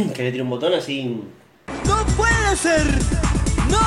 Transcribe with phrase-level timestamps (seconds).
[0.14, 1.22] que le tire un botón así.
[1.86, 2.86] ¡No puede ser!
[3.70, 3.80] ¡No!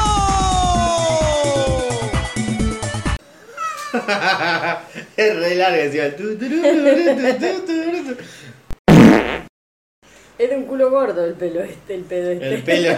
[5.17, 6.37] es re larga tu.
[10.39, 12.55] Era un culo gordo el pelo este, el pedo este.
[12.55, 12.89] El pelo.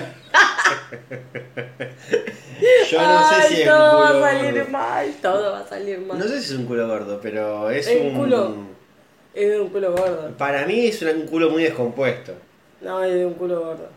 [2.89, 4.71] Yo no sé si es un todo culo va a salir gordo.
[4.71, 6.17] mal, todo va a salir mal.
[6.17, 8.07] No sé si es un culo gordo, pero es Es un.
[8.07, 8.55] un culo.
[9.33, 10.37] Es un culo gordo.
[10.37, 12.35] Para mí es un culo muy descompuesto.
[12.85, 13.87] No, es de un culo gordo.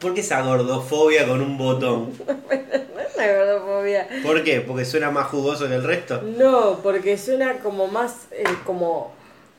[0.00, 2.12] ¿Por qué esa gordofobia con un botón?
[2.26, 4.08] No es una gordofobia.
[4.24, 4.60] ¿Por qué?
[4.60, 6.20] ¿Porque suena más jugoso que el resto?
[6.22, 9.12] No, porque suena como más, eh, como,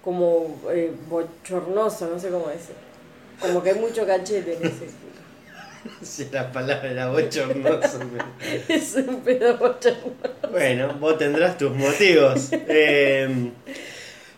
[0.03, 2.75] como eh, bochornoso, no sé cómo decir.
[3.39, 4.89] Como que hay mucho cachete en ese.
[6.01, 7.99] Si la palabra era bochornoso.
[8.67, 10.51] Es un pedo bochornoso.
[10.51, 12.49] bueno, vos tendrás tus motivos.
[12.51, 13.51] Eh,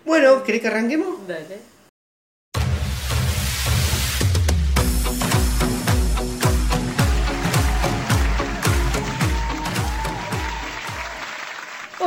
[0.06, 1.28] bueno, ¿querés que arranquemos?
[1.28, 1.79] Dale.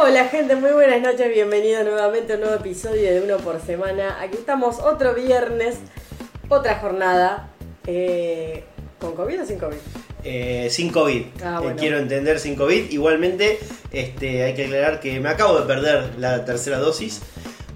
[0.04, 4.20] Hola gente, muy buenas noches, bienvenidos nuevamente a un nuevo episodio de Uno por Semana.
[4.20, 5.76] Aquí estamos otro viernes,
[6.48, 7.48] otra jornada,
[7.86, 8.64] eh,
[8.98, 9.76] ¿con COVID o sin COVID?
[10.24, 11.22] Eh, sin COVID.
[11.44, 12.90] Ah, Eh, quiero entender sin COVID.
[12.90, 13.60] Igualmente,
[13.92, 17.22] este, hay que aclarar que me acabo de perder la tercera dosis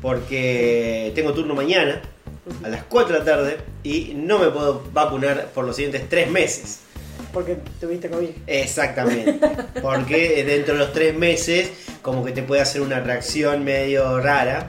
[0.02, 2.02] porque tengo turno mañana
[2.64, 6.28] a las 4 de la tarde y no me puedo vacunar por los siguientes 3
[6.32, 6.80] meses.
[7.32, 8.30] Porque tuviste COVID.
[8.46, 9.38] Exactamente.
[9.82, 11.70] Porque dentro de los 3 meses,
[12.02, 14.69] como que te puede hacer una reacción medio rara.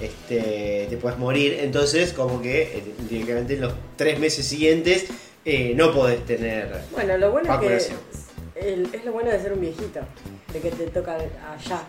[0.00, 1.58] Este, te puedes morir.
[1.60, 5.06] Entonces, como que eh, directamente en los 3 meses siguientes
[5.44, 6.68] eh, no podés tener.
[6.92, 7.98] Bueno, lo bueno Vacunación.
[8.12, 10.00] es que el- es lo bueno de ser un viejito,
[10.52, 11.82] de que te toca allá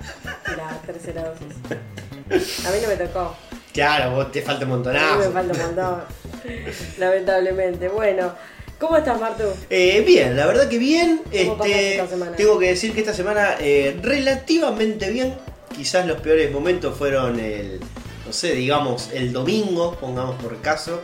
[0.57, 2.65] la tercera dosis.
[2.65, 3.35] A mí no me tocó.
[3.73, 5.31] Claro, vos te falta un A mí me montonazo.
[5.31, 6.01] falta un montón.
[6.97, 7.89] Lamentablemente.
[7.89, 8.33] Bueno,
[8.79, 9.43] ¿cómo estás, Martu?
[9.69, 11.21] Eh, bien, la verdad que bien.
[11.23, 15.35] ¿Cómo pasaste Este, esta tengo que decir que esta semana eh, relativamente bien.
[15.75, 17.79] Quizás los peores momentos fueron el,
[18.25, 21.01] no sé, digamos, el domingo, pongamos por caso,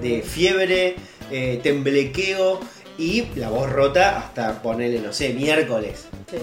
[0.00, 0.96] de fiebre,
[1.30, 2.60] eh, temblequeo
[2.98, 6.06] y la voz rota hasta ponerle, no sé, miércoles.
[6.30, 6.38] Sí.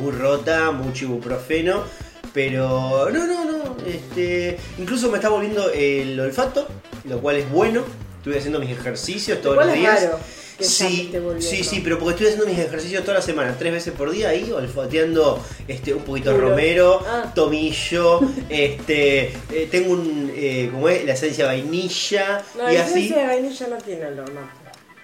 [0.00, 1.84] muy rota, mucho ibuprofeno,
[2.32, 6.66] pero no, no, no, este, incluso me está volviendo el olfato,
[7.04, 7.84] lo cual es bueno.
[8.28, 10.02] Estuve haciendo mis ejercicios todos los días.
[10.04, 10.18] raro
[10.58, 13.94] que Sí, sí, sí, pero porque estoy haciendo mis ejercicios toda la semana, tres veces
[13.94, 17.32] por día ahí, olfateando este, un poquito de romero, Ah.
[17.34, 22.82] tomillo, este, eh, tengo un, eh, como es, la esencia de vainilla No, y el
[22.82, 23.08] así.
[23.08, 24.40] de vainilla no tiene olor, no.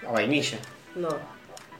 [0.07, 0.59] Ah, vainilla.
[0.97, 1.09] No,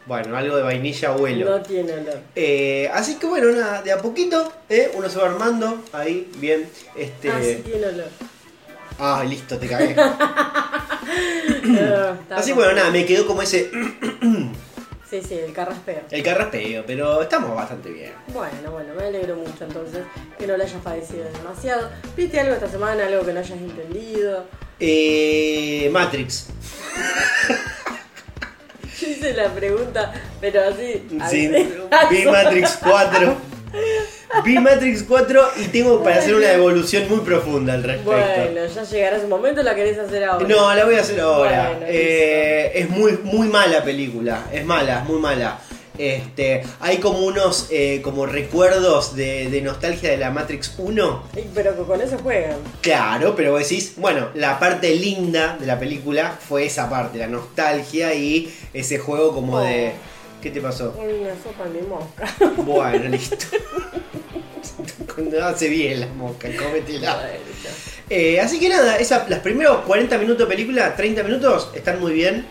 [0.07, 1.51] Bueno, algo de vainilla abuelo.
[1.51, 2.21] no tiene olor.
[2.37, 4.93] Eh, así que bueno, nada, de a poquito, ¿eh?
[4.95, 6.67] uno se va armando ahí, bien.
[6.97, 7.29] Este...
[7.29, 8.09] Ah, sí tiene olor.
[8.99, 9.91] Ah, listo, te cagué.
[11.65, 13.71] Está así bueno, nada, me quedó como ese.
[15.09, 16.03] Sí, sí, el carraspeo.
[16.11, 18.13] El carraspeo, pero estamos bastante bien.
[18.29, 20.05] Bueno, bueno, me alegro mucho entonces
[20.39, 21.91] que no lo hayas padecido demasiado.
[22.17, 24.45] ¿Viste algo esta semana, algo que no hayas entendido?
[24.81, 26.49] Eh, Matrix.
[29.01, 31.07] Yo hice la pregunta, pero así.
[31.09, 31.49] Sí, así.
[32.11, 33.37] vi Matrix 4.
[34.45, 38.11] Vi Matrix 4 y tengo para hacer una evolución muy profunda al respecto.
[38.11, 40.47] Bueno, ya llegará ese momento, la querés hacer ahora.
[40.47, 41.71] No, la voy a hacer ahora.
[41.71, 44.45] Bueno, Eh, es muy, muy mala película.
[44.53, 45.59] Es mala, es muy mala.
[45.97, 51.23] Este, hay como unos eh, como recuerdos de, de nostalgia de la Matrix 1.
[51.37, 52.57] Ey, Pero con eso juegan.
[52.81, 57.29] Claro, pero vos decís, bueno, la parte linda de la película fue esa parte, la
[57.29, 59.93] nostalgia y ese juego como de...
[60.45, 60.91] ¿Qué te pasó?
[60.91, 62.31] Una sopa de mosca.
[62.67, 63.47] Bueno, listo.
[65.15, 67.31] Cuando hace bien la mosca, cómetela.
[68.11, 72.13] Eh, así que nada, esa, los primeros 40 minutos de película, 30 minutos, están muy
[72.13, 72.45] bien.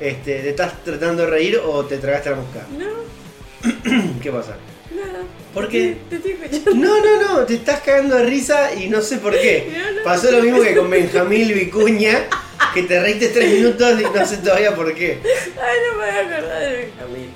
[0.00, 2.66] Este, ¿Te estás tratando de reír o te tragaste la mosca?
[2.76, 4.56] No, ¿Qué pasa?
[4.92, 5.20] nada.
[5.54, 5.96] ¿Por qué?
[6.10, 6.74] Te, te estoy escuchando.
[6.74, 9.72] No, no, no, te estás cagando de risa y no sé por qué.
[9.78, 10.02] No, no.
[10.02, 12.24] Pasó lo mismo que con Benjamín Vicuña,
[12.74, 15.18] que te reíste 3 minutos y no sé todavía por qué.
[15.22, 17.30] Ay, no me voy a acordar de Benjamín.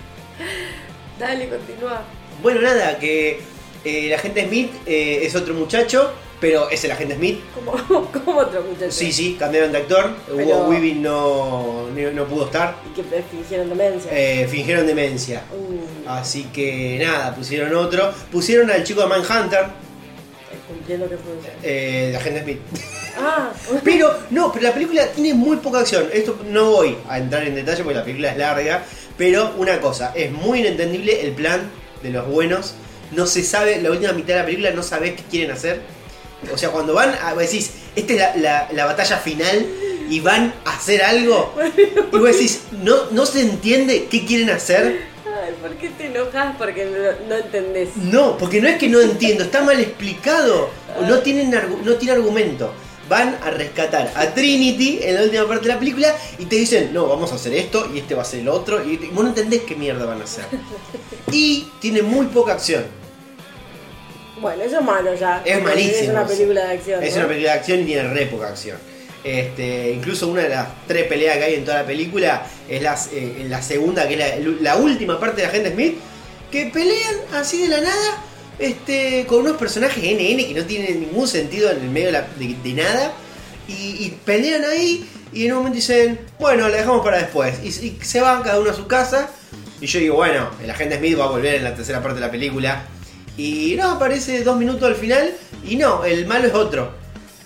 [1.19, 2.03] Dale, continúa.
[2.43, 3.41] Bueno, nada, que
[3.85, 7.41] eh, el agente Smith eh, es otro muchacho, pero es el agente Smith.
[7.55, 7.73] ¿Cómo,
[8.25, 8.91] cómo otro muchacho?
[8.91, 10.11] Sí, sí, cambiaron de actor.
[10.27, 12.77] Pero- Hugo Weaving no, no, no pudo estar.
[12.91, 14.11] Y que fingieron demencia.
[14.13, 15.43] Eh, fingieron demencia.
[15.53, 18.13] Uh, Así que nada, pusieron otro.
[18.33, 19.67] Pusieron al chico de Manhunter,
[20.83, 21.57] cumpliendo que funciona.
[21.63, 22.59] eh, el agente Smith.
[23.19, 23.53] Ah,
[23.85, 26.09] Pero, no, pero la película tiene muy poca acción.
[26.13, 28.85] Esto no voy a entrar en detalle porque la película es larga.
[29.19, 31.71] Pero una cosa, es muy inentendible el plan
[32.03, 32.75] de los buenos.
[33.13, 35.81] No se sabe, la última mitad de la película no sabes qué quieren hacer.
[36.53, 39.67] O sea, cuando van, a, vos decís, esta es la, la- la batalla final
[40.09, 41.55] y van a hacer algo.
[42.13, 45.12] Y vos decís, no, no se entiende qué quieren hacer.
[45.61, 46.57] ¿Por qué te enojas?
[46.57, 47.97] Porque no, no entendés.
[47.97, 50.71] No, porque no es que no entiendo, está mal explicado.
[51.09, 52.73] No, tienen argu- no tiene argumento.
[53.09, 56.93] Van a rescatar a Trinity en la última parte de la película y te dicen,
[56.95, 58.83] no, vamos a hacer esto y este va a ser el otro.
[58.83, 60.45] Y vos no entendés qué mierda van a hacer.
[61.31, 62.85] Y tiene muy poca acción.
[64.41, 65.41] Bueno, eso es malo ya.
[65.45, 65.97] Es malísimo.
[66.03, 67.03] Es una película de acción.
[67.03, 67.19] Es ¿no?
[67.21, 68.79] una película de acción y tiene re poca acción.
[69.25, 72.99] Este, incluso una de las tres peleas que hay en toda la película es la,
[73.13, 75.95] eh, segunda, que es la, última parte de Agente Smith,
[76.51, 78.25] que pelean así de la nada
[78.59, 83.13] este, con unos personajes NN que no tienen ningún sentido en el medio de, nada.
[83.69, 87.55] Y, pelean ahí y en un momento dicen, bueno, la dejamos para después.
[87.63, 87.71] Y,
[88.03, 89.31] se van cada uno a su casa.
[89.81, 92.27] Y yo digo, bueno, el agente Smith va a volver en la tercera parte de
[92.27, 92.85] la película.
[93.37, 95.33] Y no, aparece dos minutos al final.
[95.65, 96.93] Y no, el malo es otro,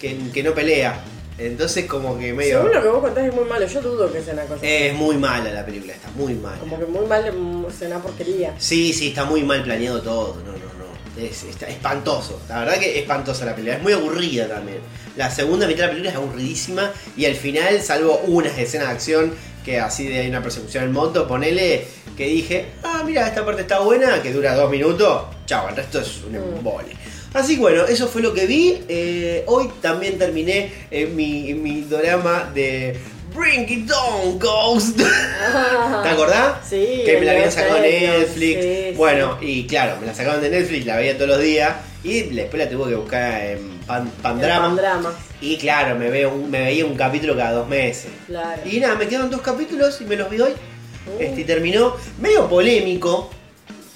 [0.00, 1.02] que no pelea.
[1.38, 2.58] Entonces como que medio...
[2.58, 3.66] Según lo que vos contás es muy malo.
[3.66, 4.60] Yo dudo que sea una cosa.
[4.66, 6.58] Es muy mala la película, está muy mala.
[6.58, 8.54] Como que muy mal, mm, es una porquería.
[8.58, 10.36] Sí, sí, está muy mal planeado todo.
[10.44, 11.22] No, no, no.
[11.22, 12.40] Es, está espantoso.
[12.48, 13.76] La verdad que espantosa la película.
[13.76, 14.78] Es muy aburrida también.
[15.16, 16.92] La segunda mitad de la película es aburridísima.
[17.16, 19.34] Y al final, salvo unas escenas de acción
[19.64, 21.84] que así de una persecución en moto, ponele
[22.16, 25.24] que dije, ah, mira, esta parte está buena, que dura dos minutos.
[25.44, 26.56] Chao, el resto es un Mm.
[26.58, 26.92] embole.
[27.34, 28.78] Así que bueno, eso fue lo que vi.
[28.88, 32.98] Eh, hoy también terminé eh, mi, mi drama de
[33.34, 34.96] Bring It On Ghost.
[36.02, 36.66] ¿Te acordás?
[36.68, 37.02] Sí.
[37.04, 38.92] Que me la habían sacado de Netflix, sí.
[38.96, 41.74] bueno, y claro, me la sacaron de Netflix, la veía todos los días.
[42.04, 44.68] Y después la tuve que buscar en Pan- Pandrama.
[44.68, 48.10] Pandrama, Y claro, me, veo un- me veía un capítulo cada dos meses.
[48.26, 48.62] claro.
[48.64, 50.52] Y nada, me quedan dos capítulos y me los vi hoy.
[50.52, 53.30] Uh, Este, terminó medio polémico,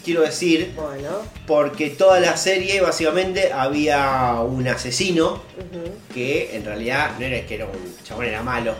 [0.04, 1.22] quiero decir, Bueno.
[1.46, 5.42] porque toda la serie básicamente había un asesino
[6.14, 8.74] que en realidad no era que era un chabón era malo,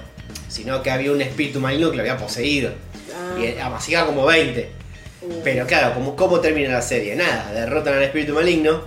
[0.49, 2.73] sino que había un espíritu maligno que lo había poseído.
[3.15, 4.69] Ah, Y hacía como 20.
[5.23, 7.15] uh, Pero claro, como, ¿cómo termina la serie?
[7.17, 8.85] Nada, derrotan al espíritu maligno,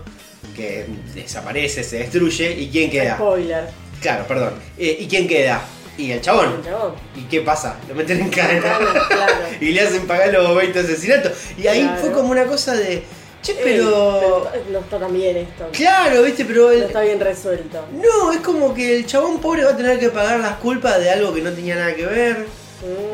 [0.55, 0.85] que
[1.15, 3.15] desaparece, se destruye, ¿y quién queda?
[3.15, 3.65] Spoiler.
[4.01, 4.53] Claro, perdón.
[4.77, 5.61] Eh, ¿Y quién queda?
[5.97, 6.55] Y el chabón.
[6.57, 6.93] El chabón.
[7.15, 7.75] ¿Y qué pasa?
[7.87, 8.61] Lo meten en cadena.
[8.61, 9.33] Claro, claro.
[9.61, 11.31] y le hacen pagar los 20 asesinatos.
[11.57, 12.01] Y ahí Claro.
[12.01, 13.03] fue como una cosa de.
[13.43, 14.47] Che, pero.
[14.51, 15.67] pero no está tan bien esto.
[15.73, 16.67] Claro, viste, pero.
[16.71, 17.85] No está bien resuelto.
[17.91, 21.09] No, es como que el chabón pobre va a tener que pagar las culpas de
[21.11, 22.45] algo que no tenía nada que ver.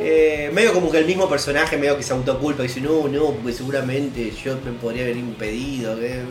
[0.01, 3.31] Eh, medio como que el mismo personaje medio que se autoculpa y dice, no, no,
[3.33, 5.99] porque seguramente yo me podría haber impedido.
[5.99, 6.21] que-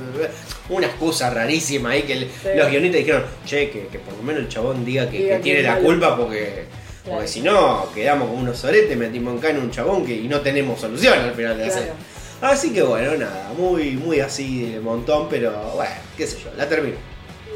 [0.70, 2.49] Una excusa rarísima ahí que el- Sí.
[2.56, 5.37] los guionistas dijeron, che, que, que por lo menos el chabón diga que, Diga que
[5.37, 5.85] que tiene la malo.
[5.85, 6.64] culpa porque,
[7.05, 7.19] Claro.
[7.19, 10.40] porque si no quedamos como unos soretes, metimos en cana un chabón que, y no
[10.40, 11.81] tenemos solución al final de la Claro.
[11.87, 11.93] serie.
[12.40, 16.69] Así que bueno, nada, muy, muy así de montón, pero bueno, qué sé yo, la
[16.69, 16.96] termino.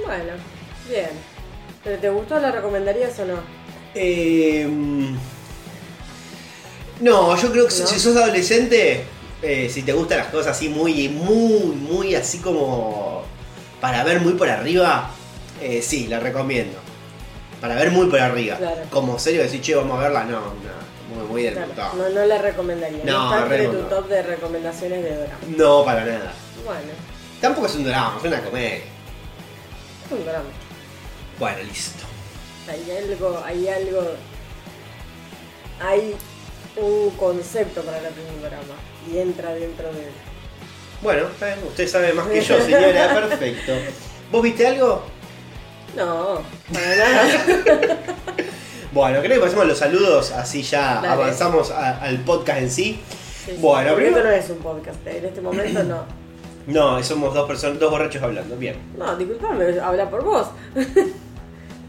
[0.05, 0.32] Bueno,
[0.88, 1.06] bien.
[1.84, 2.38] ¿Pero te gustó?
[2.40, 3.34] ¿La recomendarías o no?
[3.94, 4.67] Eh,
[7.02, 7.87] no, yo creo que ¿No?
[7.87, 9.04] si sos adolescente,
[9.43, 13.25] eh, si te gustan las cosas así muy, muy, muy así como
[13.81, 15.10] para ver muy por arriba,
[15.60, 16.78] eh, sí, la recomiendo.
[17.60, 18.56] Para ver muy por arriba.
[18.56, 18.82] Claro.
[18.90, 22.25] Como serio decir, che, vamos a verla, no, no, muy, muy del Claro, no, no
[22.25, 23.05] la recomendaría.
[23.05, 25.38] No, No, está re entre tu top de recomendaciones de drama.
[25.56, 26.32] No, para nada.
[26.64, 26.81] Bueno,
[27.40, 28.76] Tampoco es un drama, es una comedia.
[28.76, 30.44] es un drama.
[31.40, 32.05] Bueno, listo.
[32.69, 34.02] Hay algo, hay algo.
[35.81, 36.14] Hay
[36.76, 38.74] un concepto para la un drama.
[39.12, 40.08] Y entra dentro de.
[41.02, 43.72] Bueno, está bien, usted sabe más que yo, señora, perfecto.
[44.31, 45.02] ¿Vos viste algo?
[45.96, 46.41] No,
[46.72, 47.98] para nada.
[48.93, 51.08] Bueno, creo que pasemos los saludos, así ya Dale.
[51.08, 53.00] avanzamos a- al podcast en sí.
[53.44, 55.06] Sí, sí, Bueno, porque primero- esto no es un podcast.
[55.06, 56.22] En este momento no.
[56.64, 58.76] No, somos dos personas, dos borrachos hablando, bien.
[58.96, 60.46] No, disculpame, habla por vos.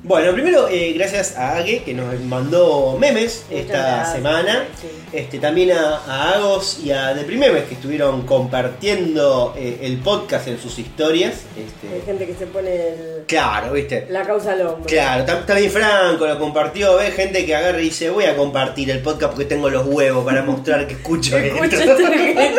[0.05, 4.13] Bueno, primero, eh, gracias a Age que nos mandó memes Muchas esta gracias.
[4.15, 4.65] semana.
[4.81, 4.87] Sí.
[5.13, 10.59] Este, también a, a Agos y a Deprimemes que estuvieron compartiendo eh, el podcast en
[10.59, 11.43] sus historias.
[11.55, 14.05] Hay Este, gente que se pone el- claro, viste.
[14.09, 14.85] la causa al hombro.
[14.87, 18.89] Claro, tam- también Franco lo compartió, ve gente que agarra y dice voy a compartir
[18.91, 21.55] el podcast porque tengo los huevos para mostrar que escucho esto".
[21.61, 22.57] Gente.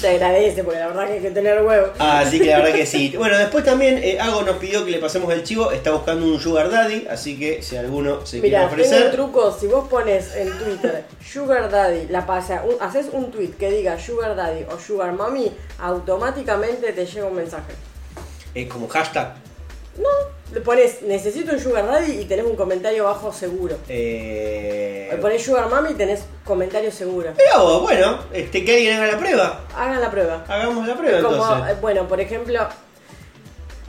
[0.00, 1.92] Te agradece porque la verdad que hay que tener huevo.
[2.00, 3.14] Así que la verdad que sí.
[3.22, 5.70] Bueno, después también eh, Ago nos pidió que le pasemos el chivo.
[5.70, 9.12] Está buscando un Sugar Daddy, así que si alguno se quiere tengo un ofrecer.
[9.12, 9.52] truco.
[9.52, 13.98] Si vos pones en Twitter Sugar Daddy, la pasa, un- haces un tweet que diga
[13.98, 17.72] Sugar Daddy o Sugar Mommy, automáticamente te llega un mensaje.
[18.54, 19.34] Es como hashtag.
[19.98, 20.08] No,
[20.52, 23.76] le pones necesito un Sugar Daddy y tenés un comentario bajo seguro.
[23.88, 25.08] Eh...
[25.12, 27.30] Le pones Sugar Mommy y tenés comentario seguro.
[27.36, 29.60] Pero bueno, este, que alguien haga la prueba.
[29.76, 30.44] Hagan la prueba.
[30.48, 31.72] Hagamos la prueba Como, entonces.
[31.72, 32.60] eh, bueno, por ejemplo,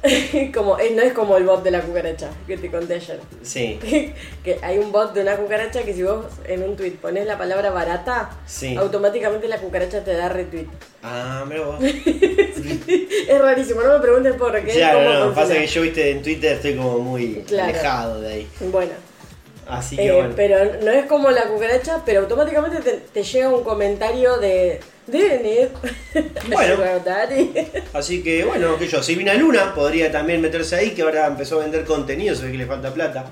[0.53, 3.19] como, eh, no es como el bot de la cucaracha que te conté ayer.
[3.41, 3.79] Sí,
[4.43, 7.37] que hay un bot de una cucaracha que si vos en un tweet pones la
[7.37, 8.75] palabra barata, Sí.
[8.75, 10.67] automáticamente la cucaracha te da retweet.
[11.01, 11.75] Ah, mira vos.
[11.83, 14.73] Es rarísimo, no me preguntes por qué.
[14.73, 15.35] Claro, cómo no, funciona.
[15.47, 17.69] pasa que yo viste en Twitter estoy como muy Claro.
[17.69, 18.47] alejado de ahí.
[18.71, 18.91] Bueno,
[19.67, 20.33] Así que eh, bueno.
[20.35, 25.67] pero no es como la cucaracha, pero automáticamente te, te llega un comentario de Dennis.
[26.51, 26.75] Bueno.
[27.05, 27.51] Daddy.
[27.93, 31.63] Así que bueno, que yo, Silvina Luna podría también meterse ahí, que ahora empezó a
[31.63, 33.25] vender contenido, se ve que le falta plata.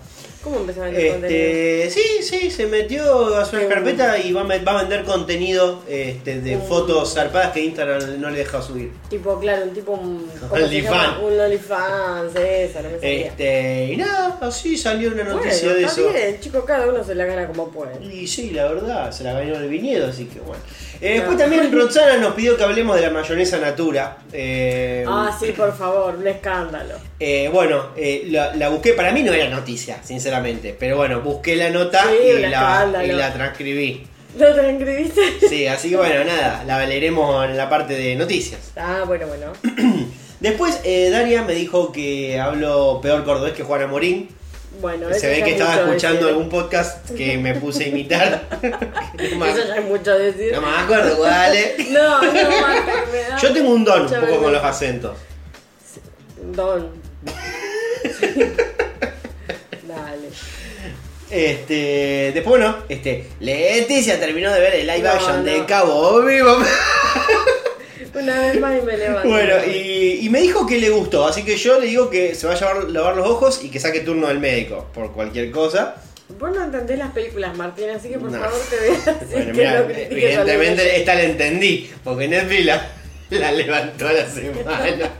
[0.43, 1.39] ¿Cómo empezó a vender contenido?
[1.39, 5.03] Este, sí, sí, se metió a su carpeta y va a, me- va a vender
[5.03, 6.61] contenido este, de Mm.
[6.63, 8.91] fotos zarpadas que Instagram no le deja subir.
[9.07, 9.91] Tipo, claro, un tipo.
[9.91, 11.17] Un, ¿cómo se OnlyFans.
[11.21, 13.21] Un OnlyFans, eso, no me.
[13.21, 16.11] Este, y nada, así salió una noticia bueno, de está eso.
[16.11, 18.03] bien, chicos, cada uno se la gana como puede.
[18.03, 20.63] Y sí, la verdad, se la ganó el viñedo, así que bueno.
[21.01, 24.17] Eh, después también Roxana nos pidió que hablemos de la mayonesa Natura.
[24.31, 26.93] Eh, Ah, sí, por favor, un escándalo.
[27.19, 27.87] eh, bueno,
[28.25, 30.75] la, la busqué, para mí no era noticia, sinceramente.
[30.79, 34.05] Pero bueno, busqué la nota Sí, y, la, y la transcribí.
[34.37, 35.21] ¿Lo transcribiste?
[35.49, 38.71] Sí, así que bueno, nada, la leeremos en la parte de noticias.
[38.77, 39.47] Ah, bueno, bueno.
[40.39, 40.81] Después,
[41.11, 44.29] Daria me dijo que hablo peor cordobés que Juana Morín.
[44.81, 48.41] Bueno, Se ve que es estaba escuchando algún podcast que me puse a imitar.
[49.37, 50.51] no, Eso ya es mucho decir.
[50.53, 51.89] no me acuerdo cuál es.
[51.91, 55.15] No, no, me da Yo tengo un don un poco con los acentos.
[56.55, 56.89] Don.
[59.87, 60.29] Dale.
[61.29, 65.65] Este, después bueno, este, Leticia terminó de ver el live No, action de.
[65.65, 66.57] Cabo Vivo.
[68.13, 69.29] Una vez más y me levanto.
[69.29, 72.47] Bueno, y, y me dijo que le gustó, así que yo le digo que se
[72.47, 75.95] vaya a lavar, lavar los ojos y que saque turno del médico por cualquier cosa.
[76.39, 78.39] Vos no entendés las películas, Martín, así que por No.
[78.39, 82.87] favor te veas Bueno, los evidentemente esta la entendí, porque Netflix la,
[83.31, 85.11] la levantó a la semana.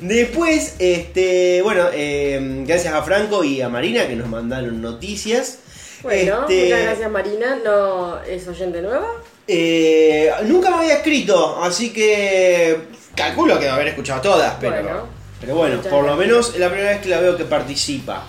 [0.00, 5.58] Después, este, bueno, eh, gracias a Franco y a Marina que nos mandaron noticias.
[6.02, 7.58] Bueno, Este, muchas gracias Marina.
[7.64, 9.06] ¿No es oyente nueva?
[9.46, 12.78] Eh, nunca me había escrito, así que
[13.14, 15.06] calculo que a haber escuchado todas, pero Bueno.
[15.40, 18.24] pero bueno, por lo menos es la primera vez que la veo que participa.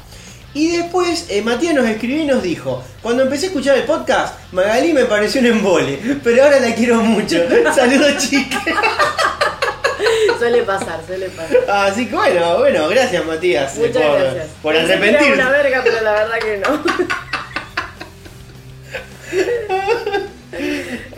[0.56, 4.36] Y después eh, Matías nos escribió y nos dijo, cuando empecé a escuchar el podcast,
[4.52, 7.38] Magalí me pareció un embole, pero ahora la quiero mucho.
[7.76, 8.62] Saludos chicas.
[10.38, 11.58] Suele pasar, suele pasar.
[11.88, 14.48] Así que bueno, bueno, gracias Matías eh, Muchas por, gracias.
[14.62, 15.34] por arrepentirte.
[15.34, 16.84] una verga, pero la verdad que no.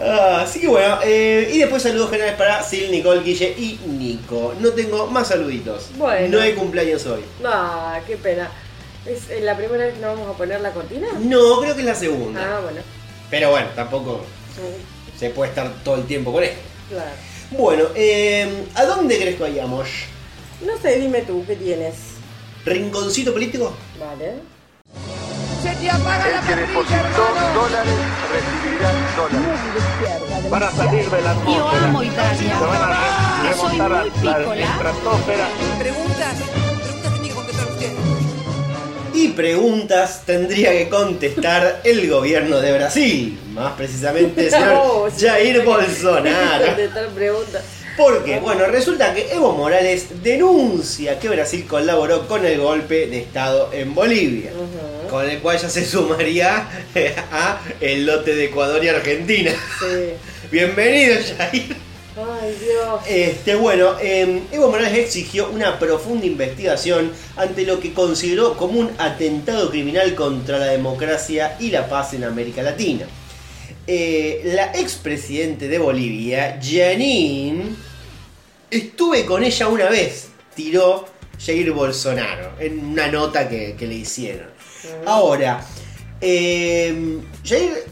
[0.05, 4.53] Ah, así que bueno, eh, y después saludos generales para Sil, Nicole, Guille y Nico.
[4.59, 5.89] No tengo más saluditos.
[5.97, 6.37] Bueno.
[6.37, 7.21] No hay cumpleaños hoy.
[7.43, 8.51] Ah, qué pena.
[9.05, 11.07] ¿Es eh, la primera vez que nos vamos a poner la cortina?
[11.19, 12.41] No, creo que es la segunda.
[12.41, 12.81] Ah, bueno.
[13.29, 14.21] Pero bueno, tampoco
[15.17, 16.61] se puede estar todo el tiempo con esto.
[16.89, 17.11] Claro.
[17.51, 19.87] Bueno, eh, ¿a dónde crees que vayamos?
[20.65, 21.95] No sé, dime tú, ¿qué tienes?
[22.65, 23.75] ¿Rinconcito político?
[23.99, 24.54] Vale.
[25.65, 27.53] Se te apaga la El que parrilla, depositó hermano.
[27.55, 27.93] dólares
[28.31, 30.49] recibirá dólares.
[30.51, 31.87] Van a salir de la Yo atmósfera.
[31.87, 32.57] amo Italia.
[32.59, 34.67] Se van a Que soy muy la pícola.
[35.79, 36.35] Preguntas,
[37.79, 37.85] que
[39.13, 39.19] que.
[39.19, 43.39] Y preguntas tendría que contestar el gobierno de Brasil.
[43.53, 45.07] Más precisamente el señor Oh.
[45.19, 46.65] Jair Bolsonaro.
[47.15, 47.63] Preguntas.
[47.97, 53.69] Porque, bueno, resulta que Evo Morales denuncia que Brasil colaboró con el golpe de Estado
[53.71, 54.51] en Bolivia.
[54.53, 54.94] Ujú.
[55.15, 56.67] Con el cual ya se sumaría
[57.31, 59.51] a el lote de Ecuador y Argentina.
[59.79, 60.11] Sí.
[60.51, 61.73] Bienvenido, Jair.
[62.17, 62.99] Ay, Dios.
[63.07, 68.91] Este, bueno, eh, Evo Morales exigió una profunda investigación ante lo que consideró como un
[68.97, 73.05] atentado criminal contra la democracia y la paz en América Latina.
[73.87, 77.67] Eh, la expresidente de Bolivia, Janine,
[78.69, 81.05] estuve con ella una vez, tiró
[81.39, 84.54] Jair Bolsonaro en una nota que, que le hicieron.
[85.05, 85.61] Ahora,
[86.21, 87.83] eh, Jair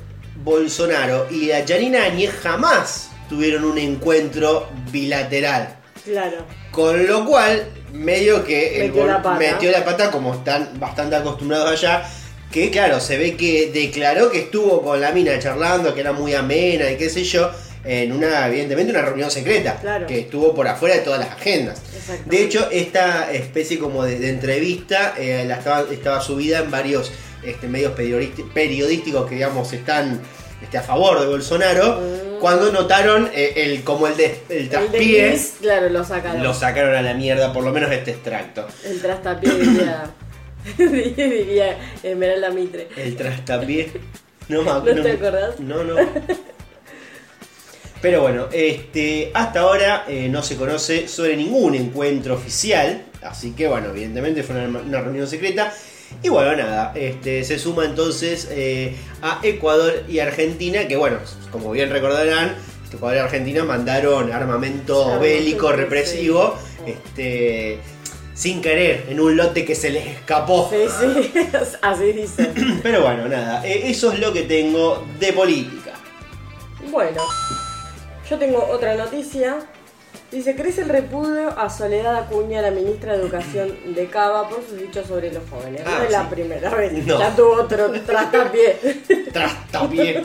[0.43, 5.75] Bolsonaro y la Janine Áñez jamás tuvieron un encuentro bilateral.
[6.03, 6.45] Claro.
[6.71, 9.39] Con lo cual, medio que el Metió la pata.
[9.39, 12.03] metió la pata como están bastante acostumbrados allá.
[12.51, 16.35] Que claro, se ve que declaró que estuvo con la mina charlando, que era muy
[16.35, 17.49] amena y qué sé yo,
[17.85, 19.77] en una, evidentemente, una reunión secreta.
[19.81, 20.07] Claro.
[20.07, 21.81] Que estuvo por afuera de todas las agendas.
[22.25, 27.11] De hecho, esta especie como de, de entrevista eh, la estaba, estaba subida en varios
[27.43, 30.21] este, medios periodísticos que digamos están
[30.61, 31.99] este, a favor de Bolsonaro.
[31.99, 32.39] Mm.
[32.39, 36.43] Cuando notaron eh, el como el, de, el El de traspié, claro, lo sacaron.
[36.43, 38.67] lo sacaron a la mierda, por lo menos este extracto.
[38.85, 40.11] El trastapié diría.
[40.77, 42.87] diría Esmeralda Mitre.
[42.95, 43.91] El trastapié.
[44.49, 45.03] No, me ¿No acuerdo.
[45.03, 45.59] te acordás?
[45.59, 45.95] No, no.
[48.03, 53.65] Pero bueno, este, hasta ahora eh, no se conoce sobre ningún encuentro oficial, así que
[53.65, 55.73] bueno, evidentemente fue una, una reunión secreta.
[56.21, 61.19] Y bueno, nada, este, se suma entonces eh, a Ecuador y Argentina, que bueno,
[61.49, 62.57] como bien recordarán,
[62.93, 67.79] Ecuador y Argentina mandaron armamento bélico represivo, este,
[68.33, 70.69] sin querer, en un lote que se les escapó.
[70.69, 71.33] Sí, sí,
[71.81, 72.51] así dice.
[72.83, 75.93] Pero bueno, nada, eh, eso es lo que tengo de política.
[76.91, 77.21] Bueno,
[78.29, 79.57] yo tengo otra noticia.
[80.31, 84.79] Dice, crece el repudio a Soledad Acuña, la ministra de Educación de Cava, por sus
[84.79, 85.81] dichos sobre los jóvenes.
[85.85, 87.19] Ah, no es la primera vez, No.
[87.19, 88.73] ya tuvo otro trastapié.
[89.33, 90.23] Trastapié.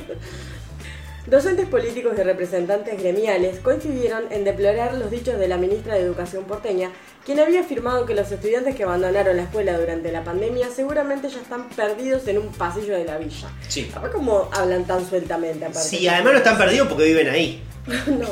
[1.28, 6.44] Docentes políticos y representantes gremiales coincidieron en deplorar los dichos de la ministra de Educación
[6.44, 6.90] porteña,
[7.26, 11.38] quien había afirmado que los estudiantes que abandonaron la escuela durante la pandemia seguramente ya
[11.38, 13.50] están perdidos en un pasillo de la villa.
[13.68, 13.90] Sí.
[13.94, 15.87] A ver cómo hablan tan sueltamente aparte.
[15.87, 17.62] Sí, además no están perdidos porque viven ahí.
[18.06, 18.28] no.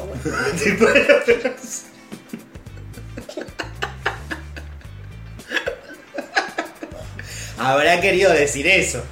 [7.58, 9.02] Habrá querido decir eso.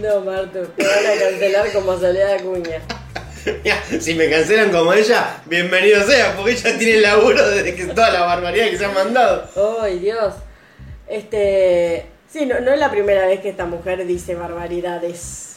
[0.00, 2.82] No, Martu, te van a cancelar como Soledad Acuña.
[4.00, 8.10] Si me cancelan como ella, bienvenido sea, porque ella tiene el laburo desde que toda
[8.10, 9.48] la barbaridad que se han mandado.
[9.80, 10.34] ¡Ay, Dios!
[11.08, 12.06] Este.
[12.32, 15.56] Sí, no, no es la primera vez que esta mujer dice barbaridades.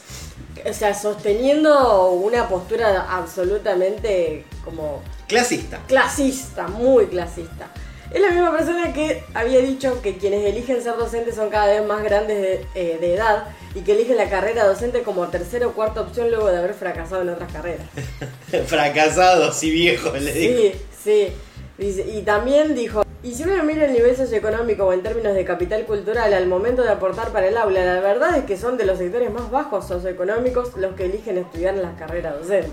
[0.68, 5.80] O sea, sosteniendo una postura absolutamente como Clasista.
[5.86, 7.68] clasista, muy clasista.
[8.14, 11.84] Es la misma persona que había dicho que quienes eligen ser docentes son cada vez
[11.84, 15.72] más grandes de, eh, de edad y que eligen la carrera docente como tercera o
[15.72, 17.86] cuarta opción luego de haber fracasado en otras carreras.
[18.66, 20.60] Fracasados y viejos, le digo.
[20.60, 21.32] Sí, sí.
[21.76, 25.44] Dice- y también dijo, y si uno mira el nivel socioeconómico o en términos de
[25.44, 28.84] capital cultural al momento de aportar para el aula, la verdad es que son de
[28.86, 32.70] los sectores más bajos socioeconómicos los que eligen estudiar en las carreras docentes.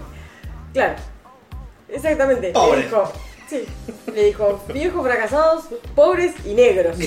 [0.71, 0.93] Claro,
[1.89, 2.51] exactamente.
[2.51, 2.83] Pobre.
[2.83, 3.11] dijo,
[3.51, 3.65] sí,
[4.13, 5.65] le dijo, viejos fracasados,
[5.95, 6.97] pobres y negros.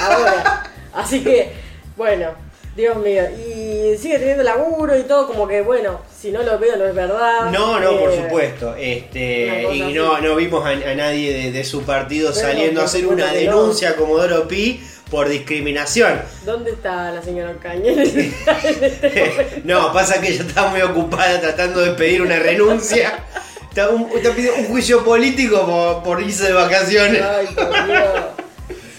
[0.00, 0.64] Ahora.
[0.94, 1.52] Así que,
[1.96, 2.30] bueno,
[2.76, 3.24] Dios mío.
[3.30, 6.94] Y sigue teniendo laburo y todo, como que, bueno, si no lo veo no es
[6.94, 7.50] verdad.
[7.50, 8.74] No, no, por Eh, supuesto.
[8.76, 12.84] Este, y no, no vimos a, a nadie de, de su partido Pero, saliendo a
[12.84, 14.80] hacer una denuncia a Comodoro Pi
[15.10, 16.20] por discriminación.
[16.44, 18.32] ¿Dónde está la señora Ocaña en este
[19.64, 23.24] no, pasa que ella está muy ocupada tratando de pedir una renuncia.
[23.78, 27.22] Está, un- está pidiendo un juicio político por, por irse de vacaciones.
[27.22, 28.08] Ay, por Dios.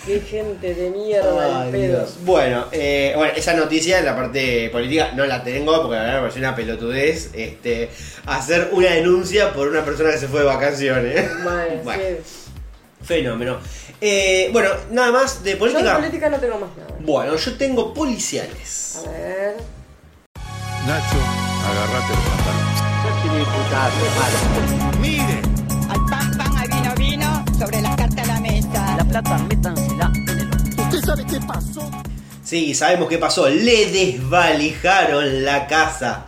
[0.05, 1.97] Qué gente de mierda Ay, el pedo.
[1.99, 2.15] Dios.
[2.23, 6.15] Bueno, eh, bueno, esa noticia en la parte política no la tengo porque la verdad
[6.15, 7.89] me pareció una pelotudez este,
[8.25, 11.29] hacer una denuncia por una persona que se fue de vacaciones.
[11.43, 13.05] Bueno, Bueno, sí.
[13.05, 13.57] Fenómeno.
[13.99, 15.95] Eh, bueno, nada más de Yo de política.
[15.97, 16.95] política no tengo más nada.
[17.01, 18.99] Bueno, yo tengo policiales.
[19.05, 19.55] A ver.
[20.87, 21.17] Nacho,
[21.69, 22.13] agarrate
[23.39, 24.99] los pantalones.
[24.99, 25.41] Mire,
[25.89, 28.95] Al pan, pan, al vino, vino, sobre las cartas a la mesa.
[28.97, 30.49] La plata, métansela en el
[30.79, 31.89] ¿usted sabe qué pasó?
[32.43, 33.49] Sí, sabemos qué pasó.
[33.49, 36.25] Le desvalijaron la casa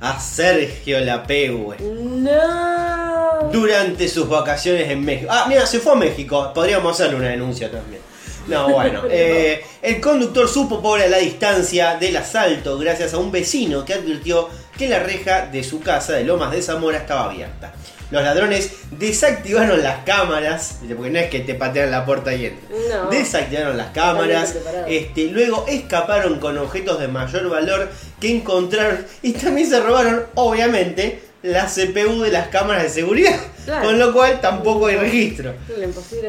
[0.00, 3.50] a Sergio Lapegue No.
[3.52, 5.30] durante sus vacaciones en México.
[5.32, 6.52] Ah, mira, se fue a México.
[6.54, 8.00] Podríamos hacerle una denuncia también.
[8.46, 9.02] No, bueno.
[9.10, 13.94] eh, el conductor supo por a la distancia del asalto gracias a un vecino que
[13.94, 17.72] advirtió que la reja de su casa de Lomas de Zamora estaba abierta.
[18.10, 23.04] Los ladrones desactivaron las cámaras, porque no es que te patean la puerta y entran.
[23.04, 23.10] No.
[23.10, 24.54] Desactivaron las cámaras,
[24.86, 31.22] este, luego escaparon con objetos de mayor valor que encontraron y también se robaron, obviamente,
[31.42, 33.84] la CPU de las cámaras de seguridad, Claro.
[33.86, 35.54] con lo cual tampoco hay registro.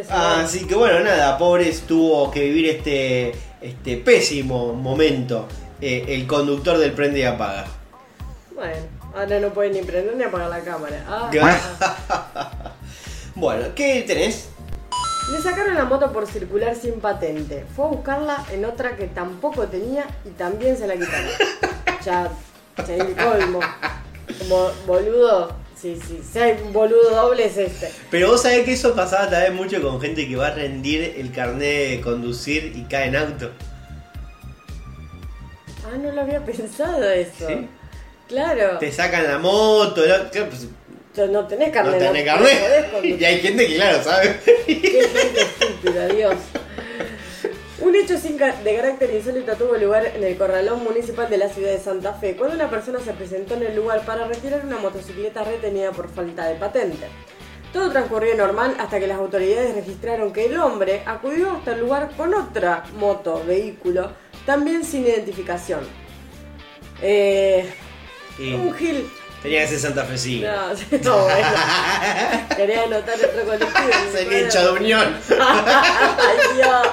[0.10, 5.47] Así que bueno, nada, pobres tuvo que vivir este, este pésimo momento
[5.81, 7.65] eh, el conductor del prende y apaga.
[8.56, 8.78] Bueno,
[9.13, 11.04] ahora no puede ni prender ni apagar la cámara.
[11.10, 11.30] Ah.
[13.36, 14.48] bueno, ¿qué tenés?
[15.30, 17.65] Le sacaron la moto por circular sin patente.
[17.76, 21.32] Fue a buscarla en otra que tampoco tenía y también se la quitaron.
[22.06, 22.32] ya,
[22.88, 23.60] ya el colmo.
[24.39, 25.54] Como boludo.
[25.76, 27.91] Sí, sí, si hay un boludo doble es este.
[28.10, 31.34] Pero vos sabés que eso pasaba también mucho con gente que va a rendir el
[31.34, 33.52] carnet de conducir y cae en auto.
[35.86, 37.48] Ah, no lo había pensado eso.
[37.48, 37.68] ¿Sí?
[38.27, 38.77] Claro.
[38.79, 40.67] Te sacan la moto, la- pues,
[41.29, 41.99] No tenés carnet.
[41.99, 43.19] tenés no podés carnet.
[43.21, 44.39] Y hay gente que, claro, sabe.
[44.65, 46.35] Qué gente estúpida, Dios.
[47.79, 51.79] Un hecho de carácter insólito tuvo lugar en el corralón municipal de la ciudad de
[51.79, 55.91] Santa Fe, cuando una persona se presentó en el lugar para retirar una motocicleta retenida
[55.91, 57.05] por falta de patente.
[57.73, 62.11] Todo transcurrió normal hasta que las autoridades registraron que el hombre acudió hasta el lugar
[62.15, 64.11] con otra moto, vehículo,
[64.45, 65.81] también sin identificación.
[67.01, 67.71] Eh,
[68.39, 69.10] Y- un gil.
[69.41, 70.48] Tenía que ser santafesino.
[70.52, 70.67] No,
[71.04, 71.48] no, bueno.
[72.58, 73.89] Quería anotar otro colectivo.
[74.12, 75.15] Sería hincha de unión.
[75.30, 76.88] Ay, Dios.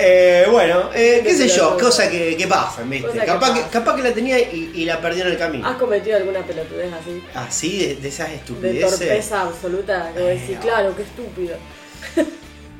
[0.00, 3.08] Eh, bueno, eh, qué sé yo, cosa que, que pasan, ¿viste?
[3.08, 3.70] Cosa que Capaz que, pasa.
[3.72, 5.66] capaz que la tenía y, y la perdió en el camino.
[5.66, 7.24] ¿Has cometido alguna pelotudez así?
[7.34, 8.90] Así, de, de esas De estupideces.
[8.98, 10.12] torpeza absoluta.
[10.14, 10.60] Que decís, no.
[10.60, 11.56] claro, qué estúpido.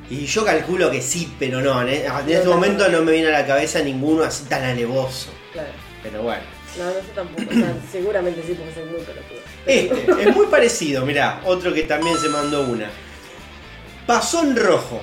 [0.09, 1.81] Y yo calculo que sí, pero no.
[1.81, 5.29] En, en No, este momento no me viene a la cabeza ninguno así tan alevoso.
[5.51, 5.69] Claro.
[6.01, 6.41] Pero bueno.
[6.77, 7.43] No, no, yo tampoco.
[7.49, 9.39] O sea, seguramente sí, porque soy muy pelotudo.
[9.65, 12.89] Este es muy parecido, mirá, otro que también se mandó una.
[14.05, 15.01] Pasó en rojo.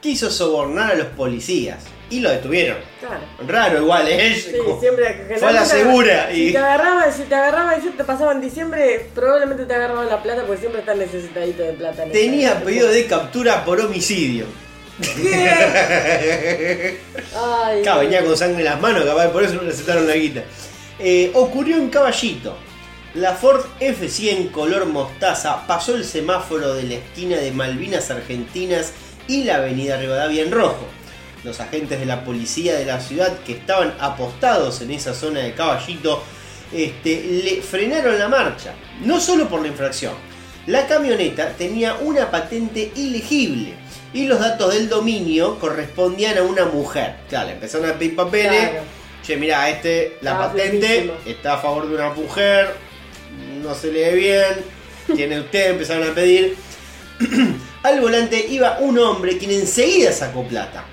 [0.00, 1.84] Quiso sobornar a los policías.
[2.08, 2.78] Y lo detuvieron.
[2.98, 3.20] Claro.
[3.46, 4.34] Raro igual, ¿eh?
[4.34, 6.28] Sí, siempre Fue a la segura.
[6.32, 6.52] Si Y...
[6.52, 10.20] te agarraba, si te agarraba y si te pasaba en diciembre, probablemente te agarraba la
[10.20, 12.02] plata porque siempre estás necesitadito de plata.
[12.02, 14.46] en Tenía pedido de captura por homicidio.
[17.36, 20.14] Ay, Claro, venía con sangre en las manos, capaz por eso no le aceptaron la
[20.14, 20.42] guita.
[21.02, 22.54] Eh, ocurrió en Caballito.
[23.14, 28.92] La Ford F100 color mostaza pasó el semáforo de la esquina de Malvinas Argentinas
[29.26, 30.86] y la avenida Rivadavia en rojo.
[31.42, 35.54] Los agentes de la policía de la ciudad que estaban apostados en esa zona de
[35.54, 36.22] Caballito
[36.70, 38.74] este, le frenaron la marcha.
[39.02, 40.12] No solo por la infracción.
[40.66, 43.72] La camioneta tenía una patente ilegible
[44.12, 47.16] y los datos del dominio correspondían a una mujer.
[47.30, 48.70] Claro, empezaron a pedir papeles.
[49.22, 52.74] Che, mirá, este, la patente está a favor de una mujer,
[53.62, 54.64] no se lee bien,
[55.14, 56.56] tiene usted, empezaron a pedir.
[57.82, 60.84] Al volante iba un hombre quien enseguida sacó plata.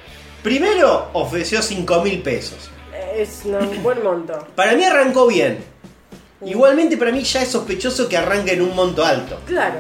[0.44, 2.70] Primero ofreció 5 mil pesos.
[3.16, 4.48] Es un buen monto.
[4.56, 5.60] Para mí arrancó bien.
[6.46, 9.40] Igualmente para mí ya es sospechoso que arranque en un monto alto.
[9.46, 9.80] Claro.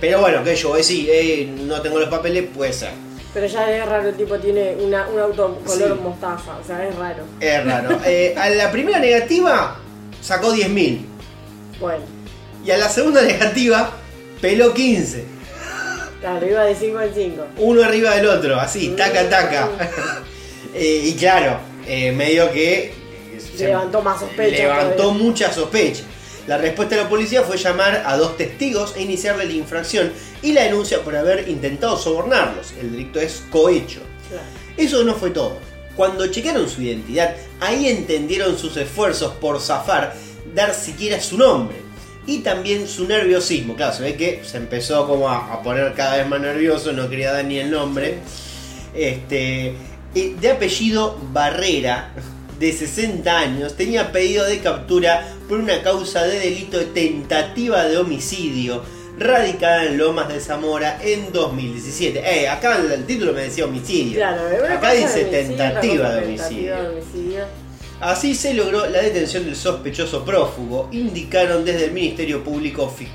[0.00, 2.92] Pero bueno, que yo, eh, sí, eh, no tengo los papeles, puede ser.
[3.38, 6.02] Pero ya es raro, el tipo tiene una, un auto color Sí.
[6.02, 7.22] mostaza, o sea, es raro.
[7.38, 8.00] Es raro.
[8.04, 9.76] Eh, a la primera negativa
[10.20, 11.06] sacó 10 mil.
[11.78, 12.02] Bueno,
[12.64, 13.92] Y a la segunda negativa
[14.40, 15.24] peló 15.
[16.20, 17.46] claro, iba de 5 en 5.
[17.58, 19.68] Uno arriba del otro, así, taca, taca.
[20.74, 22.92] Eh, y claro, eh, medio que...
[23.56, 25.22] se- Levantó más sospechas Levantó todavía.
[25.22, 26.02] mucha sospecha.
[26.48, 30.52] La respuesta de la policía fue llamar a dos testigos e iniciarle la infracción y
[30.52, 32.72] la denuncia por haber intentado sobornarlos.
[32.80, 34.00] El delito es cohecho.
[34.30, 34.44] Claro.
[34.78, 35.58] Eso no fue todo.
[35.94, 40.14] Cuando chequearon su identidad, ahí entendieron sus esfuerzos por zafar,
[40.54, 41.76] dar siquiera su nombre.
[42.26, 43.76] Y también su nerviosismo.
[43.76, 47.10] Claro, se ve que se empezó como a, a poner cada vez más nervioso, no
[47.10, 48.20] quería dar ni el nombre.
[48.94, 49.74] Este,
[50.14, 52.14] de apellido Barrera,
[52.58, 57.96] de 60 años, tenía pedido de captura por una causa de delito de tentativa de
[57.98, 58.82] homicidio
[59.18, 62.18] radicada en Lomas de Zamora en 2017.
[62.20, 64.16] Eh, acá el, título me decía homicidio.
[64.18, 64.42] Claro,
[64.76, 66.74] acá dice de homicidio, tentativa de homicidio.
[66.74, 67.44] tentativa de homicidio.
[68.00, 73.08] Así se logró la detención del sospechoso prófugo, indicaron desde el Ministerio Público, Fi-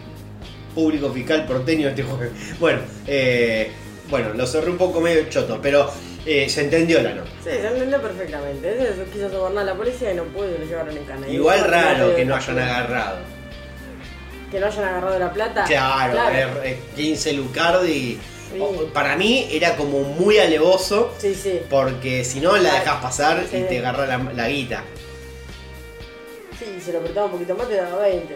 [0.75, 2.31] Público Fiscal porteño este jueves.
[2.59, 3.71] Bueno, eh,
[4.09, 5.89] bueno, lo cerré un poco medio choto, pero
[6.25, 7.29] eh, se entendió la nota.
[7.43, 8.71] Sí, se entendió perfectamente.
[8.71, 11.27] Ese quiso sobornar a la policía y no pudo y lo llevaron en cana.
[11.27, 13.17] Y Igual eso, raro que no hayan agarrado.
[14.51, 15.63] Que no hayan agarrado la plata.
[15.65, 18.19] Claro, eh, 15 Lucardi.
[18.53, 18.59] Sí.
[18.93, 21.59] Para mí era como muy alevoso, Sí, sí.
[21.71, 24.83] porque si no la dejas pasar y te agarra la, la guita.
[26.59, 28.35] Sí, se lo apretaba un poquito más, te daba 20.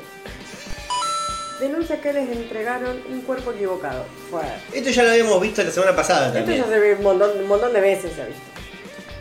[1.60, 4.06] Denuncia que les entregaron un cuerpo equivocado.
[4.30, 4.41] Fue.
[4.74, 6.62] Esto ya lo habíamos visto la semana pasada Esto también.
[6.62, 8.41] ya se ve un montón, un montón de veces, se ha visto.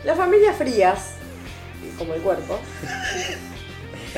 [0.03, 1.13] La familia Frías,
[1.97, 2.59] como el cuerpo,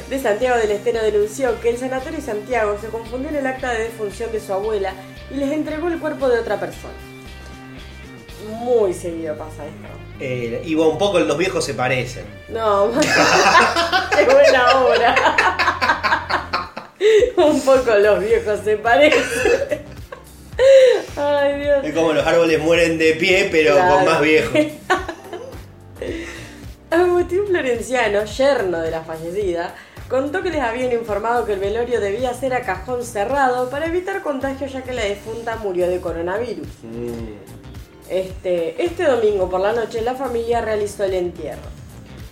[0.09, 3.83] de Santiago del Estero denunció que el Sanatorio Santiago se confundió en el acta de
[3.85, 4.93] defunción de su abuela
[5.31, 6.93] y les entregó el cuerpo de otra persona.
[8.49, 9.87] Muy seguido pasa esto.
[10.19, 12.25] Eh, y un poco los viejos se parecen.
[12.49, 12.91] No,
[14.17, 15.15] qué buena obra.
[17.37, 19.19] Un poco los viejos se parecen.
[21.17, 21.85] Ay, Dios.
[21.85, 23.95] Es como los árboles mueren de pie, pero Claro.
[23.95, 24.51] con más viejos.
[26.91, 29.75] Agustín Florenciano, yerno de la fallecida,
[30.09, 34.21] contó que les habían informado que el velorio debía ser a cajón cerrado para evitar
[34.23, 36.67] contagio ya que la difunta murió de coronavirus.
[38.09, 41.61] Este, este domingo por la noche la familia realizó el entierro.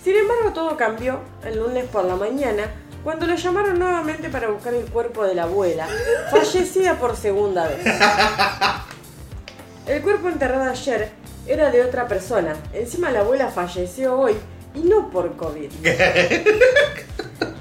[0.03, 2.63] Sin embargo, todo cambió el lunes por la mañana
[3.07, 5.87] cuando lo llamaron nuevamente para buscar el cuerpo de la abuela,
[6.29, 7.77] fallecida por segunda vez.
[9.87, 11.11] El cuerpo enterrado ayer
[11.47, 12.53] era de otra persona.
[12.73, 14.33] Encima la abuela falleció hoy
[14.75, 15.71] y no por COVID.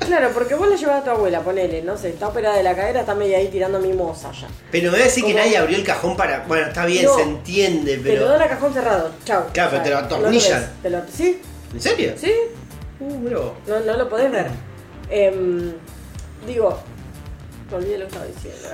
[0.00, 2.74] Claro, porque vos la llevas a tu abuela, ponele, no sé, está operada de la
[2.74, 4.48] cadera, está media ahí tirando mimosa ya.
[4.72, 6.40] Pero me voy a decir que Como- nadie abrió el cajón para.
[6.48, 7.14] Bueno, está bien, No.
[7.14, 8.28] se entiende, Te lo pero.
[8.30, 9.46] dan a cajón cerrado, chao.
[9.52, 10.72] Claro, pero te lo atornillan.
[11.14, 11.40] ¿Sí?
[11.72, 12.14] ¿En serio?
[12.16, 12.32] ¿Sí?
[12.98, 13.52] Uh, vos.
[13.68, 14.46] No, no lo podés ver.
[15.10, 15.74] Em,
[16.46, 16.78] Digo,
[17.70, 18.68] me olvidé lo que estaba diciendo.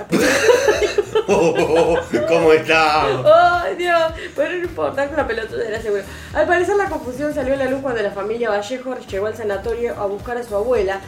[1.27, 3.25] Oh, ¿Cómo estamos?
[3.25, 4.13] Ay, Dios.
[4.35, 6.03] Pero no importa, que una pelotuda era seguro.
[6.33, 9.95] Al parecer la confusión salió a la luz cuando la familia Vallejo llegó al sanatorio
[9.99, 10.99] a buscar a su abuela.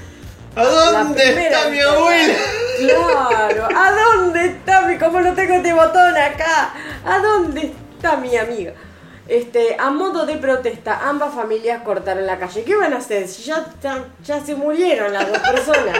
[0.55, 2.33] ¿A dónde La está mi abuela?
[2.79, 6.73] Claro, ¿a dónde está mi, como lo tengo este botón acá?
[7.05, 8.73] ¿A dónde está mi amiga?
[9.27, 12.63] Este, a modo de protesta, ambas familias cortaron la calle.
[12.63, 13.27] ¿Qué van a hacer?
[13.27, 15.97] Si ya, ya, ya se murieron las dos personas.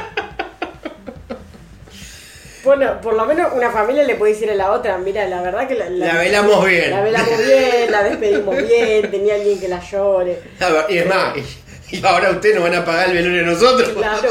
[2.64, 5.68] Bueno, por lo menos una familia le puede decir a la otra, mira, la verdad
[5.68, 6.90] que la, La velamos bien.
[6.90, 10.42] La velamos bien, la despedimos bien, tenía alguien que la llore.
[10.60, 13.42] A ver, Y es más, y- y ahora ustedes nos van a pagar el velorio
[13.44, 13.90] a nosotros.
[13.90, 14.30] Claro,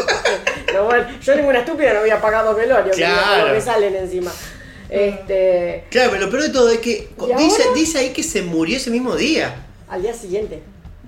[0.74, 3.46] no, bueno, yo ninguna estúpida no había pagado velorio, que Claro.
[3.48, 4.32] no me salen encima.
[4.88, 7.74] Este, Claro, pero lo peor de todo es que ¿Y dice, ahora?
[7.74, 9.54] dice ahí que se murió ese mismo día.
[9.88, 10.62] al día siguiente.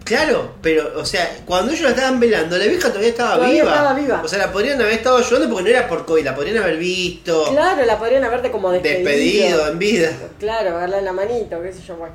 [0.05, 3.75] Claro, pero, o sea, cuando ellos la estaban velando, la vieja todavía estaba Todavía viva.
[3.75, 4.23] estaba viva.
[4.25, 6.77] O sea, la podrían haber estado ayudando porque no era por COVID, la podrían haber
[6.77, 9.05] visto, Claro, la podrían haberte como despedido.
[9.05, 10.13] despedido en vida.
[10.39, 12.15] Claro, darle la manito, qué sé yo, bueno.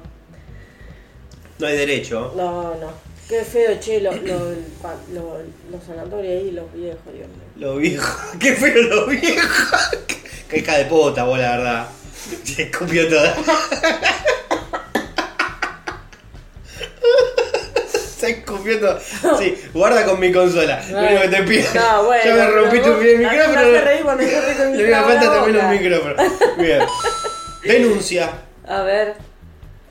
[1.59, 2.33] No hay derecho.
[2.37, 2.91] No, no.
[3.27, 4.39] Qué feo, che, los lo,
[5.13, 5.37] lo-
[5.69, 7.50] los sanatorios ahí, los viejos, Dios mío.
[7.61, 8.19] Lo viejo.
[8.39, 9.77] Qué feo lo viejo.
[10.49, 11.87] Qué hija de puta, vos, la verdad.
[12.43, 13.35] Se escupió toda.
[18.17, 18.99] Se escupió toda.
[19.37, 20.83] Sí, guarda con mi consola.
[20.89, 21.67] Lo único que te pido.
[21.75, 23.59] No, bueno, ya me rompiste un el a mí micrófono.
[23.59, 26.15] hace reír cuando con el Le falta también un micrófono.
[26.57, 26.81] Bien.
[27.63, 28.31] Denuncia.
[28.67, 29.17] A ver,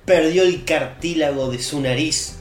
[0.05, 2.35] Perdió el cartílago de su nariz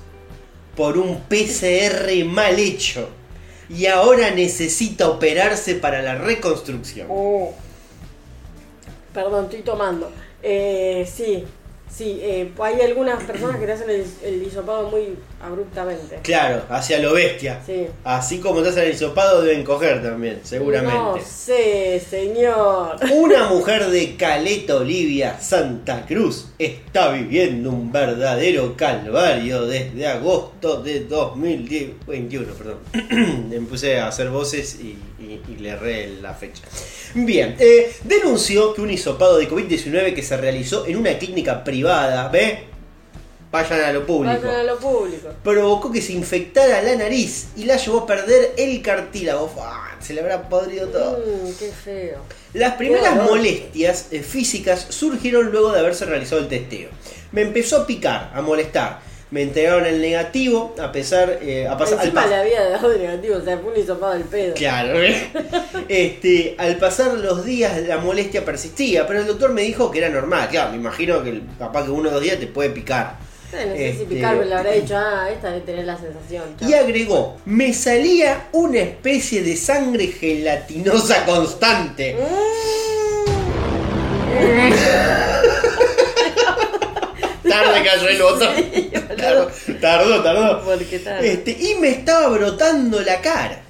[0.75, 3.18] por un PCR mal hecho.
[3.69, 7.07] Y ahora necesita operarse para la reconstrucción.
[7.09, 7.53] Oh.
[9.13, 10.11] Perdón, estoy tomando.
[10.41, 11.45] Eh, sí,
[11.89, 14.41] sí, eh, hay algunas personas que te hacen el, el
[14.91, 16.19] muy abruptamente.
[16.23, 17.61] Claro, hacia lo bestia.
[17.65, 17.87] Sí.
[18.03, 21.21] Así como te hacen el hisopado, deben coger también, No seguramente.
[21.25, 22.97] sé, señor.
[23.11, 31.05] Una mujer de Caleta Olivia, Santa Cruz, está viviendo un verdadero calvario desde agosto de
[31.05, 32.53] 2021.
[32.53, 32.77] Perdón.
[33.49, 36.63] Me puse a hacer voces y, y- y le erré la fecha.
[37.13, 42.27] Bien, eh, denunció que un hisopado de COVID-19 que se realizó en una clínica privada,
[42.29, 42.65] ¿ve?
[43.51, 45.29] Vayan a lo público Vayan a lo público.
[45.43, 49.47] provocó que se infectara la nariz y la llevó a perder el cartílago.
[49.47, 51.17] Fua, Se le habrá podrido todo.
[51.17, 52.19] Mmm, qué feo.
[52.53, 56.89] Las primeras molestias eh, físicas surgieron luego de haberse realizado el testeo.
[57.31, 58.99] Me empezó a picar, a molestar.
[59.31, 63.35] Me entregaron el negativo, a pesar, eh, a pasar, al pas- le había dado negativo,
[63.37, 64.55] o sea, fue un hisopado del pedo.
[64.55, 65.27] Claro, ¿eh?
[65.87, 70.09] este, al pasar los días la molestia persistía, pero el doctor me dijo que era
[70.09, 70.47] normal.
[70.49, 73.17] Claro, me imagino que capaz que uno o dos días te puede picar.
[73.51, 76.43] Eh, no sé si Este- picarme le habrá dicho, ah, esta debe tener la sensación.
[76.61, 82.15] Y agregó, me salía una especie de sangre gelatinosa constante.
[87.49, 88.53] Tarde cayó el botón.
[89.17, 90.61] Tardó, tardó, tardó.
[90.65, 91.25] Porque tal.
[91.25, 93.61] Este, y me estaba brotando la cara.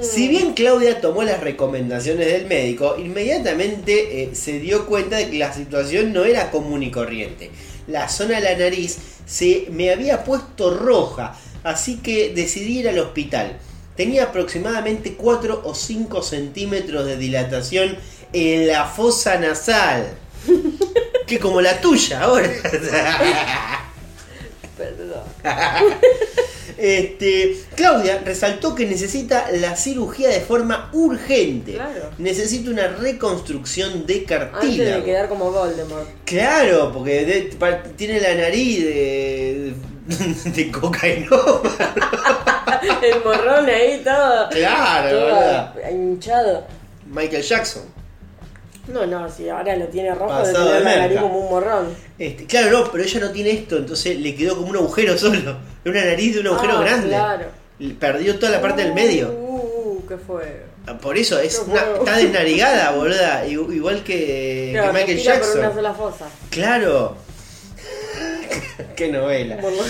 [0.00, 5.38] Si bien Claudia tomó las recomendaciones del médico, inmediatamente eh, se dio cuenta de que
[5.38, 7.50] la situación no era común y corriente.
[7.86, 12.98] La zona de la nariz se me había puesto roja, así que decidí ir al
[12.98, 13.58] hospital.
[13.96, 17.96] Tenía aproximadamente 4 o 5 centímetros de dilatación
[18.32, 20.06] en la fosa nasal.
[21.26, 22.48] Que como la tuya ahora.
[24.76, 25.22] Perdón.
[26.78, 31.72] Este, Claudia resaltó que necesita la cirugía de forma urgente.
[31.74, 32.10] Claro.
[32.18, 35.04] Necesita una reconstrucción de Antes de cartílago.
[35.04, 36.06] quedar como Voldemort.
[36.26, 39.74] Claro, porque de- pa- tiene la nariz de,
[40.44, 41.62] de cocainoma.
[43.02, 44.48] El morrón ahí todo.
[44.50, 45.74] Claro, todo ¿verdad?
[45.92, 46.66] hinchado.
[47.06, 47.82] Michael Jackson.
[48.88, 51.50] No, no, si ahora lo tiene rojo de Pasado tener de la nariz como un
[51.50, 51.88] morrón.
[52.18, 55.56] Este, claro, no, pero ella no tiene esto, entonces le quedó como un agujero solo.
[55.84, 57.08] Una nariz de un agujero Ah, grande.
[57.08, 57.44] Claro.
[57.98, 59.28] Perdió toda la parte del medio.
[59.30, 60.66] Uh, uh, qué fue.
[61.02, 63.44] Por eso es una, está desnarigada, boluda.
[63.46, 65.60] Igu- Igual que, Claro, que Michael respira por Jackson.
[65.64, 66.24] una sola fosa.
[66.50, 67.16] Claro.
[68.96, 69.56] Qué novela.
[69.60, 69.82] Bueno,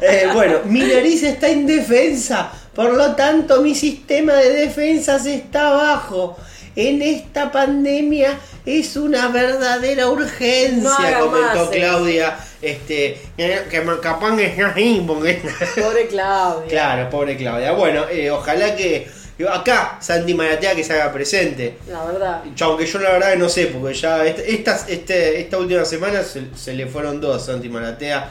[0.00, 6.36] Eh, bueno, mi nariz está indefensa, por lo tanto mi sistema de defensas está bajo.
[6.76, 12.38] En esta pandemia es una verdadera urgencia, comentó más Claudia.
[12.62, 15.40] Este, que capaz que es así, porque-
[15.80, 16.66] pobre Claudia.
[16.68, 17.72] Claro, pobre Claudia.
[17.72, 19.06] Bueno, eh, ojalá que
[19.52, 21.74] acá Santi Maratea que se haga presente.
[21.88, 22.42] La verdad.
[22.60, 26.22] Aunque yo la verdad que no sé, porque ya est- estas, este, esta última semana
[26.22, 28.30] se, se le fueron dos a Santi Maratea.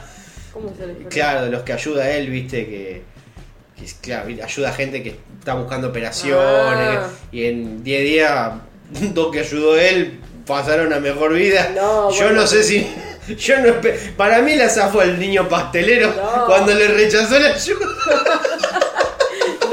[0.52, 1.04] ¿Cómo se le fue?
[1.08, 3.02] Claro, de los que ayuda a él, viste, que,
[3.82, 6.98] que claro, ayuda a gente que está buscando operaciones.
[7.00, 7.08] Ah.
[7.32, 8.52] Y en 10 días,
[9.14, 11.70] dos que ayudó él pasaron a mejor vida.
[11.74, 12.42] No, Yo bueno.
[12.42, 12.86] no sé si.
[13.38, 13.74] Yo no
[14.16, 16.46] Para mí la zafó el niño pastelero No.
[16.46, 17.86] cuando le rechazó la ayuda.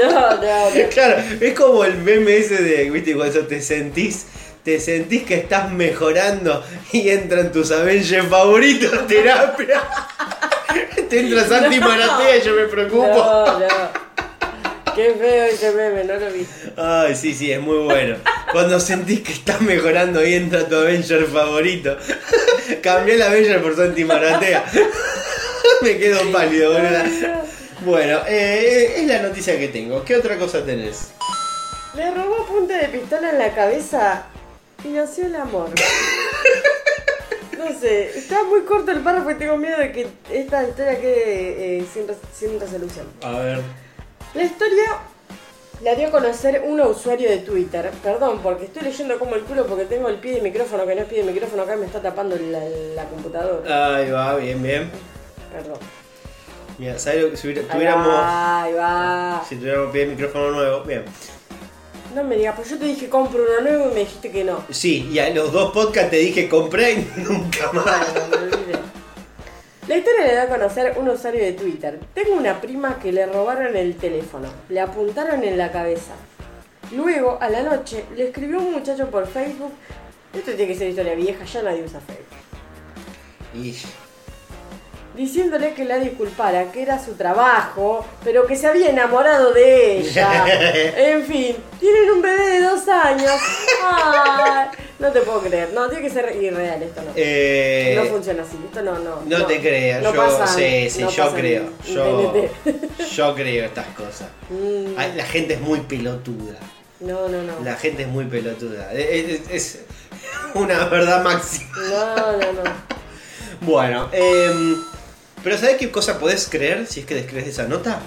[0.00, 0.88] No, no, no.
[0.94, 4.24] Claro, es como el meme ese de, viste, cuando te sentís,
[4.64, 9.82] te sentís que estás mejorando y entran tus Avengers favoritos terapia.
[11.08, 11.88] Te entra Santi No.
[11.88, 13.06] Maratea yo me preocupo.
[13.06, 14.10] No, no.
[14.94, 16.46] Qué feo ese meme, no lo vi.
[16.76, 18.16] Ay, sí, sí, es muy bueno.
[18.52, 21.96] Cuando sentís que estás mejorando y entra tu Avenger favorito.
[22.82, 24.64] Cambié el Avenger por Santi Maratea.
[25.82, 27.02] Me quedo pálido, boludo.
[27.82, 30.04] Bueno, eh, es la noticia que tengo.
[30.04, 31.12] ¿Qué otra cosa tenés?
[31.94, 34.24] Le robó punta de pistola en la cabeza
[34.84, 35.70] y nació el amor.
[37.60, 41.78] No sé, está muy corto el párrafo y tengo miedo de que esta historia quede
[41.78, 43.06] eh, sin, res- sin resolución.
[43.22, 43.60] A ver.
[44.34, 44.84] La historia
[45.82, 47.90] la dio a conocer un usuario de Twitter.
[48.02, 51.02] Perdón, porque estoy leyendo como el culo porque tengo el pie de micrófono que no
[51.02, 52.60] es pie de micrófono acá me está tapando la,
[52.94, 53.96] la computadora.
[53.96, 54.90] Ahí va, bien, bien.
[55.52, 55.78] Perdón.
[56.78, 58.08] Mira, ¿sabes lo que si Ahí tuviéramos.
[58.08, 59.44] va, ahí va.
[59.46, 61.04] Si tuviéramos pie de micrófono nuevo, bien.
[62.14, 64.64] No me digas, pues yo te dije compro uno nuevo y me dijiste que no.
[64.70, 68.06] Sí, y a los dos podcasts te dije compré y nunca más.
[69.86, 71.98] La historia le da a conocer un usuario de Twitter.
[72.14, 76.12] Tengo una prima que le robaron el teléfono, le apuntaron en la cabeza.
[76.92, 79.72] Luego, a la noche, le escribió un muchacho por Facebook.
[80.32, 82.26] Esto tiene que ser historia vieja, ya nadie usa Facebook.
[83.54, 83.76] Y
[85.16, 90.44] Diciéndole que la disculpara, que era su trabajo, pero que se había enamorado de ella.
[90.96, 93.32] En fin, tienen un bebé de dos años.
[93.84, 94.66] Ay,
[94.98, 95.70] no te puedo creer.
[95.74, 97.10] No, tiene que ser irreal esto, no.
[97.16, 99.22] eh, no funciona así, esto no, no.
[99.26, 101.70] no te creas, no yo pasa- sí, sí, no yo creo.
[103.16, 104.28] Yo, creo estas cosas.
[104.50, 106.54] Mm, La gente es muy pelotuda.
[107.00, 107.52] No, no, no.
[107.64, 108.92] La gente es muy pelotuda.
[108.92, 109.80] Es, es- es
[110.54, 111.70] una verdad máxima.
[111.76, 112.62] No, no, no.
[113.62, 114.76] Bueno, em,
[115.42, 118.00] pero ¿sabes qué cosa podés creer si es que descrees esa nota?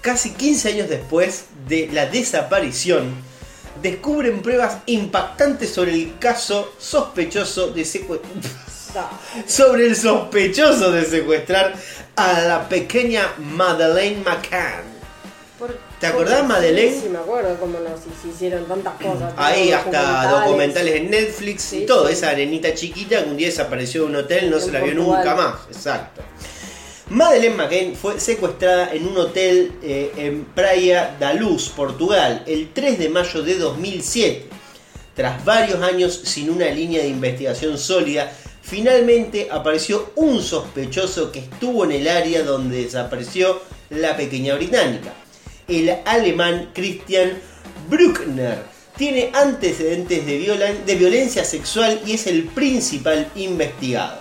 [0.00, 3.14] Casi 15 años después de la desaparición,
[3.82, 8.20] descubren pruebas impactantes sobre el caso sospechoso de secue-
[8.94, 9.08] No.
[9.46, 11.74] sobre el sospechoso de secuestrar
[12.16, 14.99] a la pequeña Madeleine McCann.
[15.60, 16.92] Por- ¿Te acordás, Madeleine?
[16.94, 19.32] Sí, sí, me acuerdo cómo no, si, si hicieron tantas cosas.
[19.36, 22.14] Ahí tantos hasta documentales en Netflix y todo, sí.
[22.14, 24.94] esa arenita chiquita que un día desapareció de un hotel, no En se la vio
[24.96, 25.18] Portugal.
[25.24, 25.54] nunca más.
[25.70, 26.22] Exacto.
[27.10, 32.98] Madeleine McCain fue secuestrada en un hotel eh, en Praia da Luz, Portugal, el 3
[32.98, 34.46] de mayo de 2007.
[35.14, 41.84] Tras varios años sin una línea de investigación sólida, finalmente apareció un sospechoso que estuvo
[41.84, 45.12] en el área donde desapareció la pequeña británica.
[45.70, 47.38] El alemán Christian
[47.88, 48.58] Bruckner
[48.96, 54.20] tiene antecedentes de, de violencia sexual y es el principal investigado.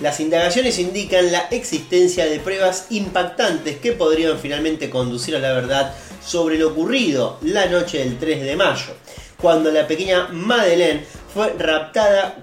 [0.00, 5.94] Las indagaciones indican la existencia de pruebas impactantes que podrían finalmente conducir a la verdad
[6.24, 8.94] sobre lo ocurrido la noche del 3 de mayo,
[9.40, 12.36] cuando la pequeña Madeleine fue raptada,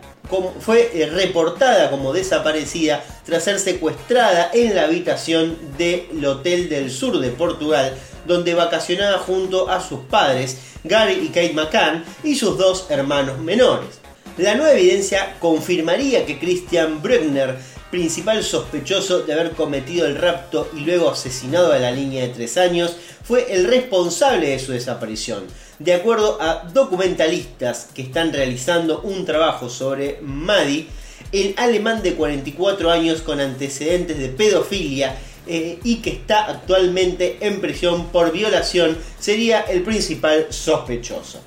[0.60, 7.20] fue eh, reportada como desaparecida tras ser secuestrada en la habitación del hotel del sur
[7.20, 7.94] de Portugal,
[8.26, 14.00] donde vacacionaba junto a sus padres, Gary y Kate McCann, y sus dos hermanos menores.
[14.38, 17.58] La nueva evidencia confirmaría que Christian Bruckner,
[17.92, 22.58] principal sospechoso de haber cometido el rapto y luego asesinado a la niña de 3
[22.58, 25.44] años, fue el responsable de su desaparición.
[25.84, 30.86] De acuerdo a documentalistas que están realizando un trabajo sobre Maddie,
[31.32, 35.16] el alemán de 44 años con antecedentes de pedofilia
[35.48, 41.42] eh, y que está actualmente en prisión por violación sería el principal sospechoso.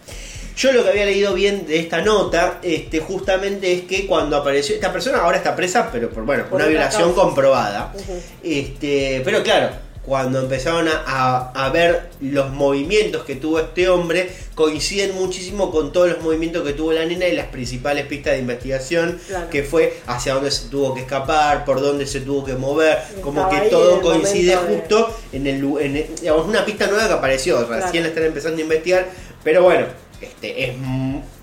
[0.57, 4.75] Yo lo que había leído bien de esta nota, este, justamente es que cuando apareció
[4.75, 7.95] esta persona ahora está presa, pero por bueno, Por una violación comprobada.
[8.43, 14.31] Este, pero claro, cuando empezaron a, a- a ver los movimientos que tuvo este hombre,
[14.55, 18.41] coinciden muchísimo con todos los movimientos que tuvo la nena y las principales pistas de
[18.41, 19.49] investigación, Claro.
[19.51, 23.49] que fue hacia dónde se tuvo que escapar, por dónde se tuvo que mover, como
[23.49, 27.61] que todo coincide de- justo en el en el- digamos, una pista nueva que apareció,
[27.67, 28.01] recién Claro.
[28.03, 29.07] la están empezando a investigar,
[29.43, 29.87] pero bueno,
[30.21, 30.75] este es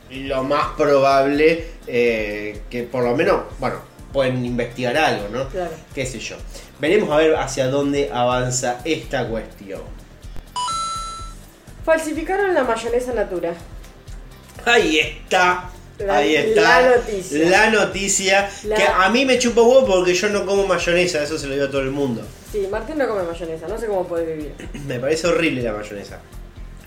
[0.09, 3.78] lo más probable eh, que por lo menos, bueno,
[4.12, 5.47] pueden investigar algo, ¿no?
[5.49, 5.72] Claro.
[5.93, 6.36] Qué sé yo.
[6.80, 9.82] Veremos a ver hacia dónde avanza esta cuestión.
[11.86, 13.53] Falsificaron la mayonesa natura.
[14.66, 15.70] Ahí está.
[15.97, 16.82] La- Ahí está.
[16.82, 17.49] la noticia.
[17.49, 18.49] La noticia.
[18.64, 21.53] La- Que a mí me chupa huevo porque yo no como mayonesa, eso se lo
[21.53, 22.22] digo a todo el mundo.
[22.51, 24.53] Sí, Martín no come mayonesa, no sé cómo puede vivir.
[24.88, 26.20] Me parece horrible la mayonesa.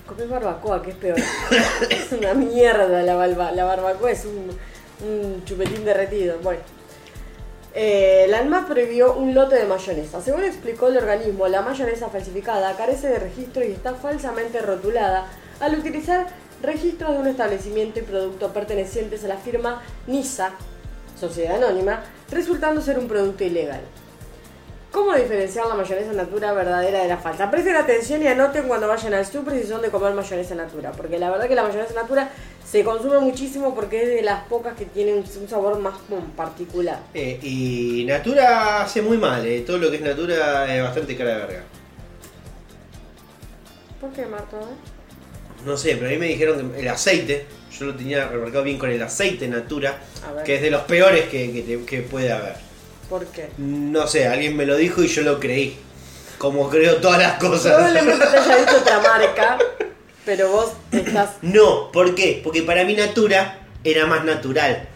[0.05, 1.17] Comés barbacoa, que es peor.
[1.89, 4.49] es una mierda la, balba- la barbacoa, es un,
[5.07, 6.37] un chupetín derretido.
[6.43, 6.59] Bueno.
[7.77, 10.21] Eh, la ANMAT prohibió un lote de mayonesa.
[10.21, 15.27] Según explicó el organismo, la mayonesa falsificada carece de registro y está falsamente rotulada
[15.59, 16.27] al utilizar
[16.61, 20.51] registros de un establecimiento y producto pertenecientes a la firma NISA,
[21.19, 22.01] Sociedad Anónima,
[22.31, 23.81] resultando ser un producto ilegal.
[24.95, 27.51] ¿Cómo diferenciar la mayonesa natura verdadera de la falsa?
[27.51, 30.93] Presten atención y anoten cuando vayan al super si son de comer mayonesa natura.
[30.93, 32.29] Porque la verdad que la mayonesa natura
[32.75, 35.95] se consume muchísimo porque es de las pocas que tienen un sabor más
[36.35, 36.99] particular.
[37.13, 39.61] Eh, y Natura hace muy mal, eh.
[39.61, 41.63] todo lo que es Natura es bastante cara de verga.
[44.01, 44.57] ¿Por qué, Marta?
[45.65, 47.45] No sé, pero a mí me dijeron que el aceite,
[47.79, 49.97] yo lo tenía remarcado bien con el aceite Natura,
[50.43, 52.55] que es de los peores que, que puede haber.
[53.09, 53.51] ¿Por qué?
[53.57, 55.77] No sé, alguien me lo dijo y yo lo creí.
[56.37, 57.73] Como creo todas las cosas.
[57.73, 59.57] Probablemente te haya dicho otra marca,
[60.25, 61.31] pero vos estás...
[61.41, 62.41] No, ¿por qué?
[62.43, 64.87] Porque para mí Natura era más natural.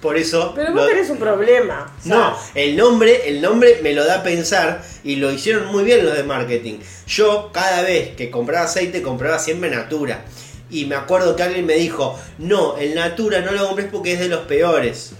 [0.00, 0.52] Por eso.
[0.54, 1.94] Pero vos lo- tenés un problema.
[2.04, 6.04] No, el nombre, el nombre me lo da a pensar y lo hicieron muy bien
[6.06, 6.78] los de marketing.
[7.06, 10.24] Yo cada vez que compraba aceite compraba siempre Natura.
[10.70, 14.20] Y me acuerdo que alguien me dijo, no, el Natura no lo compres porque es
[14.20, 15.12] de los peores.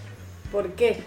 [0.50, 1.02] ¿Por qué?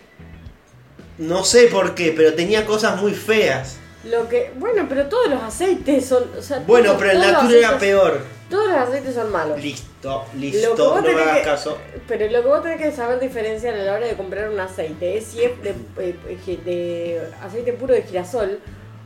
[1.17, 3.77] No sé por qué, pero tenía cosas muy feas.
[4.05, 4.51] Lo que...
[4.57, 6.23] Bueno, pero todos los aceites son...
[6.37, 8.19] o sea, Bueno, todos- pero el Natura era peor.
[8.49, 9.59] Todos los aceites son malos.
[9.61, 11.77] Listo, listo, no me hagas que- caso.
[12.07, 15.17] Pero lo que vos tenés que saber diferenciar a la hora de comprar un aceite
[15.17, 16.15] es si es de, eh,
[16.47, 18.59] eh, de aceite puro de girasol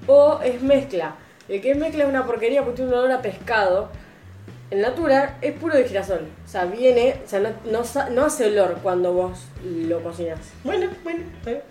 [0.07, 1.15] o es mezcla.
[1.47, 3.89] El que es mezcla es una porquería porque tiene un olor a pescado.
[4.69, 6.27] El Natura es puro de girasol.
[6.45, 10.39] O sea, viene, o sea, no, no, no hace olor cuando vos lo cocinas.
[10.65, 11.61] Bueno, bueno, bien.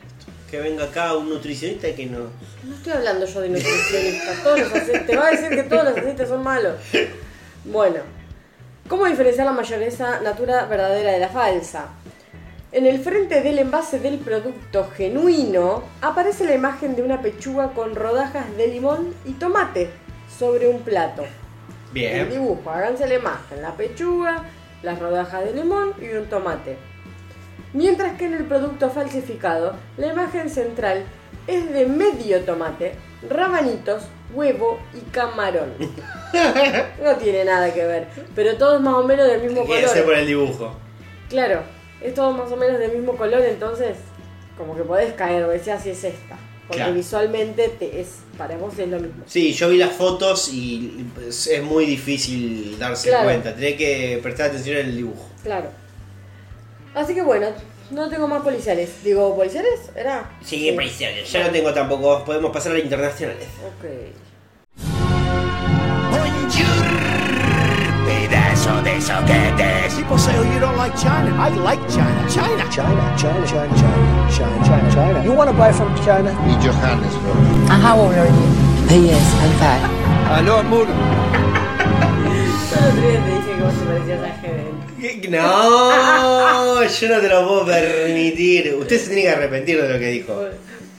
[0.51, 2.31] Que venga acá un nutricionista que no.
[2.65, 4.33] No estoy hablando yo de nutricionista.
[4.43, 6.75] Todos los aceites, te va a decir que todos los aceites son malos.
[7.65, 8.01] Bueno,
[8.89, 11.89] ¿cómo diferenciar la mayonesa natura verdadera de la falsa?
[12.71, 17.95] En el frente del envase del producto genuino aparece la imagen de una pechuga con
[17.97, 19.91] rodajas de limón y tomate
[20.39, 21.23] sobre un plato.
[21.23, 22.31] El Bien.
[22.31, 24.45] dibujo, háganse la imagen, la pechuga,
[24.83, 26.77] las rodajas de limón y un tomate.
[27.73, 31.05] Mientras que en el producto falsificado, la imagen central
[31.47, 32.93] es de medio tomate,
[33.29, 34.03] rabanitos,
[34.35, 35.73] huevo y camarón.
[37.03, 39.89] No tiene nada que ver, pero todo es más o menos del mismo que ser
[39.89, 40.19] por color.
[40.19, 40.77] el dibujo.
[41.31, 41.63] Claro,
[42.03, 43.97] es todo más o menos del mismo color, entonces
[44.59, 46.37] como que podés caer o decir así es esta.
[46.67, 46.95] Porque Claro.
[46.95, 49.23] visualmente te es, para vos es lo mismo.
[49.27, 53.25] Sí, yo vi las fotos y pues, es muy difícil darse Claro.
[53.25, 53.55] cuenta.
[53.55, 55.29] Tenés que prestar atención en el dibujo.
[55.45, 55.69] Claro.
[56.97, 57.49] Así que bueno,
[57.91, 59.05] no tengo más policiales.
[59.05, 59.91] Digo, ¿policiales?
[59.95, 60.31] ¿Era?
[60.43, 61.31] Sí, policiales.
[61.31, 62.25] Ya no tengo tampoco.
[62.25, 63.47] Podemos pasar a las internacionales.
[63.67, 63.85] Ok.
[68.07, 69.95] Pedazo de soquetes.
[69.95, 71.37] People say, oh, you don't like China.
[71.39, 72.27] I like China.
[72.31, 72.65] China.
[72.71, 75.23] China, China, China, China, China, China, China.
[75.23, 76.33] You want to buy from China?
[76.49, 77.37] Y Johannesburg.
[77.69, 78.47] And how old are you?
[78.89, 79.85] He is, in fact.
[80.33, 80.87] Aló, amor.
[80.87, 84.46] Yo el otro día te dije que vos te parecías a.
[85.29, 88.75] No, yo no te lo puedo permitir.
[88.75, 90.45] Usted se tiene que arrepentir de lo que dijo.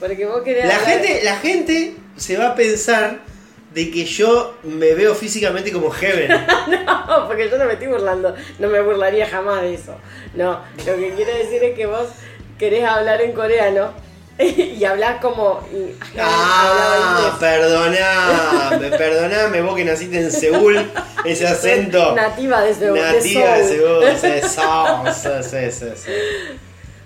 [0.00, 0.66] Porque vos querías.
[0.68, 3.20] La hablar- gente, la gente se va a pensar
[3.74, 6.30] de que yo me veo físicamente como Heaven.
[7.08, 8.34] No, porque yo no me estoy burlando.
[8.58, 9.96] No me burlaría jamás de eso.
[10.34, 12.06] No, lo que quiero decir es que vos
[12.58, 13.92] querés hablar en coreano
[14.78, 15.66] y hablás como.
[15.72, 20.90] y Ah, perdoname, perdoname, vos que naciste en Seúl,
[21.24, 22.14] ese acento.
[22.14, 22.98] Nativa de Seúl.
[23.00, 24.04] Nativa de Seúl.
[24.20, 24.30] Sí,
[25.12, 26.10] sí, sí, sí, sí.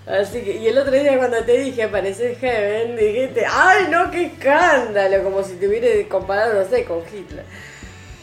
[0.05, 4.25] Así que, y el otro día cuando te dije pareces Heaven, dijiste, ¡ay no, qué
[4.25, 5.23] escándalo!
[5.23, 7.45] Como si te hubiera comparado, no sé, con Hitler.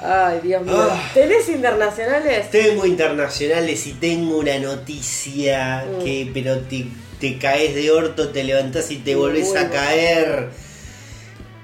[0.02, 0.76] Ay, Dios mío.
[0.90, 1.11] Ah.
[1.14, 2.50] ¿Tenés internacionales?
[2.50, 6.04] Tengo internacionales y tengo una noticia Mm.
[6.04, 6.86] que, pero te,
[7.20, 10.48] te caes de orto, te levantás y te volvés a caer.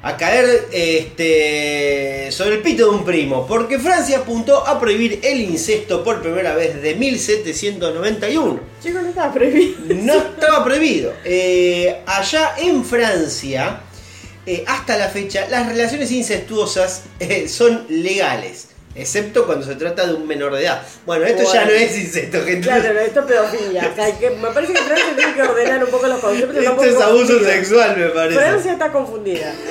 [0.03, 5.41] A caer este, sobre el pito de un primo, porque Francia apuntó a prohibir el
[5.41, 8.61] incesto por primera vez desde 1791.
[8.81, 9.77] Chicos, no estaba prohibido.
[9.97, 11.13] No estaba prohibido.
[11.25, 13.81] Eh, allá en Francia,
[14.45, 18.76] eh, hasta la fecha, las relaciones incestuosas eh, son legales.
[18.97, 20.83] Excepto cuando se trata de un menor de edad.
[21.05, 22.67] Bueno, esto ya no es incesto, gente.
[22.67, 23.91] Claro, no, esto es pedofilia.
[23.93, 26.57] O sea, que me parece que Francia tiene que ordenar un poco los conceptos.
[26.57, 27.51] Esto es abuso confundido.
[27.51, 28.39] sexual, me parece.
[28.39, 29.55] Francia está confundida.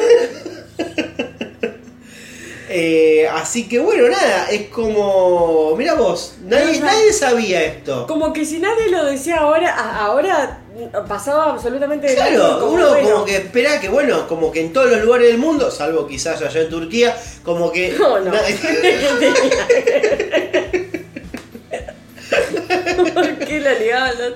[2.78, 5.76] Eh, así que bueno, nada, es como.
[5.78, 8.05] Mira vos, nadie, nadie sabía esto.
[8.05, 10.64] Como que si nadie lo decía ahora, ahora
[11.07, 13.09] pasaba absolutamente de Claro, uno bueno.
[13.11, 16.41] como que espera que, bueno, como que en todos los lugares del mundo, salvo quizás
[16.41, 17.95] allá en Turquía, como que.
[17.97, 18.32] No, no.
[18.32, 18.41] na-
[23.13, 24.34] ¿Por qué la ligaban los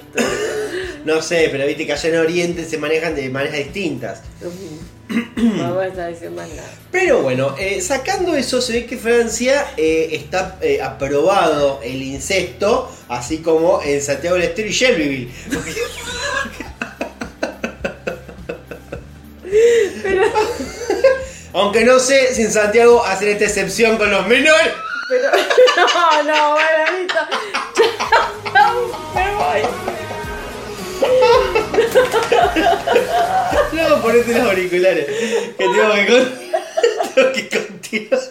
[1.05, 4.21] no sé, pero viste que allá en Oriente se manejan de maneras distintas.
[5.09, 5.91] Nada.
[6.91, 12.91] Pero bueno, eh, sacando eso, se ve que Francia eh, está eh, aprobado el incesto,
[13.07, 15.31] así como en Santiago del Estero y Shelbyville.
[21.53, 24.73] Aunque no sé si en Santiago hacen esta excepción con los menores.
[25.09, 25.31] Pero
[25.77, 27.19] no, no, bueno, listo.
[28.53, 28.75] Chao,
[29.15, 29.61] me voy.
[33.73, 35.05] No, ponete los auriculares.
[35.05, 36.33] Que tengo que, con-
[37.15, 38.21] tengo que continuar.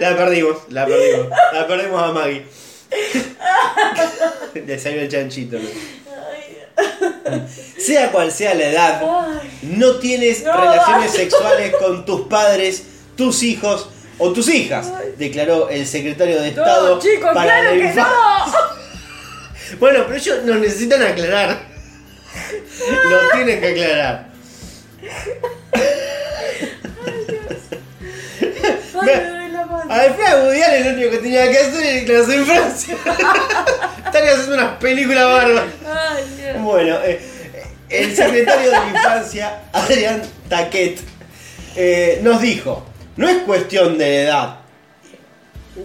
[0.00, 1.28] La perdimos, la perdimos.
[1.52, 2.46] La perdimos a Maggie.
[4.54, 5.58] Le salió el chanchito.
[5.58, 5.68] ¿no?
[7.78, 9.02] Sea cual sea la edad,
[9.62, 10.52] no tienes No.
[10.58, 12.84] relaciones sexuales con tus padres,
[13.16, 13.88] tus hijos
[14.18, 18.06] o tus hijas, declaró el secretario de Estado No, chicos, para claro la que no.
[19.80, 21.58] Bueno, pero ellos nos necesitan aclarar.
[23.10, 24.28] Lo tienen que aclarar.
[29.02, 29.46] Ay.
[29.88, 32.96] A ver, Frank Woody Allen lo único que tenía que hacer era declararse en Francia.
[34.04, 35.46] Estaría haciendo unas películas
[36.36, 36.62] Dios.
[36.62, 37.20] Bueno, eh,
[37.88, 40.98] el secretario de la infancia, Adrián Taquet,
[41.76, 42.84] eh, nos dijo,
[43.16, 44.60] no es cuestión de edad.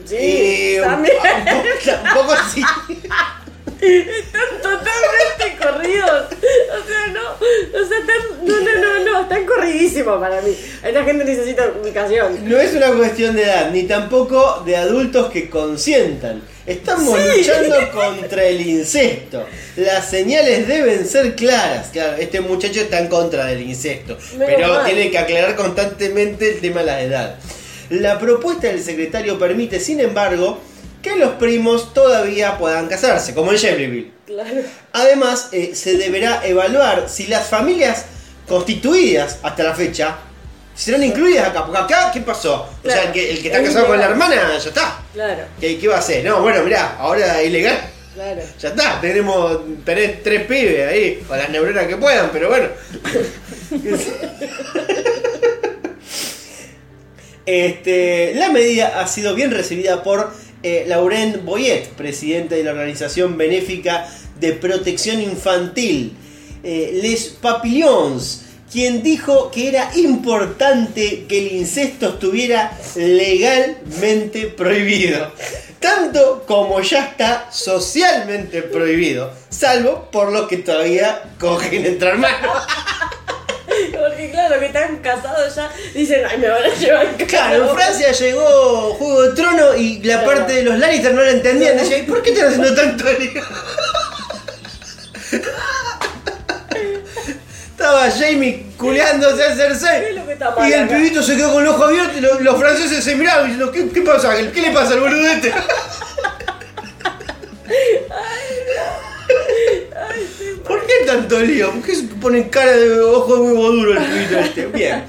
[0.06, 1.16] Sí, Eh, también.
[1.86, 2.62] Tampoco sí.
[3.82, 6.28] Están totalmente corridos.
[6.32, 7.32] O sea, no.
[7.32, 8.46] O sea, están.
[8.46, 9.22] No, no, no, no.
[9.22, 10.56] Están corridísimos para mí.
[10.84, 12.48] Esta gente necesita ubicación.
[12.48, 16.44] No es una cuestión de edad, ni tampoco de adultos que consientan.
[16.72, 17.38] Estamos Sí.
[17.40, 19.46] luchando contra el incesto.
[19.76, 21.88] Las señales deben ser claras.
[21.92, 24.86] Claro, este muchacho está en contra del incesto, Menos pero mal.
[24.86, 27.36] tiene que aclarar constantemente el tema de la edad.
[27.90, 30.60] La propuesta del secretario permite, sin embargo,
[31.02, 34.12] que los primos todavía puedan casarse, como en Shelbyville.
[34.28, 34.62] Claro.
[34.94, 38.06] Además, eh, se deberá evaluar si las familias
[38.48, 40.18] constituidas hasta la fecha
[40.76, 41.66] serán incluidas acá.
[41.66, 42.68] Porque acá, ¿qué pasó?
[42.84, 45.04] O sea, el que, el que está Es casado con la hermana, ya está.
[45.14, 46.24] Claro, ¿Qué, qué va a hacer?
[46.24, 47.80] No, bueno, mirá, ahora es ilegal.
[48.14, 48.42] claro.
[48.60, 52.68] Ya está, tenemos tenés tres pibes ahí, con las neuronas que puedan, pero bueno.
[57.46, 60.32] Este, la medida ha sido bien recibida por
[60.64, 64.08] eh, Laurent Boyet, presidente de la organización benéfica
[64.40, 66.14] de protección infantil,
[66.64, 75.32] eh, Les Papillons, quien dijo que era importante que el incesto estuviera legalmente prohibido,
[75.80, 82.58] tanto como ya está socialmente prohibido, salvo por los que todavía cogen entre hermanos.
[83.92, 87.76] Porque claro, que están casados ya, dicen, ay, me van a llevar en Claro, en
[87.76, 90.28] Francia llegó Juego de Trono y la Claro.
[90.38, 91.78] parte de los Lannister no la entendían.
[91.78, 93.42] Decían, ¿por qué están haciendo tanto lío?
[97.92, 100.16] Estaba Jamie culeándose a ¿Qué Cersei.
[100.16, 100.96] mal Y el acá?
[100.96, 103.90] pibito se quedó con el ojo abierto y los, los franceses se miraban diciendo, ¿qué,
[103.90, 104.34] qué pasa?
[104.54, 105.54] ¿Qué le pasa al boludete?
[110.68, 111.72] ¿Por qué tanto lío?
[111.72, 114.66] ¿Por qué se ponen cara de ojo de huevo duro el pibito este?
[114.68, 115.04] Bien.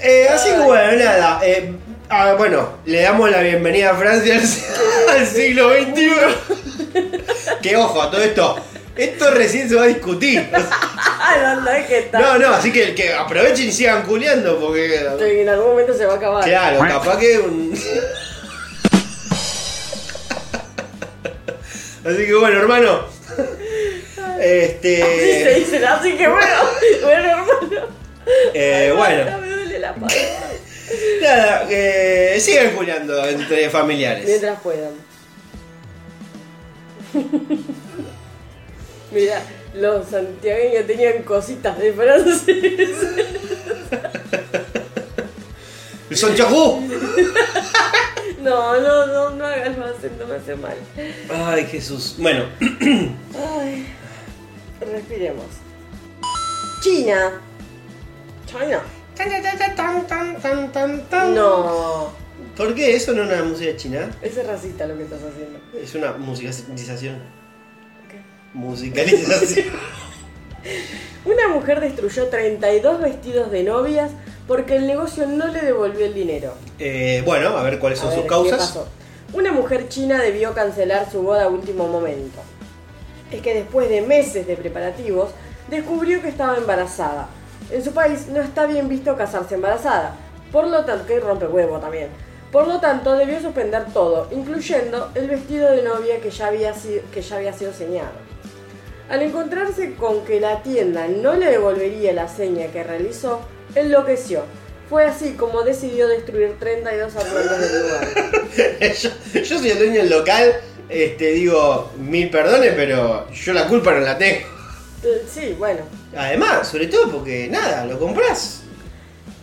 [0.00, 1.40] Eh, así que bueno, nada.
[1.44, 1.72] eh,
[2.08, 4.42] ah, bueno, le damos la bienvenida a Francia al,
[5.18, 6.10] al siglo XXI.
[7.62, 8.56] Que ojo, a todo esto.
[8.96, 10.48] Esto recién se va a discutir.
[11.32, 12.18] No, no es que está.
[12.18, 14.96] No, no, así que, que aprovechen y sigan culeando porque.
[15.40, 16.44] En algún momento se va a acabar.
[16.44, 17.72] Claro, capaz que un.
[22.04, 23.06] Así que bueno, hermano.
[23.06, 25.54] Así se Este.
[25.60, 26.46] dicen, así que bueno,
[27.02, 27.86] bueno, hermano.
[28.52, 29.38] Eh, Ay, bueno.
[29.38, 30.16] Me duele la panza.
[31.22, 34.24] Nada, que sigan culeando entre familiares.
[34.26, 34.90] Mientras puedan.
[39.12, 39.42] Mira,
[39.74, 42.90] los santiagueños tenían cositas de francés.
[46.12, 46.82] ¡Son chajú!
[48.42, 50.76] No, no, no, no hagas más acento, me hace mal.
[51.30, 52.16] Ay, Jesús.
[52.18, 53.86] Bueno, Ay,
[54.80, 55.44] respiremos.
[56.82, 57.40] China.
[58.46, 58.82] China.
[61.36, 62.12] No.
[62.56, 64.10] ¿Por qué eso no es una música china?
[64.20, 65.60] Es racista lo que estás haciendo.
[65.80, 67.41] Es una musicalización.
[68.54, 69.66] Musicalización.
[71.24, 74.10] Una mujer destruyó 32 vestidos de novias
[74.46, 76.54] porque el negocio no le devolvió el dinero.
[76.78, 78.58] Eh, bueno, a ver cuáles A son ver, sus ¿qué causas.
[78.58, 78.88] pasó?
[79.32, 82.40] Una mujer china debió cancelar su boda a último momento.
[83.30, 85.30] Es que después de meses de preparativos,
[85.70, 87.28] descubrió que estaba embarazada.
[87.70, 90.16] En su país no está bien visto casarse embarazada,
[90.50, 92.08] por lo tanto, que rompe huevo también.
[92.50, 97.00] Por lo tanto, debió suspender todo, incluyendo el vestido de novia que ya había sido,
[97.10, 98.10] que ya había sido señado.
[99.12, 103.42] Al encontrarse con que la tienda no le devolvería la seña que realizó,
[103.74, 104.42] enloqueció.
[104.88, 108.08] Fue así como decidió destruir 32 atuendos del lugar.
[109.02, 110.54] yo, yo soy el dueño del local,
[110.88, 114.46] este, digo, mil perdones, pero yo la culpa no la tengo.
[115.04, 115.82] Eh, Sí, bueno.
[116.16, 118.62] Además, sobre todo porque nada, lo compras.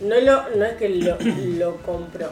[0.00, 2.28] No, lo, no es que lo, lo compró,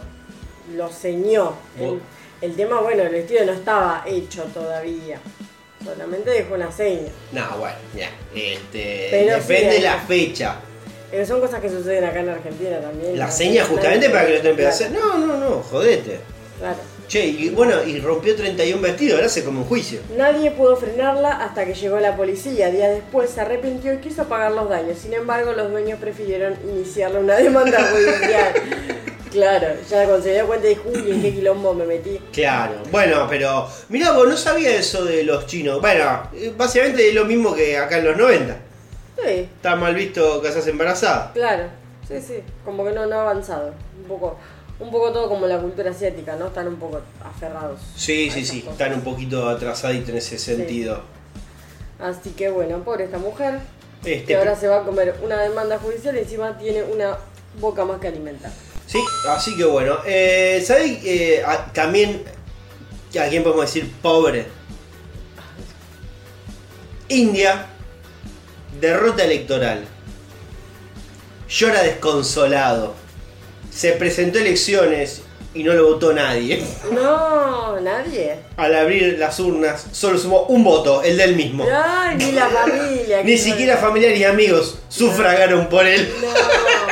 [0.75, 1.55] lo ceñó.
[1.79, 2.01] El,
[2.41, 5.21] el tema, bueno, el vestido no estaba hecho todavía.
[5.85, 7.09] Solamente dejó una seña.
[7.33, 8.11] No, bueno, ya.
[8.35, 10.57] Este, Pero depende sí, hay- la fecha.
[11.13, 13.19] Eh, son cosas que suceden acá en Argentina también.
[13.19, 14.91] La No, seña no, justamente no, para que lo estén claro, hacer.
[14.91, 16.21] No, no, no, jodete.
[16.59, 16.77] Claro.
[17.07, 20.01] Che, y bueno, y rompió 31 vestidos, ahora se come un juicio.
[20.19, 22.71] Nadie pudo frenarla hasta que llegó la policía.
[22.71, 24.99] Días después se arrepintió y quiso pagar los daños.
[24.99, 28.53] Sin embargo, los dueños prefirieron iniciarle una demanda judicial.
[29.39, 32.19] claro, ya cuando se dio cuenta dijo, uy, en qué quilombo me metí.
[32.33, 35.81] Claro, bueno, pero mirá vos, no sabía eso de los chinos.
[35.81, 38.57] Bueno, básicamente es lo mismo que acá en los 90.
[39.25, 41.33] Sí, Está mal visto casarse embarazada.
[41.33, 41.65] claro.
[42.07, 42.35] Sí, sí.
[42.65, 43.75] Como que no, no ha avanzado.
[44.01, 44.39] Un poco,
[44.81, 46.47] un poco todo como la cultura asiática, ¿no?
[46.47, 47.81] Están un poco aferrados.
[47.97, 48.73] Sí, sí, sí, cosas.
[48.81, 51.03] están un poquito atrasaditos en ese sentido.
[52.01, 53.61] Así que bueno, pobre esta mujer.
[54.05, 57.19] Este, que ahora se va a comer una demanda judicial y encima tiene una
[57.61, 58.53] boca más que alimentar.
[58.89, 59.99] Sí, así que bueno.
[60.07, 62.25] Eh, ¿Sabéis eh, también
[63.21, 64.47] a quién podemos decir pobre?
[67.09, 67.67] India,
[68.81, 69.85] derrota electoral.
[71.51, 72.95] Llora desconsolado.
[73.71, 75.23] Se presentó a elecciones
[75.53, 76.65] y no lo votó nadie.
[76.91, 78.37] No, nadie.
[78.57, 81.67] Al abrir las urnas, solo sumó un voto, el del mismo.
[81.71, 83.23] Ay, ni la familia.
[83.23, 86.11] Ni siquiera familiares y amigos sufragaron por él.
[86.23, 86.88] No.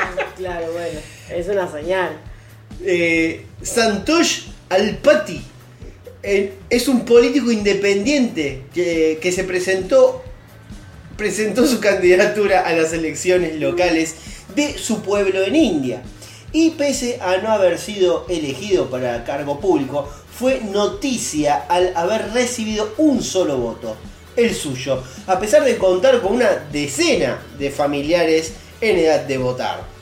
[1.36, 2.16] Es una señal.
[2.82, 5.38] Eh, Santosh Alpati
[6.22, 10.22] eh, es un político independiente que, que se presentó
[11.18, 14.14] presentó su candidatura a las elecciones locales
[14.54, 16.02] de su pueblo en India
[16.52, 22.94] y pese a no haber sido elegido para cargo público fue noticia al haber recibido
[22.96, 23.96] un solo voto
[24.36, 29.95] el suyo a pesar de contar con una decena de familiares en edad de votar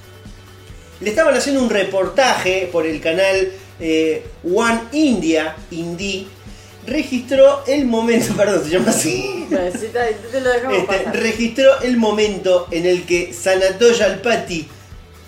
[1.04, 6.26] le estaban haciendo un reportaje por el canal eh, One India, Indie,
[6.86, 9.46] registró el momento, perdón, se llama así.
[9.50, 14.66] Bueno, si te, te lo dejamos Este, registró el momento en el que Sanatoya Alpati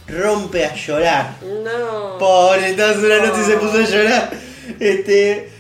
[0.08, 1.36] rompe a llorar.
[1.42, 2.18] No.
[2.18, 4.30] Pobre, hace una noche se puso a llorar.
[4.80, 5.50] Este,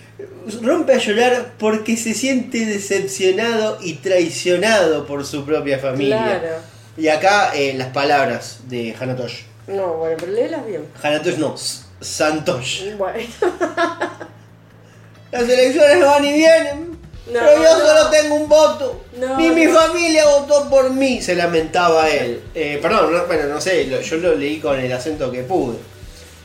[0.62, 6.40] rompe a llorar porque se siente decepcionado y traicionado por su propia familia.
[6.40, 6.54] Claro.
[6.96, 9.42] Y acá eh, las palabras de Hanatosh.
[9.68, 10.86] No, bueno, pero léelas bien.
[11.02, 12.94] Hanatosh no, S- Santosh.
[12.96, 13.18] Bueno.
[15.32, 16.96] Las elecciones van y vienen.
[17.26, 17.86] No, pero yo no.
[17.86, 19.04] solo tengo un voto.
[19.18, 21.20] No, Ni mi familia votó por mí.
[21.20, 22.40] Se lamentaba él.
[22.54, 25.76] Eh, perdón, no- bueno, no sé, lo- yo lo leí con el acento que pude.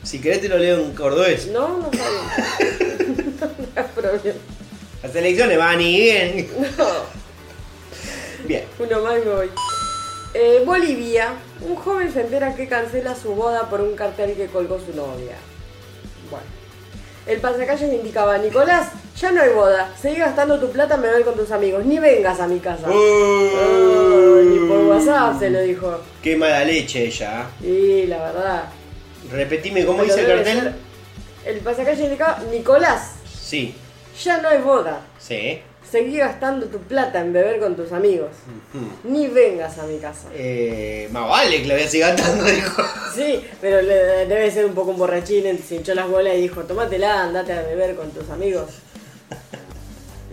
[0.02, 1.46] Si querés te lo leo en cordobés.
[1.46, 2.04] No, no está
[2.58, 3.36] bien.
[3.38, 4.38] no hay problema.
[5.04, 6.50] Las elecciones van y vienen.
[6.76, 6.86] No.
[8.46, 8.64] Bien.
[8.80, 9.50] Uno más y me voy.
[10.34, 11.34] Eh, Bolivia.
[11.60, 15.36] Un joven se entera que cancela su boda por un cartel que colgó su novia.
[16.30, 16.46] Bueno.
[17.26, 19.92] El pasacalles indicaba, Nicolás, ya no hay boda.
[20.00, 21.84] Seguí gastando tu plata en beber con tus amigos.
[21.84, 22.86] Ni vengas a mi casa.
[22.88, 26.00] Ay, ni por WhatsApp se lo dijo.
[26.22, 27.46] Qué mala leche ella.
[27.62, 28.64] Y la verdad.
[29.30, 30.60] Repetime cómo dice el cartel.
[30.60, 30.72] ser-
[31.44, 33.74] El pasacalles indicaba, Nicolás, Sí,
[34.24, 35.00] ya no hay boda.
[35.18, 35.60] sí.
[35.92, 38.30] Seguí gastando tu plata en beber con tus amigos.
[39.04, 40.28] Ni vengas a mi casa.
[40.32, 42.82] Eh, más vale que lo voy a seguir gastando, dijo.
[43.14, 46.62] Sí, pero le- debe ser un poco un borrachín, se hinchó las bolas y dijo,
[46.62, 48.70] tómatela, andate a beber con tus amigos.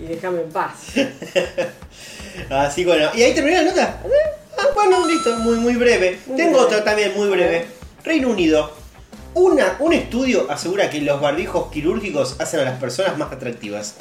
[0.01, 0.75] Y déjame en paz.
[2.49, 3.99] Así que bueno, ¿y ahí terminó la nota?
[4.57, 6.19] Ah, bueno, listo, muy, muy breve.
[6.25, 6.65] Muy Tengo breve.
[6.67, 7.65] otra también muy breve.
[8.05, 8.71] Reino Unido.
[9.33, 13.95] Una, un estudio asegura que los barbijos quirúrgicos hacen a las personas más atractivas.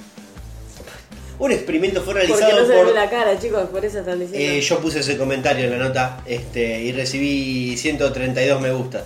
[1.39, 2.87] Un experimento fue Porque realizado no se por...
[2.87, 4.55] ve la cara, chicos, por eso están diciendo.
[4.55, 9.05] Eh, yo puse ese comentario en la nota este, y recibí 132 me gusta.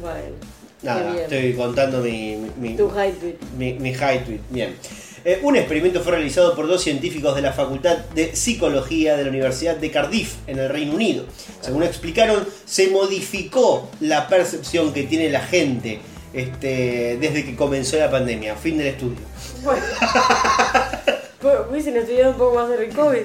[0.00, 0.36] Bueno,
[0.82, 3.34] Nada, estoy contando mi, mi, Tu high tweet.
[3.58, 4.40] mi, mi high tweet.
[4.50, 4.76] Bien.
[5.24, 9.30] Eh, un experimento fue realizado por dos científicos de la Facultad de Psicología de la
[9.30, 11.24] Universidad de Cardiff, en el Reino Unido.
[11.60, 15.98] Según explicaron, se modificó la percepción que tiene la gente
[16.32, 18.54] este, desde que comenzó la pandemia.
[18.54, 19.18] Fin del estudio.
[19.62, 19.82] Bueno.
[21.40, 23.22] Pues, Hubiesen estudiado un poco más sobre el COVID.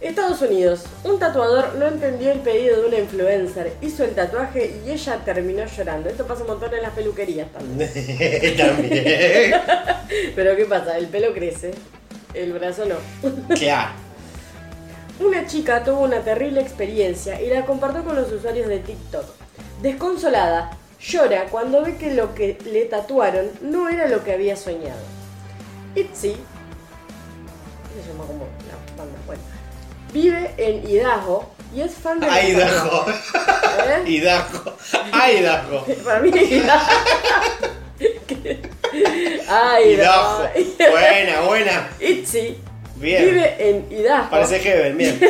[0.00, 0.84] Estados Unidos.
[1.04, 5.64] Un tatuador no entendió el pedido de una influencer, hizo el tatuaje y ella terminó
[5.64, 6.10] llorando.
[6.10, 7.90] Esto pasa un montón en las peluquerías también.
[8.56, 9.54] También.
[10.34, 10.98] Pero ¿qué pasa?
[10.98, 11.72] El pelo crece,
[12.34, 12.96] el brazo no.
[13.56, 13.92] Claro.
[15.18, 19.24] Una chica tuvo una terrible experiencia y la compartió con los usuarios de TikTok.
[19.80, 25.15] Desconsolada, llora cuando ve que lo que le tatuaron no era lo que había soñado.
[25.96, 26.36] Itzy,
[27.94, 29.42] se llama como la banda, bueno,
[30.12, 33.06] vive en Idaho y es fan de los Idaho.
[33.10, 34.02] ¿Eh?
[34.06, 34.76] Idaho.
[35.30, 35.84] Idaho.
[36.04, 36.86] Para mí Idaho.
[39.48, 40.48] Ay, Idaho.
[40.90, 41.88] Buena, buena.
[42.00, 42.58] Itzy
[42.96, 43.24] Bien.
[43.24, 44.30] vive en Idaho.
[44.30, 45.20] Parece Heaven, bien.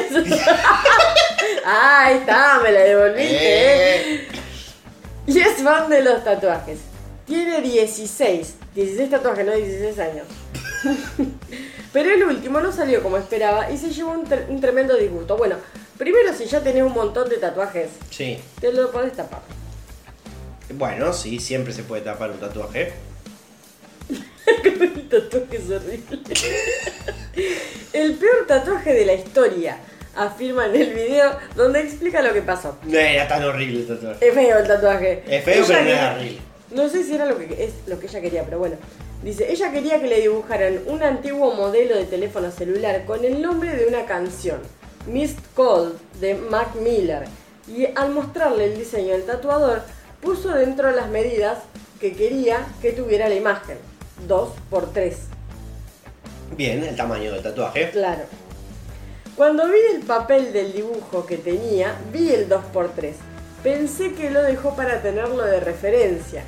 [1.64, 3.24] Ah, ahí está, me la devolviste.
[3.36, 4.14] ¿eh?
[4.14, 4.28] Eh,
[5.26, 6.78] Y es fan de los tatuajes.
[7.26, 8.54] Tiene 16.
[8.74, 10.26] 16 tatuajes, no 16 años.
[11.93, 15.37] Pero el último no salió como esperaba y se llevó un, tre- un tremendo disgusto.
[15.37, 15.57] Bueno,
[15.97, 18.39] primero si ya tenés un montón de tatuajes, Sí.
[18.61, 19.41] te lo podés tapar.
[20.74, 22.93] Bueno, sí, siempre se puede tapar un tatuaje.
[24.11, 26.18] el tatuaje es horrible.
[27.93, 29.78] el peor tatuaje de la historia,
[30.14, 32.76] afirma en el video donde explica lo que pasó.
[32.84, 34.28] No era tan horrible el tatuaje.
[34.28, 35.22] Es feo el tatuaje.
[35.28, 36.39] Es feo, pero no quería- era horrible.
[36.72, 38.76] No sé si era lo que es lo que ella quería, pero bueno.
[39.22, 43.74] Dice, ella quería que le dibujaran un antiguo modelo de teléfono celular con el nombre
[43.74, 44.60] de una canción,
[45.06, 47.24] Missed Call de Mac Miller.
[47.66, 49.82] Y al mostrarle el diseño del tatuador,
[50.20, 51.58] puso dentro las medidas
[52.00, 53.78] que quería que tuviera la imagen.
[54.28, 55.14] 2 por 3
[56.56, 57.90] Bien, el tamaño del tatuaje.
[57.90, 58.22] Claro.
[59.36, 63.12] Cuando vi el papel del dibujo que tenía, vi el 2x3.
[63.62, 66.44] Pensé que lo dejó para tenerlo de referencia.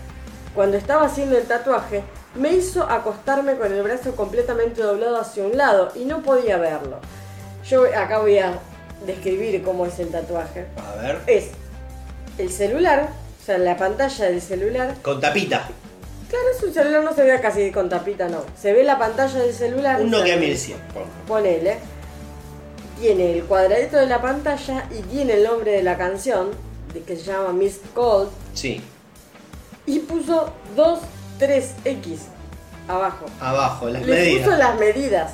[0.54, 2.02] Cuando estaba haciendo el tatuaje,
[2.34, 6.98] me hizo acostarme con el brazo completamente doblado hacia un lado y no podía verlo.
[7.68, 8.58] Yo acá voy a
[9.06, 10.66] describir cómo es el tatuaje.
[10.76, 11.20] A ver.
[11.26, 11.48] Es
[12.38, 13.08] el celular,
[13.40, 14.94] o sea, la pantalla del celular.
[15.02, 15.68] Con tapita.
[16.28, 18.44] Claro, es un celular, no se ve casi con tapita, no.
[18.60, 20.00] Se ve la pantalla del celular.
[20.02, 20.78] Un Nokia 1100.
[20.92, 21.06] pongo.
[21.26, 21.78] ponele,
[23.00, 26.50] tiene el cuadradito de la pantalla y tiene el nombre de la canción,
[27.06, 28.82] que se llama Missed Call, Sí.
[29.86, 30.98] y puso 2,
[31.38, 32.18] 3X
[32.88, 33.26] abajo.
[33.40, 34.44] Abajo, las le medidas.
[34.46, 35.32] puso las medidas.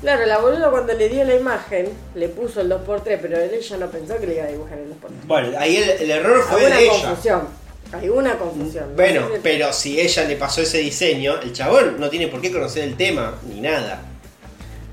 [0.00, 3.86] Claro, la boluda cuando le dio la imagen, le puso el 2x3, pero ella no
[3.90, 5.26] pensó que le iba a dibujar el 2x3.
[5.26, 6.92] Bueno, ahí el, el error fue Hay una de ella.
[7.08, 7.48] confusión.
[7.92, 8.90] Hay una confusión.
[8.90, 12.28] No Bueno, sé si- pero si ella le pasó ese diseño, el chabón no tiene
[12.28, 14.00] por qué conocer el tema ni nada.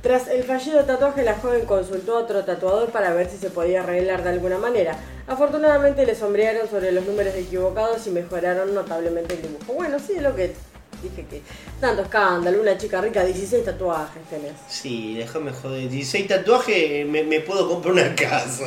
[0.04, 3.82] Tras el fallido tatuaje, la joven consultó a otro tatuador para ver si se podía
[3.84, 4.98] arreglar de alguna manera.
[5.28, 9.72] Afortunadamente le sombrearon sobre los números equivocados y mejoraron notablemente el dibujo.
[9.74, 10.54] Bueno, sí, es lo que
[11.02, 11.42] dije que...
[11.80, 14.52] Tanto escándalo, una chica rica, 16 tatuajes tenés.
[14.68, 15.88] Sí, déjame joder.
[15.90, 18.66] 16 tatuajes, me, me puedo comprar una casa.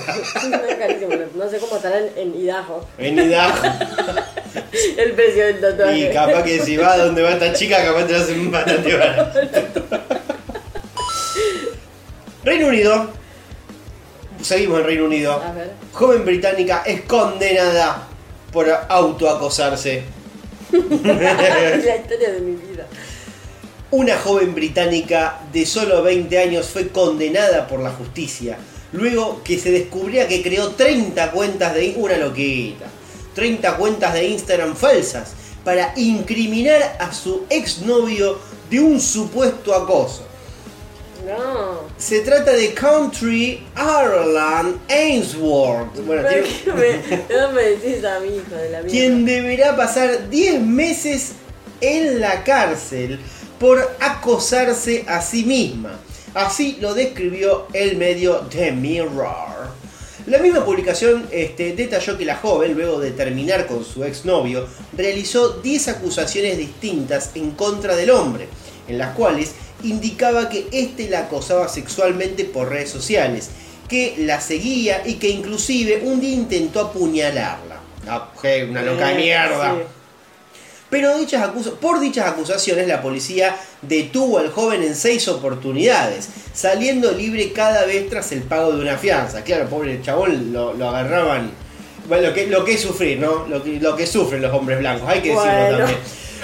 [0.66, 3.62] Es carísimo, no- no sé cómo estarán en Idaho En Idaho.
[4.96, 5.98] el precio del tatuaje.
[5.98, 9.38] Y capaz que si va donde va esta chica, capaz te lo hacen bastante barato.
[12.44, 13.10] Reino Unido.
[14.42, 15.32] Seguimos en Reino Unido.
[15.32, 15.72] A ver.
[15.92, 18.08] Joven británica es condenada
[18.52, 20.04] por autoacosarse.
[20.72, 22.86] la historia de mi vida.
[23.90, 28.58] Una joven británica de solo 20 años fue condenada por la justicia
[28.92, 32.86] luego que se descubría que creó 30 cuentas de una loquita,
[33.34, 35.32] 30 cuentas de Instagram falsas
[35.64, 38.38] para incriminar a su exnovio
[38.70, 40.26] de un supuesto acoso.
[41.24, 41.80] No.
[41.96, 45.96] Se trata de Country Ireland Ainsworth.
[46.04, 48.90] Bueno, ¿Por tiene- qué me, no me decís a mi hijo de la mierda?
[48.90, 51.32] quien deberá pasar 10 meses
[51.80, 53.18] en la cárcel
[53.58, 55.98] por acosarse a sí misma.
[56.34, 59.56] Así lo describió el medio The Mirror.
[60.26, 65.60] La misma publicación este, detalló que la joven, luego de terminar con su exnovio, realizó
[65.62, 68.48] 10 acusaciones distintas en contra del hombre,
[68.88, 69.52] en las cuales
[69.82, 73.50] indicaba que éste la acosaba sexualmente por redes sociales,
[73.88, 77.76] que la seguía y que inclusive un día intentó apuñalarla.
[78.08, 78.30] Ah,
[78.68, 79.74] una loca de Eh, mierda.
[79.74, 79.82] sí.
[80.88, 81.50] Pero dichas
[81.80, 88.08] por dichas acusaciones la policía detuvo al joven en seis oportunidades, saliendo libre cada vez
[88.08, 89.42] tras el pago de una fianza.
[89.42, 91.50] Claro, pobre chabón lo, lo agarraban.
[92.08, 93.48] Bueno, lo que, lo que es sufrir, ¿no?
[93.48, 95.98] Lo que, lo que sufren los hombres blancos, hay que decirlo también.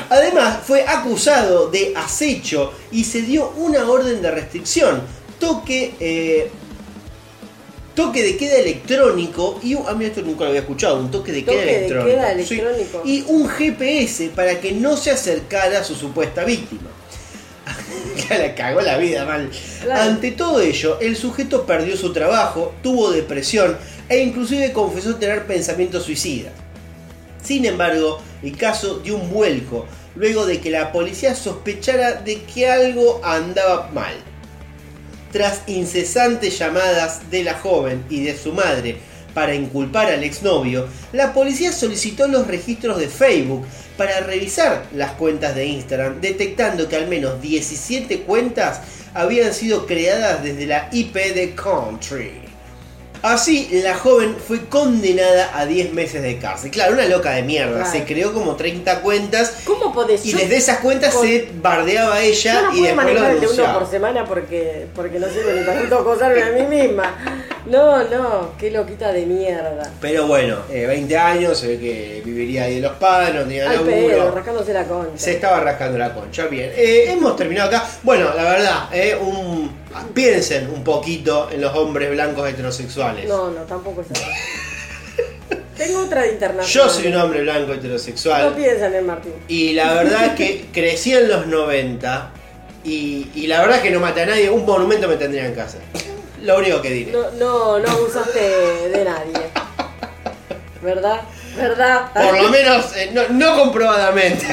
[0.09, 5.03] Además, fue acusado de acecho y se dio una orden de restricción.
[5.39, 5.95] Toque.
[6.01, 6.51] eh,
[7.95, 11.31] toque de queda electrónico y un- a mí esto nunca lo había escuchado, un toque
[11.31, 12.09] de Toque queda de electrónico.
[12.17, 12.55] queda Sí.
[12.55, 13.03] electrónico.
[13.05, 16.89] Y un GPS para que no se acercara a su supuesta víctima.
[18.31, 19.51] ya le cagó la vida mal.
[19.83, 20.03] Claro.
[20.11, 23.77] Ante todo ello, el sujeto perdió su trabajo, tuvo depresión
[24.09, 26.53] e inclusive confesó tener pensamientos suicidas.
[27.53, 29.85] Sin embargo, el caso dio un vuelco
[30.15, 34.15] luego de que la policía sospechara de que algo andaba mal.
[35.33, 38.97] Tras incesantes llamadas de la joven y de su madre
[39.35, 43.67] para inculpar al exnovio, la policía solicitó los registros de Facebook
[43.99, 48.81] para revisar las cuentas de Instagram, detectando que al menos 17 cuentas
[49.13, 52.42] habían sido creadas desde la IP de Country.
[53.23, 56.71] Así, la joven fue condenada a 10 meses de cárcel.
[56.73, 57.85] Claro, una loca de mierda.
[57.85, 60.27] Se creó como 30 cuentas ¿Cómo podés?
[60.27, 62.97] y desde esas cuentas con- se bardeaba a Yo ella no y puedo después lo
[62.97, 66.63] manejar el de uno por semana porque, porque no ni para tanto acosarme a mí
[66.77, 67.15] misma.
[67.67, 69.93] No, no, qué loquita de mierda.
[70.01, 73.71] Pero bueno, eh, 20 años, se ve que viviría ahí de los padres, no tenía
[73.71, 74.33] Al laburo.
[74.33, 75.13] rascándose la concha.
[75.17, 76.47] Se estaba rascando la concha.
[76.47, 77.87] Bien, eh, hemos terminado acá.
[78.03, 79.71] Bueno, la verdad, eh, un,
[80.15, 83.29] piensen un poquito en los hombres blancos heterosexuales.
[83.29, 84.25] No, no, tampoco es así.
[85.77, 86.91] Tengo otra de Yo internacional.
[86.91, 88.55] soy un hombre blanco No heterosexual.
[88.55, 89.33] piensan en Martín.
[89.49, 92.31] Y la verdad es que crecí en los 90.
[92.85, 94.51] Y, y la verdad es que no maté a nadie.
[94.51, 95.79] Un monumento me tendría en casa.
[96.43, 97.13] Lo único que diré.
[97.13, 99.47] No, no, no abusaste de nadie.
[100.83, 101.21] ¿Verdad?
[101.57, 102.13] ¿Verdad?
[102.13, 104.47] Por lo menos, eh, no, no comprobadamente.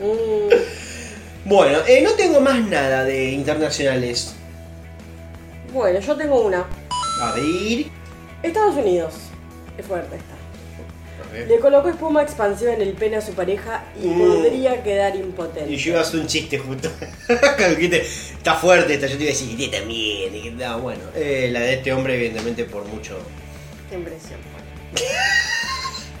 [0.00, 0.54] Mm,
[1.48, 4.34] Bueno, eh, no tengo más nada de internacionales.
[5.72, 6.66] bueno, yo tengo una.
[7.22, 7.86] A ver.
[8.42, 9.14] Estados Unidos.
[9.76, 10.34] Es fuerte esta.
[11.46, 14.18] Le colocó espuma expansiva en el pene a su pareja y Mm.
[14.18, 15.70] podría quedar impotente.
[15.72, 16.90] Y yo iba a hacer un chiste justo.
[17.76, 20.34] Dijiste, Está fuerte esta, yo te iba a decir, y también.
[20.34, 23.18] y que- no, bueno, eh, la de este hombre, evidentemente, por mucho.
[23.90, 24.38] Qué impresión.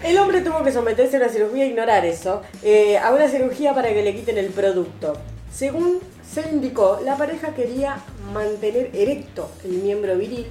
[0.02, 3.74] El hombre tuvo que someterse a una cirugía e ignorar eso, eh, a una cirugía
[3.74, 5.16] para que le quiten el producto.
[5.52, 6.00] Según
[6.32, 7.98] se indicó, la pareja quería
[8.32, 10.46] mantener erecto el miembro viril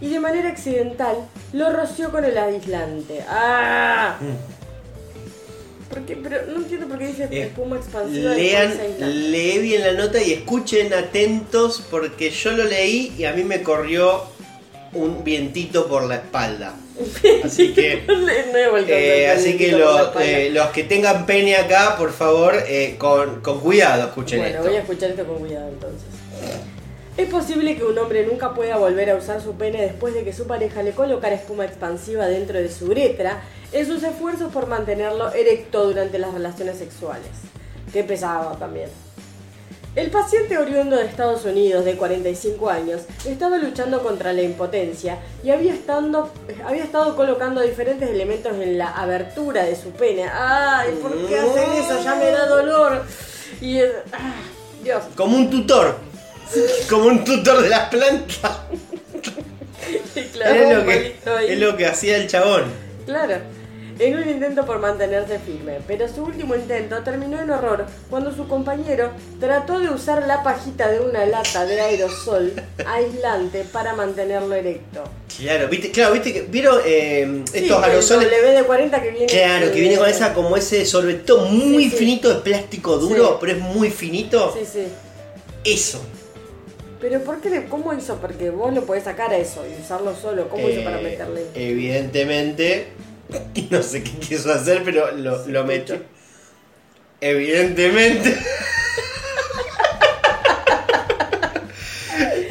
[0.00, 1.16] y de manera accidental
[1.52, 3.24] lo roció con el aislante.
[3.28, 4.18] ¡Ah!
[5.88, 6.16] ¿Por qué?
[6.16, 8.34] Pero no entiendo por qué dice Eh, espuma expansiva.
[8.34, 13.42] Lean, lee bien la nota y escuchen atentos porque yo lo leí y a mí
[13.44, 14.22] me corrió
[14.94, 16.74] un vientito por la espalda.
[17.44, 18.04] Así que,
[18.88, 20.24] eh, así que por la lo- espalda.
[20.30, 24.68] eh, los que tengan pene acá, por favor, eh, con, con cuidado escuchen Bueno, esto.
[24.68, 26.02] voy a escuchar esto con cuidado entonces.
[27.16, 30.32] Es posible que un hombre nunca pueda volver a usar su pene después de que
[30.32, 35.32] su pareja le colocara espuma expansiva dentro de su uretra en sus esfuerzos por mantenerlo
[35.32, 37.28] erecto durante las relaciones sexuales.
[37.92, 38.88] Qué pesado también.
[39.94, 45.50] El paciente oriundo de Estados Unidos de 45 años estaba luchando contra la impotencia y
[45.50, 46.30] había estado,
[46.64, 50.24] había estado colocando diferentes elementos en la abertura de su pene.
[50.32, 50.98] ¡Ay!
[51.02, 52.02] ¿Por qué hacen eso?
[52.02, 53.04] Ya me da dolor.
[53.60, 54.32] Y eh, ah,
[54.82, 55.02] Dios.
[55.14, 55.98] Como un tutor.
[56.88, 58.60] Como un tutor de las plantas.
[60.14, 61.16] Y clavó Es lo, que,
[61.48, 62.64] es lo que hacía el chabón.
[63.04, 63.36] Claro.
[63.98, 68.48] En un intento por mantenerse firme, pero su último intento terminó en horror cuando su
[68.48, 72.52] compañero trató de usar la pajita de una lata de aerosol
[72.86, 75.04] aislante para mantenerlo erecto.
[75.38, 78.28] Claro, viste, claro, viste que vieron eh, Sí, estos el aerosoles.
[78.30, 79.26] WD-40 que viene.
[79.26, 81.96] Claro, que eh, viene con esa como ese sorbetón muy Sí, sí.
[81.96, 84.52] finito de plástico duro, pero es muy finito.
[84.58, 84.84] Sí, sí.
[85.64, 86.02] Eso.
[87.00, 88.16] Pero ¿por qué le- ¿cómo hizo?
[88.16, 90.48] Porque vos lo podés sacar a eso y usarlo solo.
[90.48, 91.46] ¿Cómo hizo para Eh, meterle?
[91.54, 92.86] Evidentemente,
[93.70, 96.02] no sé qué quiso hacer, pero lo, lo metió.
[97.20, 98.38] Evidentemente.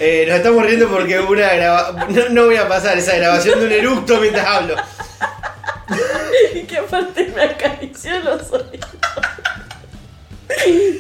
[0.03, 2.07] Eh, nos estamos riendo porque una graba...
[2.09, 4.75] no, no voy a pasar esa grabación de un eructo mientras hablo.
[6.55, 8.89] Y que aparte me acarició los oídos.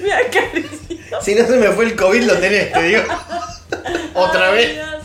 [0.03, 1.19] me acarició.
[1.19, 3.01] Si no se me fue el COVID, lo tenés, te digo.
[4.13, 4.73] Otra Ay, vez.
[4.75, 5.03] Dios.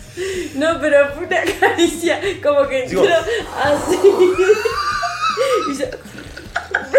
[0.54, 3.02] No, pero fue una caricia como que entró
[3.62, 3.98] así.
[5.70, 5.86] y yo.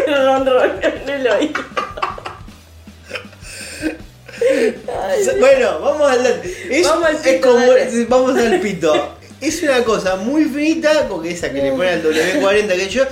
[0.08, 1.62] En el oído.
[4.40, 6.26] Ay, Bueno, vamos al
[6.70, 8.06] es, Vamos al es pito, como- dale.
[8.08, 9.14] vamos al pito.
[9.42, 13.04] Es una cosa muy finita, porque esa que le pone al W40 que yo.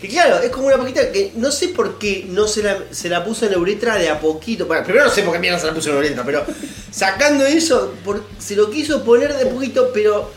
[0.00, 3.08] Que claro, es como una paquita que no sé por qué no se la, se
[3.08, 4.66] la puso en la uretra de a poquito.
[4.66, 6.44] Bueno, primero no sé por qué mierda se la puso en la uretra, pero
[6.90, 10.30] sacando eso, por- se lo quiso poner de a poquito, pero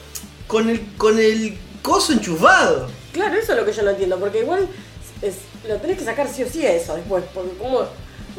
[0.48, 2.90] con el, con el coso enchufado.
[3.12, 4.68] Claro, eso es lo que yo no entiendo, porque igual
[5.22, 5.36] es-
[5.68, 7.82] lo tenés que sacar sí o sí a eso después, porque como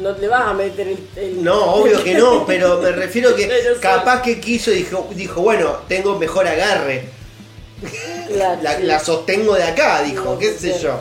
[0.00, 0.98] No le vas a meter el.
[1.16, 3.50] el- No, obvio que no, pero me refiero que
[3.80, 7.08] capaz que quiso y dijo, dijo, bueno, tengo mejor agarre.
[8.82, 10.80] La, sostengo de acá, dijo, No, qué sé sí.
[10.82, 11.00] yo.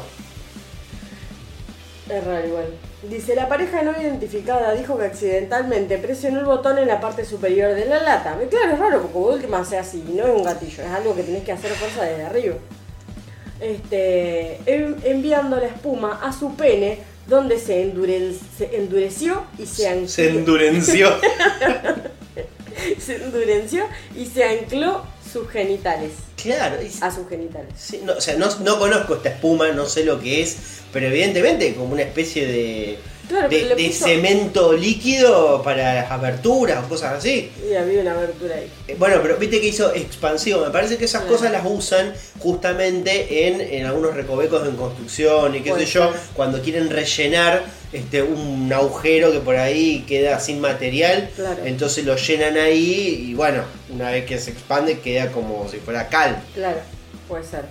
[2.09, 2.65] Es raro igual.
[3.09, 7.73] Dice, la pareja no identificada dijo que accidentalmente presionó el botón en la parte superior
[7.75, 8.37] de la lata.
[8.49, 11.43] Claro, es raro porque última sea así, no es un gatillo, es algo que tenés
[11.43, 12.55] que hacer fuerza desde arriba.
[13.59, 19.87] Este, en- enviando la espuma a su pene, donde se, endure- se endureció y se
[19.89, 20.07] ancló.
[20.07, 21.09] Se endureció.
[22.99, 25.03] se endureció y se ancló
[25.39, 26.11] sus genitales.
[26.41, 27.69] claro, y- A sus genitales.
[27.77, 30.55] sí, no, o sea, no, no conozco esta espuma, no sé lo que es,
[30.93, 36.87] pero evidentemente como una especie de, Claro, de, puso- cemento líquido para las aberturas o
[36.87, 37.51] cosas así.
[37.69, 38.71] Y había una abertura ahí.
[38.87, 40.61] Eh, Bueno, pero viste que hizo expansivo.
[40.63, 41.27] Me parece que esas Sí.
[41.29, 46.13] cosas las usan justamente en, en algunos recovecos en construcción y qué Puede sé yo,
[46.35, 47.63] cuando quieren rellenar
[47.93, 51.29] este un agujero que por ahí queda sin material.
[51.35, 51.63] Claro.
[51.65, 56.09] Entonces lo llenan ahí y bueno, una vez que se expande queda como si fuera
[56.09, 56.41] cal.
[56.53, 56.79] Claro,
[57.27, 57.65] puede ser.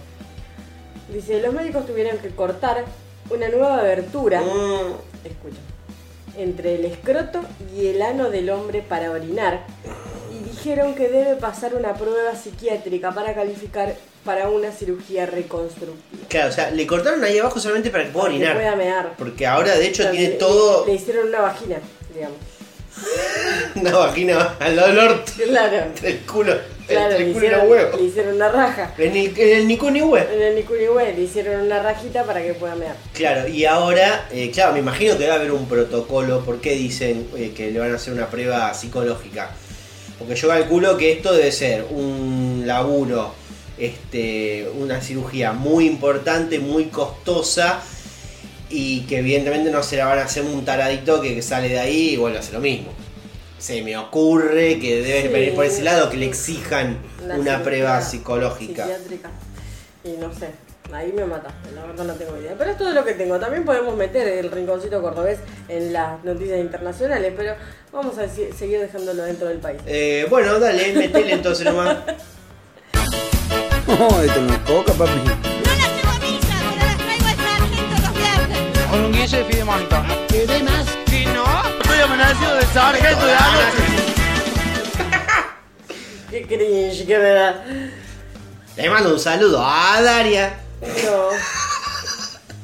[1.13, 2.85] Dice, los médicos tuvieron que cortar
[3.31, 4.93] una nueva abertura, Mm,
[5.25, 5.59] escucha,
[6.37, 7.41] entre el escroto
[7.77, 9.65] y el ano del hombre para orinar
[10.67, 13.95] dijeron que debe pasar una prueba psiquiátrica para calificar
[14.25, 16.27] para una cirugía reconstructiva.
[16.29, 18.77] claro, o sea, le cortaron ahí abajo solamente para que pueda Para que pueda orinar.
[18.77, 19.13] mear.
[19.17, 21.77] Porque ahora de hecho tiene le- todo Le, le hicieron una vagina,
[22.13, 22.37] digamos.
[23.77, 26.55] una vagina al lado del orto, Claro, del culo,
[26.89, 28.01] claro, le el los hicieron, huevos.
[28.01, 28.95] le hicieron una raja.
[28.99, 29.39] En el, en el.
[29.39, 29.69] En el
[30.57, 32.97] Nicunihue le hicieron una rajita para que pueda mear.
[33.15, 36.41] Claro, y ahora, eh, claro, me imagino que debe haber un protocolo.
[36.45, 39.51] ¿Por qué dicen eh, que le van a hacer una prueba psicológica?
[40.19, 43.33] Porque yo calculo que esto debe ser un laburo,
[43.79, 47.81] este, una cirugía muy importante, muy costosa
[48.71, 51.79] y que evidentemente no se la van a hacer un taradito que, que sale de
[51.79, 52.89] ahí y vuelve a hacer lo mismo.
[53.59, 55.29] Se me ocurre que debe Sí.
[55.29, 56.99] venir por ese lado que le exijan
[57.39, 58.85] Una prueba psicológica.
[58.85, 59.31] Psiquiátrica.
[60.05, 60.51] Y no sé,
[60.93, 62.55] ahí me mataste, la verdad no tengo idea.
[62.57, 63.39] Pero es todo lo que tengo.
[63.39, 67.55] También podemos meter el rinconcito cordobés en las noticias internacionales, pero
[67.93, 69.81] vamos a seguir dejándolo dentro del país.
[69.87, 71.97] Eh, bueno, dale, metele entonces nomás.
[73.87, 75.13] No, esto no es coca, papi.
[75.13, 78.87] No las llevo a misa, pero las traigo al sargento los viernes.
[78.91, 79.97] Con un guille de fidemonto.
[81.87, 83.85] Soy amenazado del sargento de anoche.
[86.31, 87.65] Qué cringe que me da.
[88.77, 90.66] Le mando un saludo a Daria.
[90.81, 91.29] No.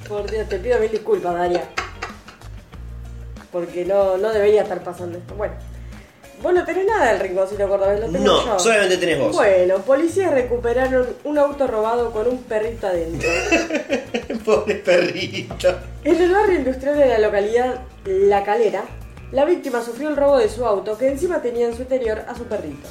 [0.09, 1.63] Por Dios, te pido mil disculpas, Daria.
[3.51, 5.35] Porque no, no debería estar pasando esto.
[5.35, 5.55] Bueno.
[6.43, 8.59] Vos no tenés nada del rinconcito cordobés, lo tengo No, yo.
[8.59, 9.33] solamente tenés vos.
[9.37, 13.29] Bueno, policías recuperaron un auto robado con un perrito adentro.
[14.45, 15.69] Pobre perrito.
[16.03, 18.83] En el barrio industrial de la localidad La Calera,
[19.31, 22.35] la víctima sufrió el robo de su auto que encima tenía en su interior a
[22.35, 22.89] su perrito.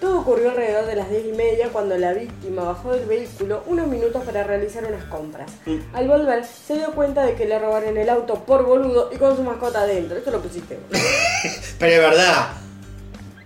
[0.00, 3.86] Todo ocurrió alrededor de las 10 y media cuando la víctima bajó del vehículo unos
[3.86, 5.50] minutos para realizar unas compras.
[5.92, 9.36] Al volver se dio cuenta de que le robaron el auto por boludo y con
[9.36, 10.16] su mascota adentro.
[10.16, 10.98] Esto lo pusiste vos.
[11.78, 12.48] Pero es verdad.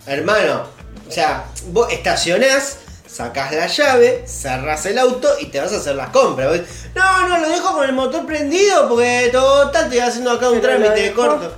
[0.07, 0.63] Hermano,
[1.09, 5.97] o sea, vos estacionás, sacás la llave, cerrás el auto y te vas a hacer
[5.97, 6.49] las compras.
[6.51, 6.61] Vos,
[6.95, 10.79] No, no, lo dejo con el motor prendido porque total estoy haciendo acá un Pero
[10.79, 11.53] lo trámite dejó- corto.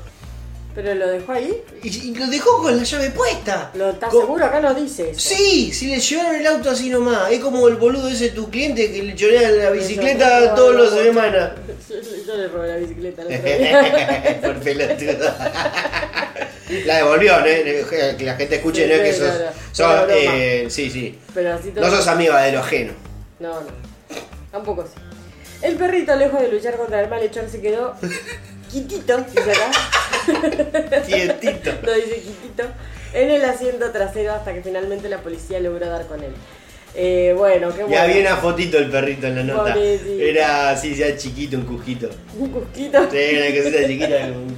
[0.76, 1.62] Pero lo dejó ahí.
[1.82, 3.70] Y, y lo dejó con la llave puesta.
[3.74, 4.44] ¿Lo estás Con- seguro?
[4.44, 5.20] Acá no dice eso.
[5.20, 7.32] Sí, si le llevaron el auto así nomás.
[7.32, 10.90] Es como el boludo ese tu cliente que le chorea la bicicleta yo- todos los
[10.92, 11.52] semanas.
[11.88, 11.96] Yo,
[12.26, 14.38] yo le robé la bicicleta el otro día.
[14.42, 15.34] Por pelotudo.
[16.84, 17.44] La devolvió, ¿no?
[17.44, 19.02] Que la gente escuche, Sí, ¿no?
[19.02, 19.28] Que sí, sos.
[19.30, 19.52] claro.
[19.72, 20.14] sos, broma.
[20.36, 21.18] eh, sí, sí.
[21.32, 21.84] Pero así todo.
[21.88, 22.92] No sos amiga de lo ajeno.
[23.38, 23.66] No, no.
[24.52, 25.00] Tampoco sí.
[25.62, 27.94] El perrito, lejos de luchar contra el malhechor, se quedó
[28.84, 29.70] quitito, acá.
[31.06, 31.70] Quietito.
[31.82, 32.64] Lo dice quitito.
[33.12, 36.32] En el asiento trasero hasta que finalmente la policía logró dar con él.
[36.94, 37.90] Eh, bueno, qué bueno.
[37.94, 39.74] Ya había una fotito del perrito en la nota.
[39.74, 40.22] Pobrecito.
[40.22, 42.08] Era así, ya chiquito, un cujito.
[42.38, 43.10] Un cusquito.
[43.10, 44.16] Sí, una cosita chiquita.
[44.26, 44.56] un-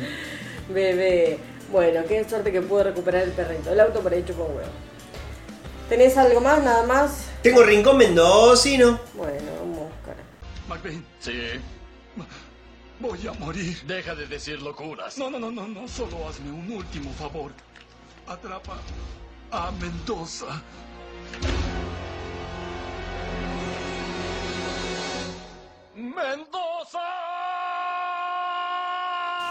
[0.74, 1.38] Bebé.
[1.72, 3.72] Bueno, qué suerte que pudo recuperar el perrito.
[3.72, 4.68] El auto por ahí chupó un huevo.
[5.88, 6.62] ¿Tenés algo más?
[6.62, 7.24] ¿Nada más?
[7.42, 9.00] Tengo rincón mendocino.
[9.14, 10.18] Bueno, vamos, cara.
[10.68, 11.04] McBean.
[11.20, 11.32] Sí.
[13.00, 13.78] Voy a morir.
[13.86, 15.16] Deja de decir locuras.
[15.18, 15.86] No, no, no, no, no.
[15.88, 17.52] Solo hazme un último favor.
[18.26, 18.78] Atrapa
[19.52, 20.62] a Mendoza.
[25.96, 26.98] ¡Mendoza!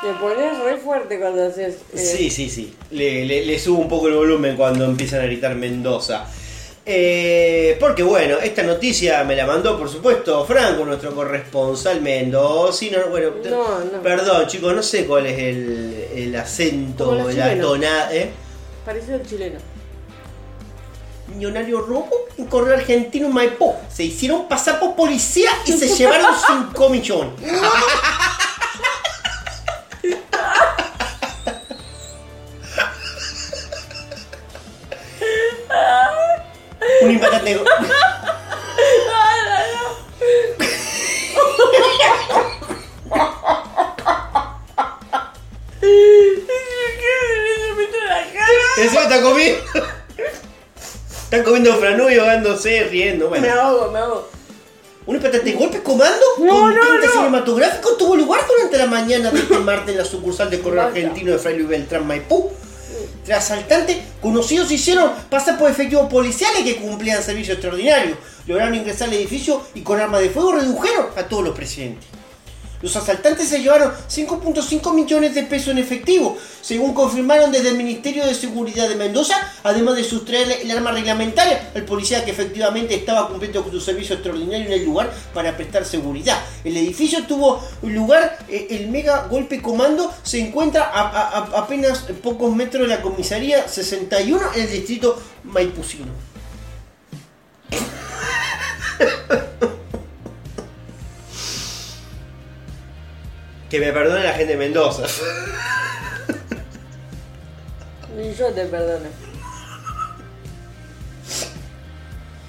[0.01, 1.75] Te pones re fuerte cuando haces.
[1.93, 2.75] eh, Sí, sí, sí.
[2.91, 6.25] Le, le- le subo un poco el volumen cuando empiezan a gritar Mendoza.
[6.89, 12.99] Eh, porque bueno, esta noticia me la mandó por supuesto Franco, nuestro corresponsal mendocino.
[13.09, 14.01] Bueno, No, no.
[14.01, 17.67] perdón chicos, no sé cuál es el, el acento, la chilenos.
[17.67, 18.15] tonada.
[18.15, 18.31] ¿eh?
[18.85, 19.59] Parecido al chileno.
[21.35, 23.73] Millonario robo en correo argentino en Maipú.
[23.93, 26.31] Se hicieron pasar por policía y se llevaron
[26.71, 27.33] 5 millones.
[37.01, 37.59] Un impactante.
[48.77, 49.59] Eso está comiendo.
[51.23, 53.29] Están comiendo franú y ahogándose, riendo.
[53.29, 53.61] Me Bueno.
[53.61, 54.29] ahogo, me ahogo.
[55.07, 57.11] Un impactante golpe comando No, con no, tinte no.
[57.13, 60.81] cinematográfico tuvo lugar durante la mañana de este martes en la sucursal de Correo.
[60.83, 62.51] Argentino de Fray Luis Beltrán Maipú.
[63.33, 68.17] Asaltantes conocidos hicieron pasar por efectivos policiales que cumplían servicio extraordinario.
[68.45, 72.05] Lograron ingresar al edificio y con armas de fuego redujeron a todos los presentes.
[72.81, 78.25] Los asaltantes se llevaron 5.5 millones de pesos en efectivo, según confirmaron desde el Ministerio
[78.25, 83.27] de Seguridad de Mendoza, además de sustraerle el arma reglamentaria al policía que efectivamente estaba
[83.29, 86.39] cumpliendo con su servicio extraordinario en el lugar para prestar seguridad.
[86.63, 92.55] El edificio tuvo lugar, eh, el mega golpe comando se encuentra a, a- apenas pocos
[92.55, 96.05] metros de la comisaría 61 en el distrito Maipucino.
[103.69, 105.03] Que me perdone la gente de Mendoza.
[108.15, 109.09] Ni yo te perdono.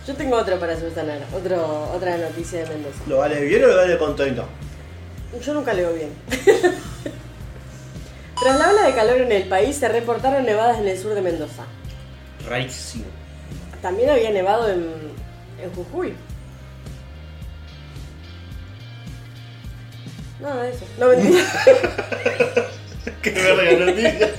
[0.07, 2.99] Yo tengo otro para subsanar, otro, otra noticia de Mendoza.
[3.07, 4.47] ¿Lo vale bien o lo vale contento?
[5.45, 6.11] Yo nunca leo bien.
[8.41, 11.21] Tras la ola de calor en el país se reportaron nevadas en el sur de
[11.21, 11.65] Mendoza.
[12.49, 13.05] Rarísimo.
[13.83, 14.89] También había nevado en,
[15.61, 16.15] en Jujuy.
[20.41, 20.85] Nada de eso.
[20.99, 21.43] No mentira.
[23.23, 24.35] Qué verga noticia.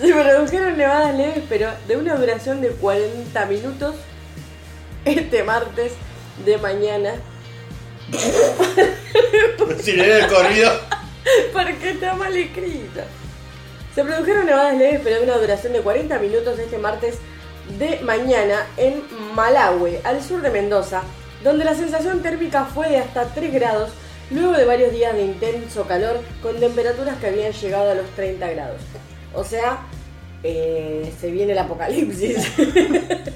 [0.00, 3.94] Se produjeron nevadas leves, pero de una duración de 40 minutos
[5.04, 5.92] este martes
[6.44, 7.14] de mañana.
[9.82, 10.72] si le da el corrido.
[11.52, 13.00] Porque está mal escrito.
[13.94, 17.18] Se produjeron nevadas leves, pero de una duración de 40 minutos este martes
[17.78, 19.04] de mañana en
[19.34, 21.02] Malahue, al sur de Mendoza,
[21.44, 23.90] donde la sensación térmica fue de hasta 3 grados,
[24.30, 28.48] luego de varios días de intenso calor, con temperaturas que habían llegado a los 30
[28.50, 28.80] grados.
[29.34, 29.82] O sea,
[30.42, 32.36] eh, se viene el apocalipsis.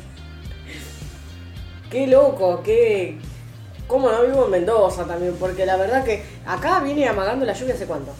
[1.91, 3.19] qué loco, qué...
[3.87, 5.35] ¿Cómo no vivo en Mendoza también?
[5.41, 8.13] Porque la verdad que acá viene amagando la lluvia hace cuánto.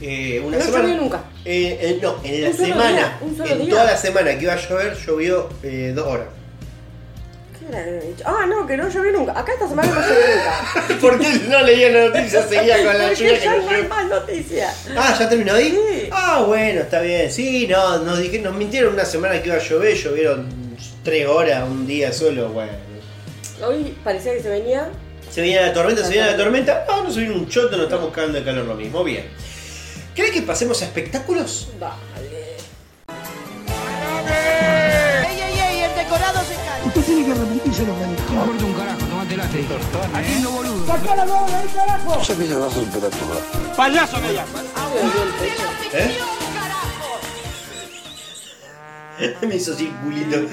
[0.00, 0.84] Eh, una No semana.
[0.84, 1.24] llovió nunca.
[1.44, 2.90] Eh, no, en la Un solo semana.
[2.90, 3.70] día, un solo en día.
[3.70, 5.48] toda la semana que iba a llover, llovió
[5.94, 6.26] dos horas.
[7.64, 8.24] ¿Qué era que había dicho?
[8.26, 9.32] Ah, no, que no llovió nunca.
[9.38, 10.98] Acá esta semana no llovió nunca.
[11.00, 12.42] ¿Por qué no leía la noticia?
[12.48, 13.88] Seguía con la lluvia Porque que ya no no hay llovió.
[13.88, 14.86] más noticias.
[14.96, 15.70] Ah, ¿ya terminó ahí?
[15.70, 16.08] Sí.
[16.12, 17.30] Ah, bueno, está bien.
[17.32, 21.64] Sí, no, nos, dije, nos mintieron una semana que iba a llover, llovieron tres horas,
[21.68, 22.72] un día solo, bueno.
[23.66, 24.90] Hoy parecía que se venía.
[25.30, 26.84] Se viene la tormenta, se viene la tormenta.
[26.88, 29.02] Ah, no se viene un choto, nos estamos cagando de calor lo mismo.
[29.02, 29.24] Bien.
[30.14, 31.70] ¿Cree que pasemos a espectáculos?
[31.80, 31.94] Vale.
[36.94, 38.34] Usted tiene que arrepentirse de lo que dijo.
[38.34, 39.66] Importa un carajo, tomate la Aquí
[40.40, 40.86] no boludo.
[40.86, 40.94] Yo
[42.36, 43.40] pienso que vas a superar tu edad.
[43.76, 44.62] Payaso me llama.
[44.94, 45.00] Me
[45.40, 45.64] pecho.
[49.18, 49.36] ¿Eh?
[49.48, 50.36] Me hizo así culito.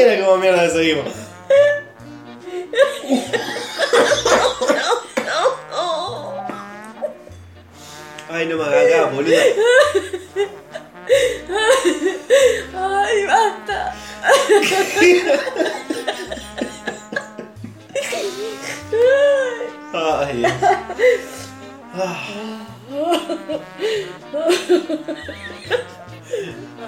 [0.00, 1.12] Cómo mierda seguimos.
[8.30, 9.36] Ay, no me hagas boludo.
[12.74, 13.94] ¡Ay, basta!
[19.92, 20.44] Ay.
[21.92, 22.16] Ah,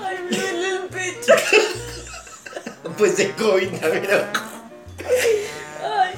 [0.03, 1.35] ¡Ay, me duele el pecho!
[2.97, 4.07] Pues es COVID también.
[5.83, 6.13] ¡Ay!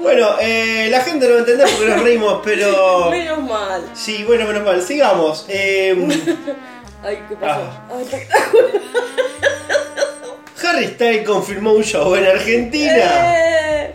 [0.00, 3.10] Bueno, eh, la gente no va a entender porque nos reímos, pero.
[3.10, 3.82] Menos mal.
[3.94, 4.82] Sí, bueno, menos mal.
[4.82, 5.46] Sigamos.
[5.48, 5.94] Eh,
[7.04, 7.60] Ay, ¿qué pasó?
[7.62, 7.88] Ah.
[7.96, 8.06] Ay.
[10.64, 13.36] Harry Styles confirmó un show en Argentina.
[13.36, 13.94] Eh.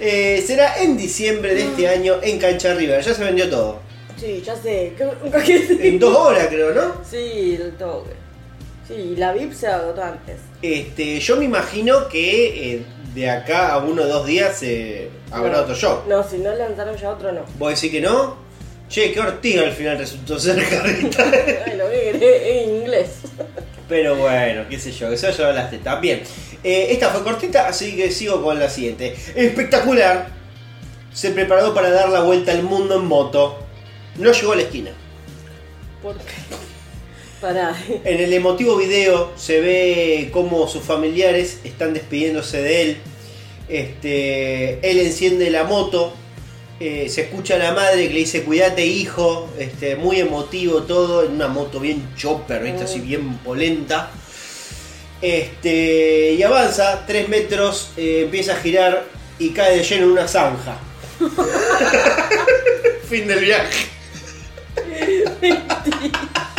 [0.00, 3.02] Eh, será en diciembre de este año en Cancha River.
[3.02, 3.80] Ya se vendió todo.
[4.16, 4.94] Sí, ya sé.
[4.96, 5.10] ¿Qué-
[5.44, 6.94] qué- En dos horas, creo, ¿no?
[7.08, 8.10] Sí, el toque.
[8.88, 10.36] Sí, y la VIP se agotó antes.
[10.62, 12.82] Este, yo me imagino que eh,
[13.14, 15.58] de acá a uno o dos días se habrá No.
[15.60, 16.02] otro show.
[16.08, 17.42] No, si no lanzaron ya otro, no.
[17.58, 18.36] ¿Vos decís que no?
[18.88, 21.22] Che, qué Ortiga al final resultó ser Carrita.
[21.66, 23.10] Ay, lo inglés.
[23.86, 26.00] Pero bueno, qué sé yo, que se vaya a ver las tetas.
[26.00, 26.22] Bien,
[26.64, 29.14] eh, esta fue cortita, así que sigo con la siguiente.
[29.34, 30.28] Espectacular.
[31.12, 33.58] Se preparó para dar la vuelta al mundo en moto.
[34.16, 34.90] No llegó a la esquina.
[36.02, 36.22] ¿Por qué?
[37.40, 37.76] Pará.
[38.04, 42.96] En el emotivo video se ve cómo sus familiares están despidiéndose de él.
[43.68, 46.12] Este, él enciende la moto.
[46.80, 49.48] eh, se escucha a la madre que le dice cuídate hijo.
[49.58, 51.24] Este, muy emotivo todo.
[51.24, 52.84] En una moto bien chopper, ¿viste?
[52.84, 54.10] así bien polenta.
[55.22, 59.04] Este, y avanza 3 metros, eh, empieza a girar
[59.38, 60.78] y cae de lleno en una zanja.
[63.08, 63.86] fin del viaje.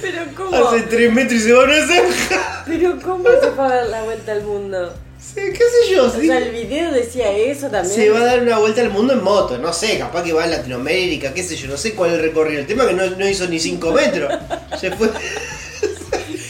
[0.00, 0.56] Pero ¿cómo?
[0.68, 2.64] Hace 3 metros y se va a una zanja.
[2.66, 4.94] Pero ¿cómo se fue a dar la vuelta al mundo?
[5.18, 6.04] Sí, ¿Qué sé yo?
[6.04, 6.26] O sí.
[6.26, 7.94] sea, el video decía eso también.
[7.94, 10.44] Se va a dar una vuelta al mundo en moto, no sé, capaz que va
[10.44, 12.60] a Latinoamérica, qué sé yo, no sé cuál es el recorrido.
[12.60, 14.32] El tema es que no, no hizo ni 5 metros.
[14.80, 15.08] Se fue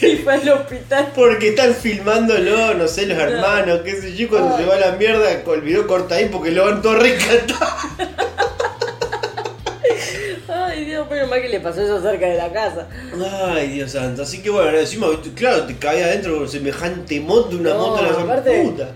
[0.01, 1.13] Y fue al hospital.
[1.15, 4.63] porque están filmándolo, no sé, los hermanos, qué sé yo, cuando Ay.
[4.63, 7.73] se va a la mierda, el video corta ahí porque lo van todos rescatados.
[10.47, 12.87] Ay, Dios, pero mal que le pasó eso cerca de la casa.
[13.49, 14.21] Ay, Dios santo.
[14.21, 18.11] Así que bueno, encima, claro, te caía adentro con semejante moto, una No, moto de
[18.11, 18.89] la puta.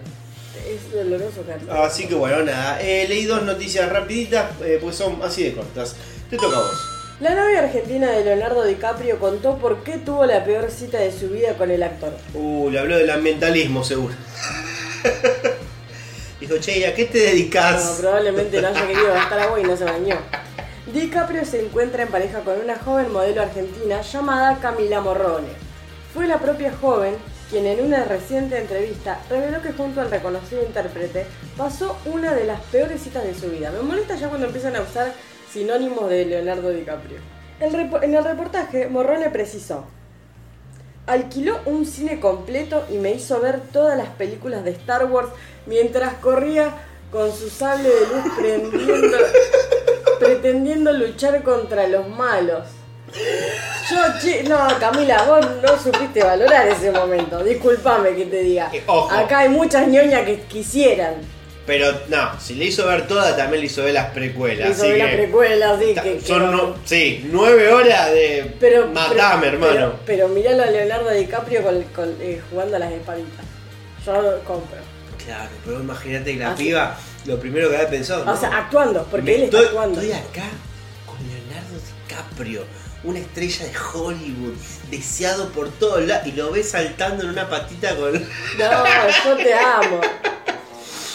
[0.68, 1.70] Es doloroso, Carlos.
[1.76, 2.80] Así que bueno, nada.
[2.82, 5.96] Eh, leí dos noticias rapiditas, eh, pues son así de cortas.
[6.30, 6.80] Te toca a vos.
[7.20, 11.30] La novia argentina de Leonardo DiCaprio contó por qué tuvo la peor cita de su
[11.30, 12.14] vida con el actor.
[12.34, 14.14] Uh, le habló del ambientalismo, seguro.
[16.40, 17.84] Dijo, che, ¿y a qué te dedicas?
[17.84, 20.16] No, probablemente no haya querido gastar agua y no se bañó.
[20.94, 25.50] DiCaprio se encuentra en pareja con una joven modelo argentina llamada Camila Morrone.
[26.14, 27.16] Fue la propia joven
[27.52, 32.60] quien en una reciente entrevista reveló que junto al reconocido intérprete pasó una de las
[32.62, 33.72] peores citas de su vida.
[33.72, 35.14] Me molesta ya cuando empiezan a usar
[35.52, 37.20] sinónimos de Leonardo DiCaprio.
[37.60, 39.86] En el reportaje, Morrone precisó,
[41.06, 45.30] alquiló un cine completo y me hizo ver todas las películas de Star Wars
[45.68, 46.74] mientras corría
[47.12, 49.18] con su sable de luz prendiendo,
[50.20, 52.64] pretendiendo luchar contra los malos.
[53.90, 57.44] Yo, che, no, Camila, vos no supiste valorar ese momento.
[57.44, 58.70] Disculpame que te diga.
[58.72, 59.10] Eh, ojo.
[59.14, 61.16] Acá hay muchas ñoñas que quisieran.
[61.66, 64.72] Pero no, si le hizo ver toda, también le hizo ver las precuelas.
[64.72, 68.88] Hizo así ver las precuelas, sí, que- son no- no- sí, nueve horas de Pero,
[68.88, 69.74] matame, pero- hermano.
[69.74, 73.46] Pero, pero miralo a Leonardo DiCaprio con, con, eh, jugando a las espaditas.
[74.06, 74.14] Yo
[74.46, 74.78] compro.
[75.24, 78.32] Claro, pero imagínate que la Así- piba, lo primero que había pensado.
[78.32, 80.02] O sea, actuando, porque me él está estoy, actuando.
[80.02, 80.50] Estoy acá
[81.06, 82.64] con Leonardo DiCaprio,
[83.04, 84.54] una estrella de Hollywood,
[84.90, 88.14] deseado por todos lados, y lo ves saltando en una patita con.
[88.14, 88.26] No,
[89.26, 90.02] yo te amo.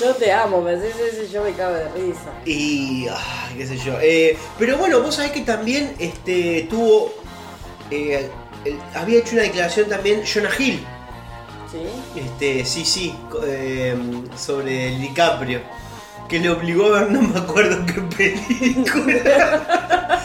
[0.00, 0.88] Yo te amo, me eso
[1.28, 2.32] y yo me cago de risa.
[2.44, 3.06] Y.
[3.08, 3.96] ay, qué sé yo.
[4.02, 7.14] Eh, pero bueno, vos sabés que también este, tuvo.
[7.92, 8.28] eh,
[8.64, 10.84] el- había hecho una declaración también Jonah Hill.
[11.70, 12.20] ¿Sí?
[12.20, 13.14] Este, sí, sí,
[13.46, 13.94] eh,
[14.36, 15.60] sobre el DiCaprio.
[16.28, 19.70] Que le obligó a ver, no me acuerdo qué película.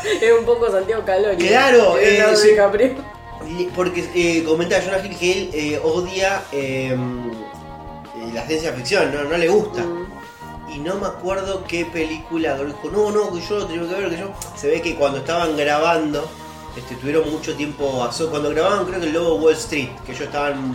[0.22, 1.36] Es un poco Santiago Calori.
[1.48, 2.12] Claro, ¿eh?
[2.14, 2.34] Leonardo
[2.78, 2.96] eh,
[3.46, 3.70] sí.
[3.76, 6.96] Porque eh, comentaba Jonah Hill que él eh, odia eh,
[8.16, 9.82] eh, la ciencia ficción, no, no le gusta.
[9.84, 10.08] Mm.
[10.74, 14.10] Y no me acuerdo qué película dijo, no, no, que yo lo tengo que ver,
[14.10, 14.32] que yo.
[14.56, 16.30] Se ve que cuando estaban grabando,
[16.78, 20.12] este, tuvieron mucho tiempo a so- Cuando grababan, creo que el Lobo Wall Street, que
[20.14, 20.74] ellos estaban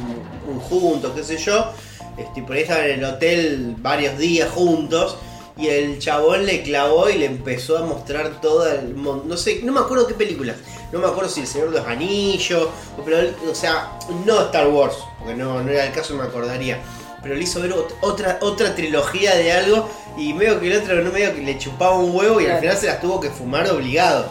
[0.68, 1.72] juntos, qué sé yo.
[2.16, 5.16] Este, por ahí estaban en el hotel varios días juntos.
[5.56, 9.60] Y el chabón le clavó y le empezó a mostrar todo el mon- No sé,
[9.62, 10.54] no me acuerdo qué película.
[10.90, 12.68] No me acuerdo si El Señor de los Anillos.
[12.98, 13.18] O, pero,
[13.48, 13.92] o sea,
[14.26, 16.80] no Star Wars, porque no, no era el caso, me acordaría.
[17.22, 19.88] Pero le hizo ver ot- otra, otra trilogía de algo.
[20.18, 22.76] Y medio que el otro no medio que le chupaba un huevo y al final
[22.76, 24.26] se las tuvo que fumar obligado.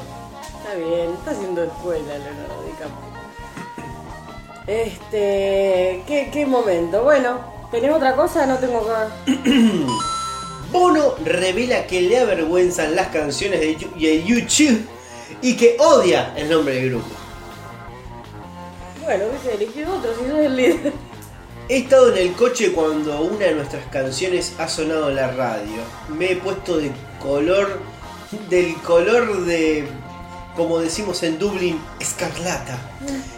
[0.57, 3.13] Está bien, está haciendo escuela Leonardo DiCaprio.
[4.67, 6.03] Este.
[6.07, 7.03] ¿Qué, qué momento?
[7.03, 8.45] Bueno, ¿tenés otra cosa?
[8.45, 8.87] No tengo
[9.25, 9.33] que.
[10.71, 14.87] Bono revela que le avergüenzan las canciones de YouTube
[15.41, 17.09] y que odia el nombre del grupo.
[19.03, 20.93] Bueno, hubiese elegido otro si sos el líder.
[21.69, 25.81] He estado en el coche cuando una de nuestras canciones ha sonado en la radio.
[26.09, 26.91] Me he puesto de
[27.21, 27.79] color,
[28.49, 29.87] del color de,
[30.55, 32.77] como decimos en Dublín, escarlata.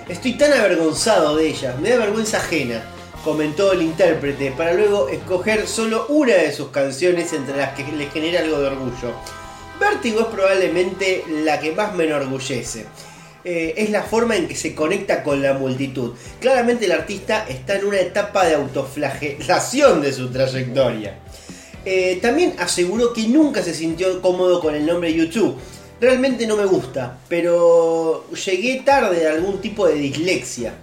[0.07, 2.83] Estoy tan avergonzado de ella, me da vergüenza ajena,
[3.25, 8.05] comentó el intérprete, para luego escoger solo una de sus canciones entre las que le
[8.11, 9.13] genera algo de orgullo.
[9.79, 12.85] Vértigo es probablemente la que más me enorgullece.
[13.43, 16.13] eh, es la forma en que se conecta con la multitud.
[16.39, 21.19] Claramente el artista está en una etapa de autoflagelación de su trayectoria.
[21.83, 25.55] Eh, también aseguró que nunca se sintió cómodo con el nombre YouTube.
[26.01, 30.73] Realmente no me gusta, pero llegué tarde a algún tipo de dislexia.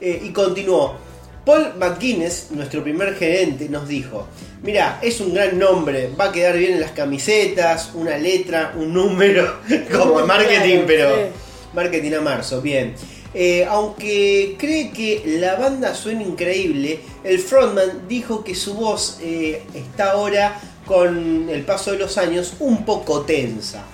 [0.00, 1.11] Eh, y continuó.
[1.44, 4.28] Paul McGuinness, nuestro primer gerente, nos dijo,
[4.62, 8.92] mira, es un gran nombre, va a quedar bien en las camisetas, una letra, un
[8.94, 9.56] número,
[9.92, 11.30] como en marketing, pero
[11.74, 12.94] marketing a marzo, bien.
[13.34, 19.62] Eh, aunque cree que la banda suena increíble, el frontman dijo que su voz eh,
[19.74, 23.84] está ahora, con el paso de los años, un poco tensa.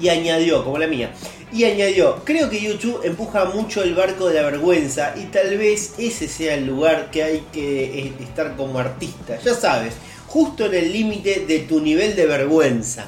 [0.00, 1.12] Y añadió, como la mía,
[1.52, 5.94] y añadió, creo que YouTube empuja mucho el barco de la vergüenza y tal vez
[5.98, 9.94] ese sea el lugar que hay que eh, estar como artista, ya sabes,
[10.26, 13.06] justo en el límite de tu nivel de vergüenza.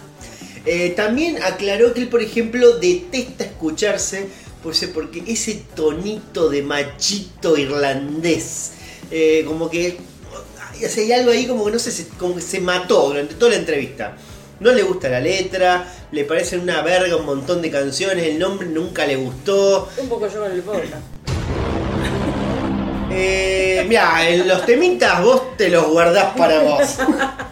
[0.66, 4.26] Eh, también aclaró que él, por ejemplo, detesta escucharse,
[4.62, 8.72] pues, porque ese tonito de machito irlandés,
[9.10, 9.98] eh, como que
[10.96, 14.16] hay algo ahí como que no sé, como que se mató durante toda la entrevista.
[14.60, 18.68] No le gusta la letra, le parece una verga un montón de canciones, el nombre
[18.68, 19.88] nunca le gustó.
[19.96, 20.94] Un poco yo con el podcast.
[23.12, 26.96] Eh, mira, los temitas vos te los guardás para vos.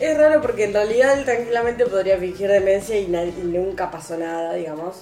[0.00, 4.96] Es raro porque en realidad él tranquilamente podría fingir demencia y, nunca pasó nada, digamos.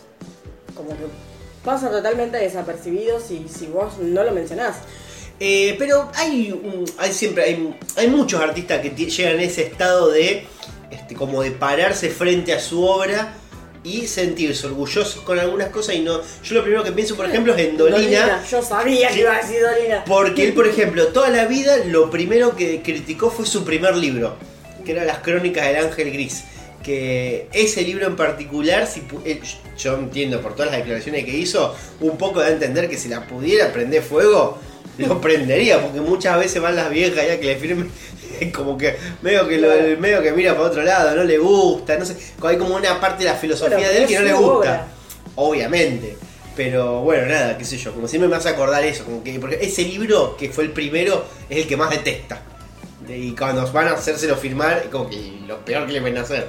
[0.77, 1.07] Como que
[1.65, 4.77] pasa totalmente desapercibido si, si vos no lo mencionás.
[5.47, 6.59] Eh, pero hay,
[6.97, 10.47] hay siempre hay, hay, muchos artistas que llegan a ese estado de
[10.91, 13.35] este, como de pararse frente a su obra
[13.83, 16.23] y sentirse orgullosos con algunas cosas y no.
[16.43, 18.43] Yo lo primero que pienso, por ejemplo, es en Dolina.
[18.51, 20.05] Yo sabía que, iba a decir Dolina.
[20.07, 24.37] Porque él, por ejemplo, toda la vida lo primero que criticó fue su primer libro,
[24.83, 26.45] que era Las Crónicas del Ángel Gris.
[26.83, 29.03] Que ese libro en particular, si
[29.77, 33.27] yo entiendo por todas las declaraciones que hizo, un poco de entender que si la
[33.27, 34.59] pudiera prender fuego,
[34.99, 37.91] lo prendería, porque muchas veces van las viejas ya que le firmen,
[38.55, 39.69] como que medio que lo,
[40.01, 43.25] medio que mira para otro lado, no le gusta, no sé, hay como una parte
[43.25, 44.87] de la filosofía de él que no le gusta.
[45.37, 46.17] Obviamente.
[46.57, 49.59] Pero bueno, nada, qué sé yo, como siempre me hace acordar eso, como que porque
[49.61, 52.41] ese libro que fue el primero es el que más detesta.
[53.09, 56.49] Y cuando van a hacérselo firmar, como que lo peor que le pueden hacer.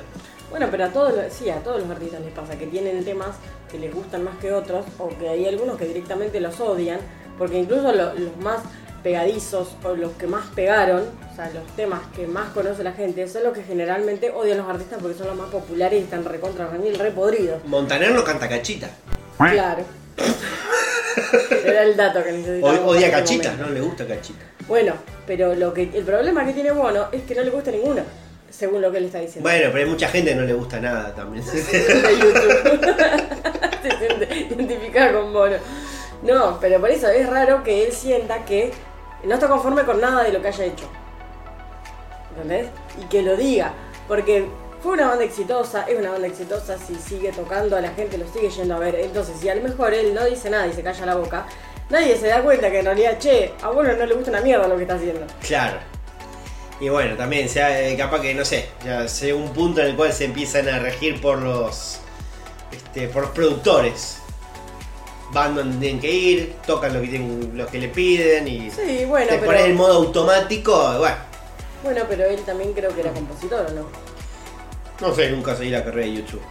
[0.51, 3.35] Bueno, pero a todos, sí, a todos los artistas les pasa que tienen temas
[3.71, 6.99] que les gustan más que otros, o que hay algunos que directamente los odian,
[7.37, 8.61] porque incluso los más
[9.03, 13.27] pegadizos o los que más pegaron, o sea, los temas que más conoce la gente,
[13.27, 16.67] son los que generalmente odian los artistas porque son los más populares y están recontra
[16.67, 17.63] remil, re podridos.
[17.65, 18.89] Montaner no canta cachita.
[19.37, 19.83] Claro.
[21.65, 22.79] Era el dato que necesitaba.
[22.85, 24.45] Odia cachita, no le gusta cachita.
[24.67, 24.93] Bueno,
[25.27, 28.03] pero lo que el problema que tiene Bono es que no le gusta ninguna,
[28.49, 29.49] según lo que él está diciendo.
[29.49, 31.43] Bueno, pero hay mucha gente que no le gusta nada también.
[31.45, 32.13] Se siente
[34.49, 35.57] identificada con Bono.
[36.23, 38.71] No, pero por eso es raro que él sienta que
[39.23, 40.85] no está conforme con nada de lo que haya hecho.
[42.31, 42.69] ¿Entendés?
[43.01, 43.73] Y que lo diga.
[44.07, 44.47] Porque
[44.81, 48.27] fue una banda exitosa, es una banda exitosa, si sigue tocando a la gente lo
[48.27, 48.95] sigue yendo a ver.
[48.95, 51.45] Entonces, si a lo mejor él no dice nada y se calla la boca,
[51.89, 54.67] nadie se da cuenta que en realidad, che, a bueno no le gusta una mierda
[54.67, 55.25] lo que está haciendo.
[55.41, 55.94] Claro.
[56.79, 59.95] Y bueno, también sea eh, capaz que, no sé, ya sea un punto en el
[59.95, 61.99] cual se empiezan a regir por los,
[62.71, 64.17] este, por los productores
[65.31, 69.05] van donde tienen que ir, tocan lo que, tienen, lo que le piden y sí,
[69.05, 71.15] bueno, te pones en modo automático, bueno.
[71.83, 73.87] Bueno, pero él también creo que era compositor, ¿o no?
[75.01, 76.41] No sé, nunca seguí la carrera de YouTube.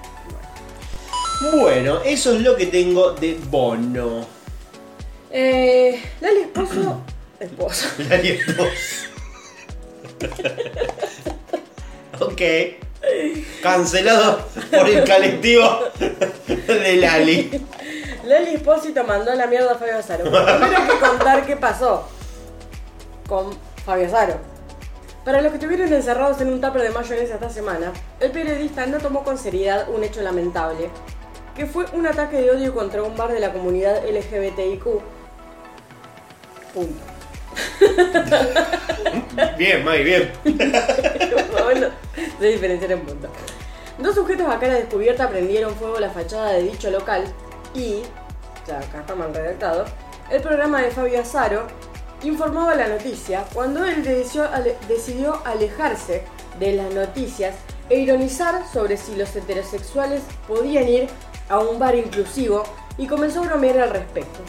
[1.53, 4.27] Bueno, eso es lo que tengo de Bono.
[5.31, 7.01] Eh, Lali Esposo.
[7.41, 7.89] Esposo.
[8.09, 9.14] Lali Esposo.
[12.21, 12.43] ok.
[13.63, 15.81] Cancelado por el colectivo
[16.49, 17.67] de Lali.
[18.25, 20.25] Leli Espósito mandó la mierda a Fabio Azaro.
[20.25, 22.09] Primero que contar qué pasó
[23.29, 24.55] con Fabio Azaro.
[25.25, 28.99] Para los que estuvieron encerrados en un tupper de mayonesa esta semana, el periodista no
[28.99, 30.91] tomó con seriedad un hecho lamentable,
[31.57, 34.85] que fue un ataque de odio contra un bar de la comunidad LGBTIQ.
[36.75, 37.14] Punto.
[39.59, 40.33] bien, muy bien.
[41.65, 41.89] bueno,
[42.41, 43.29] diferenciar en punto.
[43.99, 47.25] Dos sujetos a cara descubierta prendieron fuego la fachada de dicho local
[47.75, 48.03] y,
[48.67, 49.85] ya acá está mal redactado,
[50.31, 51.67] el programa de Fabio Azaro
[52.23, 54.03] informaba la noticia cuando él
[54.89, 56.25] decidió alejarse
[56.59, 57.55] de las noticias
[57.91, 61.09] e ironizar sobre si los heterosexuales podían ir
[61.49, 62.65] a un bar inclusivo
[62.97, 64.41] y comenzó a bromear al respecto.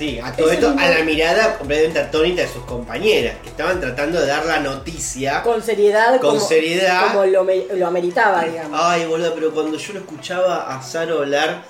[0.00, 4.18] Sí, a todo esto, a la mirada completamente atónita de sus compañeras, que estaban tratando
[4.18, 5.42] de dar la noticia.
[5.42, 7.08] Con seriedad, Con como, seriedad.
[7.12, 8.80] como lo, me- lo ameritaba, digamos.
[8.82, 11.64] Ay, boludo, pero cuando yo lo escuchaba a Saro hablar,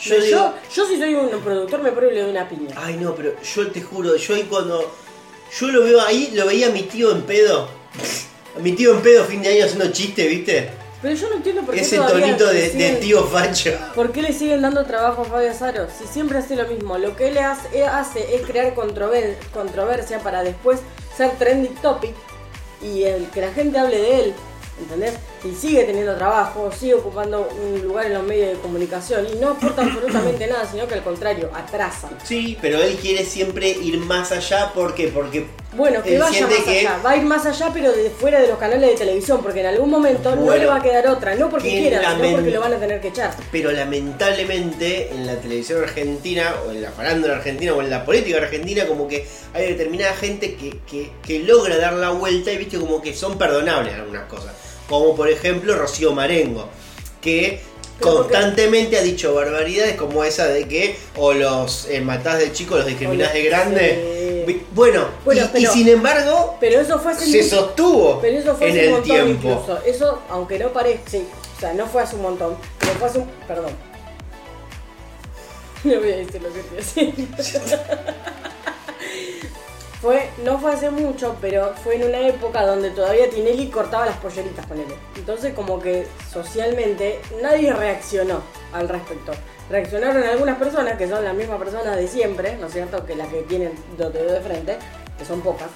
[0.00, 2.74] yo digo, yo, si soy un productor me pruebo y le doy una piña.
[2.74, 4.90] ay no, pero yo te juro, yo ahí cuando
[5.60, 7.68] yo lo veo ahí, lo veía a mi tío en pedo.
[8.56, 10.70] A mi tío en pedo fin de año haciendo chiste, ¿viste?
[11.04, 13.72] Pero yo no entiendo por qué Ese tonito de, tío facho.
[13.94, 15.86] ¿Por qué le siguen dando trabajo a Fabio Azaro?
[15.90, 16.96] Si siempre hace lo mismo.
[16.96, 20.80] Lo que él hace, es crear controver- controversia para después
[21.14, 22.14] ser trending topic
[22.80, 24.34] y el, que la gente hable de él.
[24.80, 25.12] ¿Entendés?
[25.44, 29.50] Y sigue teniendo trabajo, sigue ocupando un lugar en los medios de comunicación y no
[29.50, 32.08] aporta absolutamente nada, sino que al contrario, atrasa.
[32.24, 35.08] Sí, pero él quiere siempre ir más allá, ¿por qué?
[35.08, 36.98] Porque Bueno, que vaya más que- allá.
[37.04, 39.66] Va a ir más allá, pero de fuera de los canales de televisión, porque en
[39.66, 41.34] algún momento no le va a quedar otra.
[41.34, 43.34] No porque que quieran, sino porque lo van a tener que echar.
[43.52, 48.38] Pero lamentablemente en la televisión argentina, o en la farándula argentina, o en la política
[48.38, 52.78] argentina, como que hay determinada gente que, que- que logra dar la vuelta y viste
[52.78, 54.52] como que son perdonables algunas cosas.
[54.88, 56.68] Como por ejemplo Rocío Marengo,
[57.20, 57.60] que
[57.98, 62.52] Pero porque- constantemente ha dicho barbaridades como esa de que o los eh, matás de
[62.52, 64.44] chico, los discriminás de grande.
[64.46, 64.62] Sí.
[64.74, 68.72] Bueno, Bueno, y, sin embargo Pero eso fue se mucho- sostuvo Pero eso fue en
[68.72, 69.48] hace un el montón tiempo.
[69.48, 69.82] incluso.
[69.86, 73.18] Eso, aunque no parezca, sí, o sea, no fue hace un montón, pero fue hace
[73.20, 73.26] un...
[73.48, 73.72] Perdón.
[75.84, 77.36] No voy a decir lo que estoy haciendo.
[80.04, 84.18] fue, no fue hace mucho, pero fue en una época donde todavía Tinelli cortaba las
[84.18, 84.84] polleritas con él.
[85.16, 88.42] Entonces como que socialmente nadie reaccionó
[88.74, 89.32] al respecto.
[89.70, 93.06] Reaccionaron algunas personas, que son las mismas personas de siempre, ¿no es cierto?
[93.06, 94.76] Que las que tienen de frente,
[95.18, 95.68] que son pocas.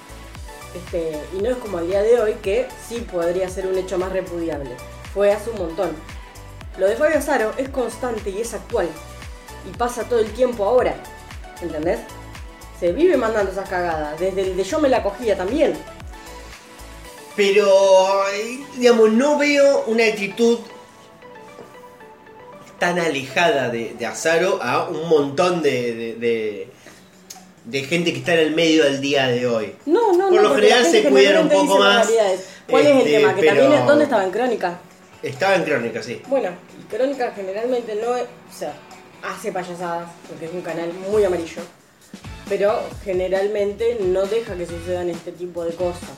[0.75, 3.97] Este, y no es como al día de hoy que sí podría ser un hecho
[3.97, 4.73] más repudiable.
[5.15, 5.93] Fue hace un montón.
[6.77, 8.91] Lo de Fabio Azaro es constante y es actual.
[9.67, 10.95] Y pasa todo el tiempo ahora.
[11.63, 12.01] ¿Entendés?
[12.81, 14.19] Se vive mandando esas cagadas.
[14.21, 15.75] Desde el de yo me la cogía también.
[17.37, 17.67] Pero,
[18.35, 20.59] eh, digamos, no veo una actitud
[22.79, 26.69] tan alejada de, de Azaro a un montón de, de, de-
[27.65, 29.75] de gente que está en el medio del día de hoy.
[29.85, 30.43] No, no, Por no.
[30.49, 32.09] lo general se cuidan un poco más.
[32.69, 33.35] ¿Cuál es el este, tema?
[33.35, 34.79] Que también, ¿dónde estaba en Crónica?
[35.23, 36.23] Estaba en crónica, sí.
[36.29, 36.51] Bueno,
[36.89, 38.73] Crónica generalmente no es, o sea,
[39.23, 41.61] hace payasadas, porque es un canal muy amarillo,
[42.49, 46.09] pero generalmente no deja que sucedan este tipo de cosas.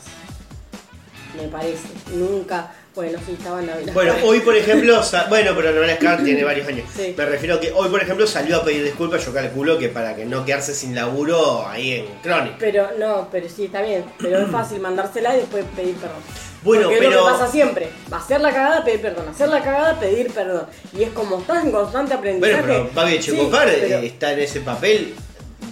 [1.40, 1.86] Me parece.
[2.12, 3.92] Nunca, bueno, sí, estaban hablando.
[3.92, 6.88] Bueno, hoy por ejemplo, bueno, pero Novelas Scar tiene varios años.
[6.94, 7.14] Sí.
[7.16, 10.16] Me refiero a que hoy por ejemplo salió a pedir disculpas, yo calculo que para
[10.16, 12.56] que no quedarse sin laburo ahí en crónica.
[12.58, 14.04] Pero no, pero sí, está bien.
[14.20, 16.18] Pero es fácil mandársela y después pedir perdón.
[16.62, 17.88] Bueno, Porque es pero- lo que pasa siempre.
[18.10, 19.28] Hacer la cagada, pedir perdón.
[19.28, 20.66] Hacer la cagada, pedir perdón.
[20.92, 22.60] Y es como estás en constante aprendizaje.
[22.60, 25.14] Bueno, pero Babi Sí, pero está en ese papel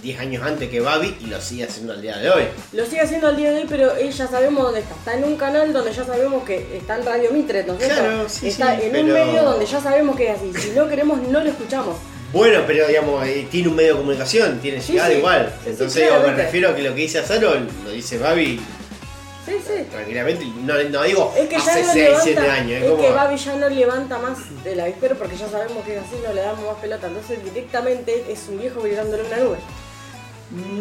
[0.01, 2.43] 10 años antes que Babi y lo sigue haciendo al día de hoy.
[2.73, 4.95] Lo sigue haciendo al día de hoy, pero él ya sabemos dónde está.
[4.95, 7.95] Está en un canal donde ya sabemos que está en Radio Mitre, ¿no es cierto?
[8.01, 10.53] Claro, sí, Está sí, en pero- un medio donde ya sabemos que es así.
[10.59, 11.95] Si no queremos, no lo escuchamos.
[12.31, 15.17] Bueno, pero digamos, eh, tiene un medio de comunicación, tiene Sí, llegada sí.
[15.17, 15.53] igual.
[15.65, 17.53] Entonces digo, me refiero a que lo que dice Azaro
[17.83, 18.59] lo dice Babi
[19.47, 19.83] Sí, sí.
[19.89, 20.45] tranquilamente.
[20.63, 22.71] No, no digo Es que hace no 6, levanta, 7 años.
[22.73, 25.95] es Es como, que Babi ya no levanta más el avispero porque ya sabemos que
[25.95, 27.07] es así, no le damos más pelota.
[27.07, 29.57] Entonces directamente es un viejo gritándole una nube.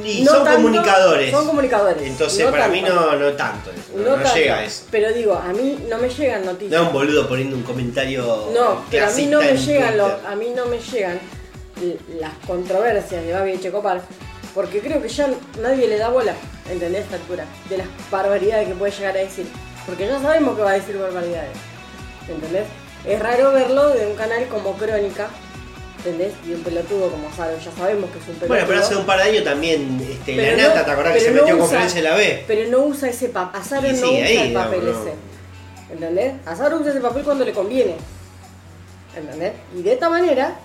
[0.04, 1.30] Y No son tanto, comunicadores.
[1.30, 2.02] Son comunicadores.
[2.02, 2.76] Entonces no para tanto.
[2.76, 3.70] mí no, no tanto.
[3.94, 4.34] No, No no tanto.
[4.38, 4.84] llega a eso.
[4.90, 6.80] Pero digo, a mí no me llegan noticias.
[6.80, 8.48] No un boludo poniendo un comentario.
[8.54, 11.20] No, pero a mí no me llegan los- a mí no me llegan
[12.18, 14.00] las controversias de Babi Checopar,
[14.54, 15.28] porque creo que ya
[15.60, 16.34] nadie le da bola,
[16.70, 17.02] ¿entendés?
[17.04, 19.46] Esta altura, de las barbaridades que puede llegar a decir.
[19.86, 21.56] Porque ya sabemos que va a decir barbaridades.
[22.28, 22.64] ¿Entendés?
[23.06, 25.28] Es raro verlo de un canal como Crónica,
[26.08, 26.32] ¿entendés?
[26.46, 28.48] Y un pelotudo como Saro, ya sabemos que es un pelotudo.
[28.48, 31.20] Bueno, pero hace un par de años también este, la no- nata, ¿te acordás que
[31.20, 32.44] se no metió usa- conferencia de la B?
[32.46, 33.60] Pero no usa ese papel.
[33.60, 34.90] Azaro Y no sí, usa ahí, el papel no.
[34.90, 35.12] ese.
[35.92, 36.34] ¿Entendés?
[36.46, 37.94] Azaro usa ese papel cuando le conviene.
[39.16, 39.52] ¿Entendés?
[39.76, 40.56] Y de esta manera,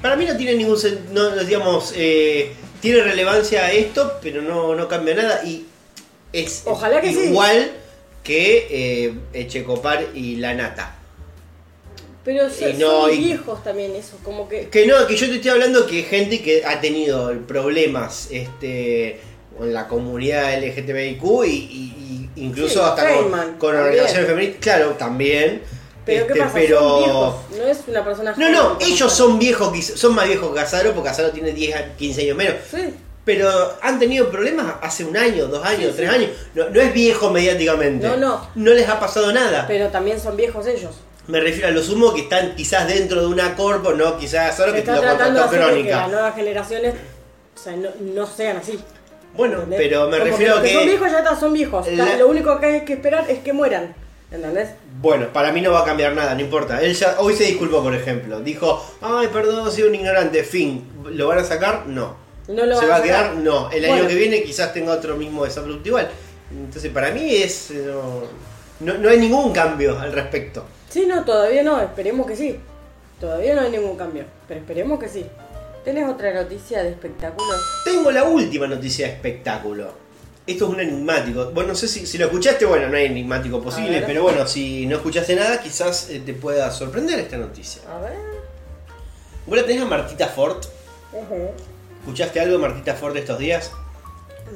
[0.00, 4.74] Para mí no tiene ningún sen- no, no, digamos, eh, tiene relevancia esto, pero no,
[4.74, 5.64] no cambia nada y
[6.32, 7.20] es Ojalá que sí.
[7.28, 7.70] igual
[8.24, 10.96] que eh, Echecopar y la nata.
[12.24, 14.68] Pero so- no, son y- viejos también eso, como que...
[14.68, 19.20] Que no, que yo te estoy hablando que gente que ha tenido problemas este,
[19.56, 24.60] con la comunidad LGTBIQ y, y- y incluso Sí, hasta con, Feynman, con organizaciones feministas,
[24.60, 25.62] claro, también.
[26.04, 26.54] Pero ¿qué este, pasa?
[26.54, 30.48] pero- Son viejos, no es una persona No, no, ellos son viejos, son más viejos
[30.50, 32.54] que Casaro, porque Casaro tiene 10, a 15 años menos.
[32.70, 32.94] Sí,
[33.24, 33.48] Pero
[33.80, 36.14] han tenido problemas hace un año, dos años, Sí, tres sí.
[36.16, 36.30] años.
[36.56, 38.04] No, no es viejo mediáticamente.
[38.08, 38.48] No, no.
[38.56, 39.64] No les ha pasado nada.
[39.68, 40.90] pero también son viejos ellos.
[41.28, 44.72] Me refiero a lo sumo que están quizás dentro de una corpo, no quizás Se
[44.72, 46.08] que está lo hacer de que las Crónica.
[46.08, 46.94] nuevas generaciones
[47.54, 48.78] o sea, no, no sean así.
[49.34, 49.80] Bueno, ¿entendés?
[49.82, 50.74] pero me Como refiero los a que.
[50.74, 51.86] son viejos ya está, son viejos.
[51.92, 53.94] La- Está- Lo único que hay que esperar es que mueran.
[54.30, 54.70] ¿Entendés?
[55.00, 56.80] Bueno, para mí no va a cambiar nada, no importa.
[56.80, 58.40] Él ya hoy se disculpó, por ejemplo.
[58.40, 60.42] Dijo, ay, perdón, soy un ignorante.
[60.42, 60.88] Fin.
[61.10, 61.86] ¿Lo van a sacar?
[61.86, 62.16] No.
[62.48, 63.34] No lo ¿Se va a quedar?
[63.36, 63.70] No.
[63.70, 64.08] El año Bueno.
[64.08, 66.10] que viene quizás tenga otro mismo desabrupto igual.
[66.50, 67.70] Entonces, para mí es.
[67.72, 68.22] eh, No,
[68.94, 70.64] no, no hay ningún cambio al respecto.
[70.92, 72.60] Sí, no, todavía no, esperemos que sí.
[73.18, 75.24] Todavía no hay ningún cambio, pero esperemos que sí.
[75.86, 77.56] ¿Tenés otra noticia de espectáculos?
[77.82, 79.90] Tengo la última noticia de espectáculo.
[80.46, 81.50] Esto es un enigmático.
[81.52, 84.84] Bueno, no sé si, si lo escuchaste, bueno, no hay enigmático posible, pero bueno, si
[84.84, 87.80] no escuchaste nada, quizás eh, te pueda sorprender esta noticia.
[87.90, 88.18] A ver.
[89.46, 90.62] ¿Vos la tenés a Martita Ford?
[91.14, 91.52] Ujú.
[92.00, 93.70] ¿Escuchaste algo de Martita Ford estos días?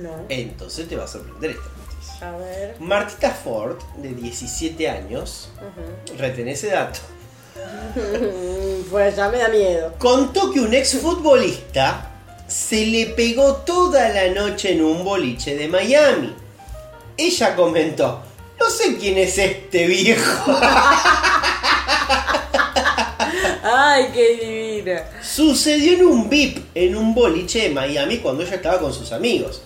[0.03, 0.27] No.
[0.29, 1.76] Entonces te va a sorprender esta.
[2.21, 2.77] A ver.
[2.81, 5.49] Martita Ford, de 17 años,
[6.19, 7.01] retén ese dato,
[8.91, 9.95] Pues ya me da miedo.
[9.99, 12.11] contó que un exfutbolista
[12.47, 16.35] se le pegó toda la noche en un boliche de Miami.
[17.17, 18.23] Ella comentó,
[18.61, 20.59] no sé quién es este viejo.
[23.63, 25.03] Ay, qué divina.
[25.23, 29.63] Sucedió en un VIP en un boliche de Miami cuando ella estaba con sus amigos.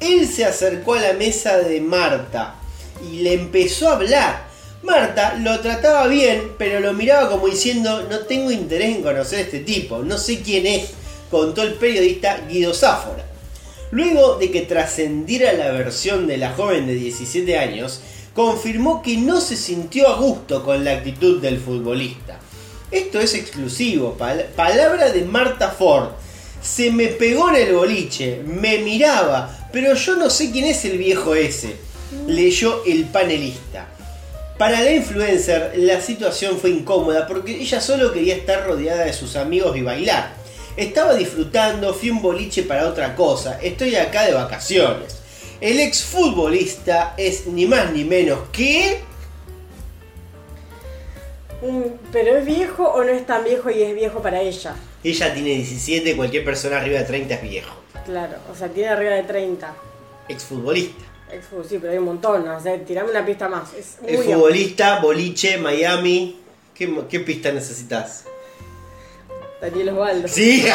[0.00, 2.56] Él se acercó a la mesa de Marta
[3.10, 4.44] y le empezó a hablar.
[4.82, 9.42] Marta lo trataba bien, pero lo miraba como diciendo, no tengo interés en conocer a
[9.42, 10.90] este tipo, no sé quién es,
[11.30, 13.24] contó el periodista Guido Sáfora.
[13.90, 18.00] Luego de que trascendiera la versión de la joven de 17 años,
[18.34, 22.38] confirmó que no se sintió a gusto con la actitud del futbolista.
[22.90, 26.08] Esto es exclusivo, pal- palabra de Marta Ford.
[26.60, 30.98] Se me pegó en el boliche, me miraba, pero yo no sé quién es el
[30.98, 31.74] viejo ese,
[32.28, 33.88] leyó el panelista.
[34.56, 39.34] Para la influencer la situación fue incómoda porque ella solo quería estar rodeada de sus
[39.34, 40.32] amigos y bailar.
[40.76, 45.16] Estaba disfrutando, fui un boliche para otra cosa, estoy acá de vacaciones.
[45.60, 49.00] El exfutbolista es ni más ni menos que...
[51.62, 54.76] Mm, ¿Pero es viejo o no es tan viejo y es viejo para ella?
[55.02, 57.83] Ella tiene 17, cualquier persona arriba de 30 es viejo.
[58.04, 59.74] Claro, o sea, tiene arriba de 30.
[60.28, 61.04] Exfutbolista.
[61.30, 63.72] Ex- Sí, pero hay un montón, o sea, tirame una pista más.
[63.74, 64.12] Es muy.
[64.12, 66.40] Exfutbolista, boliche, Miami.
[66.74, 68.24] ¿Qué, qué pista necesitas?
[69.60, 70.28] Daniel Osvaldo.
[70.28, 70.66] Sí.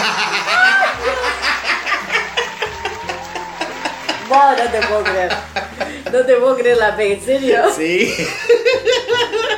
[4.29, 5.31] Vos no te puedo creer.
[6.11, 7.63] No te puedo creer la P, ¿en serio?
[7.75, 8.13] Sí.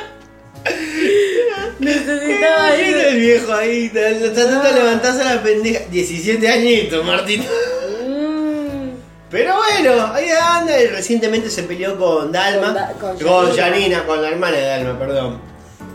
[1.84, 2.96] Necesitaba ir.
[2.96, 5.80] el viejo ahí, tratando de levantarse a la pendeja.
[5.90, 7.40] 17 añitos, Martín.
[7.42, 8.90] Mm,
[9.30, 10.80] Pero bueno, ahí anda.
[10.80, 12.66] Y recientemente se peleó con Dalma.
[12.66, 14.04] Con Da- con con Janina.
[14.06, 15.40] Con la hermana de Dalma, perdón.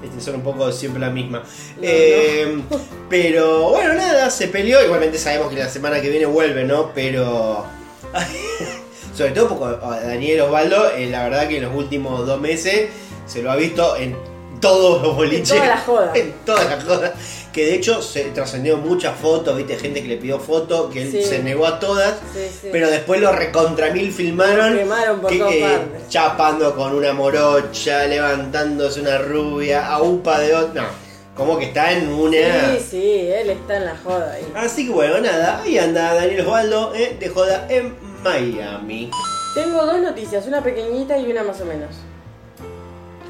[0.04, 1.40] Este, son un poco siempre la misma.
[1.40, 2.60] No, Eh,
[3.10, 4.84] Pero bueno, nada, se peleó.
[4.84, 6.92] Igualmente sabemos que la semana que viene vuelve, ¿no?
[6.94, 7.66] Pero.
[9.16, 12.90] Sobre todo porque Daniel Osvaldo, eh, la verdad que en los últimos dos meses
[13.26, 14.16] se lo ha visto en
[14.60, 15.50] todos los boliches.
[15.50, 16.16] todas las jodas.
[16.16, 17.12] En todas las jodas.
[17.54, 21.12] Que de hecho se trascendió muchas fotos, viste, gente que le pidió fotos, que él
[21.12, 21.24] Sí.
[21.24, 22.16] se negó a todas.
[22.34, 22.70] Sí, sí.
[22.72, 24.74] Pero después los recontra mil filmaron.
[24.74, 25.80] Lo quemaron por que, todas eh,
[26.10, 30.84] chapando con una morocha, levantándose una rubia, a upa de otra.
[30.84, 30.88] No,
[31.36, 32.78] como que está en una.
[32.78, 34.46] Sí, sí, él está en la joda ahí.
[34.56, 39.10] Así que bueno, nada, ahí anda Daniel Osvaldo eh, de joda en Miami.
[39.56, 41.90] Tengo dos noticias, una pequeñita y una más o menos.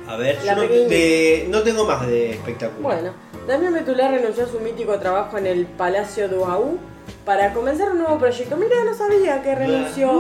[0.08, 2.82] A ver, yo no, de- no tengo más de espectáculo.
[2.82, 3.12] Bueno,
[3.48, 6.78] Damián Betulá renunció a su mítico trabajo en el Palacio Duaú
[7.26, 8.56] para comenzar un nuevo proyecto.
[8.58, 10.12] Mira, no sabía que renunció.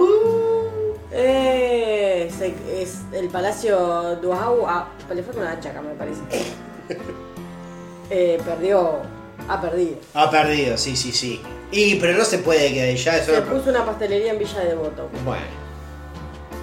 [1.11, 4.65] Eh, se- es el Palacio Duaú.
[4.67, 6.21] Ah, le fue con una chaca, me parece.
[8.09, 9.01] Eh, perdió.
[9.49, 9.97] Ha perdido.
[10.13, 11.41] Ha perdido, sí, sí, sí.
[11.71, 14.59] Y pero no se puede que ya es Se una- puso una pastelería en Villa
[14.61, 15.09] Devoto.
[15.25, 15.43] Bueno.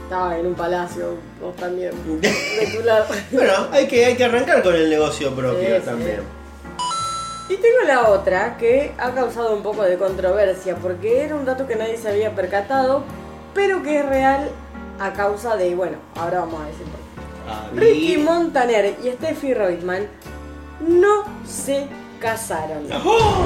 [0.05, 1.93] Estaba en un palacio, vos también.
[2.61, 3.07] Betulá.
[3.33, 5.85] Bueno, hay que, hay que arrancar con el negocio propio Sí, sí.
[5.85, 6.21] también.
[7.49, 11.67] Y tengo la otra que ha causado un poco de controversia porque era un dato
[11.67, 13.03] que nadie se había percatado,
[13.55, 14.49] pero que es real
[14.99, 17.01] a causa de, bueno, ahora vamos a decir por
[17.75, 17.81] qué.
[17.81, 20.07] Ricky Montaner y Steffi Reutemann
[20.81, 21.87] no se
[22.21, 22.87] casaron.
[23.05, 23.45] ¡Oh!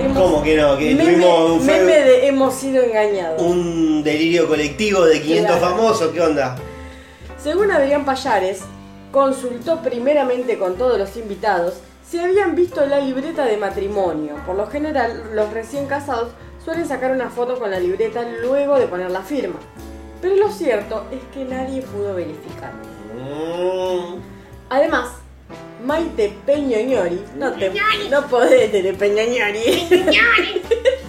[0.00, 0.76] Hemos- ¿Cómo que no?
[0.78, 3.40] Que meme, tuvimos un, meme de hemos sido engañados.
[3.42, 5.74] un delirio colectivo de 500 Claro.
[5.76, 6.56] famosos, ¿qué onda?
[7.38, 8.60] Según Adrián Payares,
[9.12, 11.74] consultó primeramente con todos los invitados
[12.08, 14.34] si habían visto la libreta de matrimonio.
[14.46, 16.28] Por lo general, los recién casados
[16.64, 19.56] suelen sacar una foto con la libreta luego de poner la firma.
[20.20, 22.72] Pero lo cierto es que nadie pudo verificar.
[23.16, 24.20] Mm,
[24.68, 25.08] Además,
[25.84, 27.72] Maite Peñoñori, no, te,
[28.10, 29.88] no podés tener Peñoñori.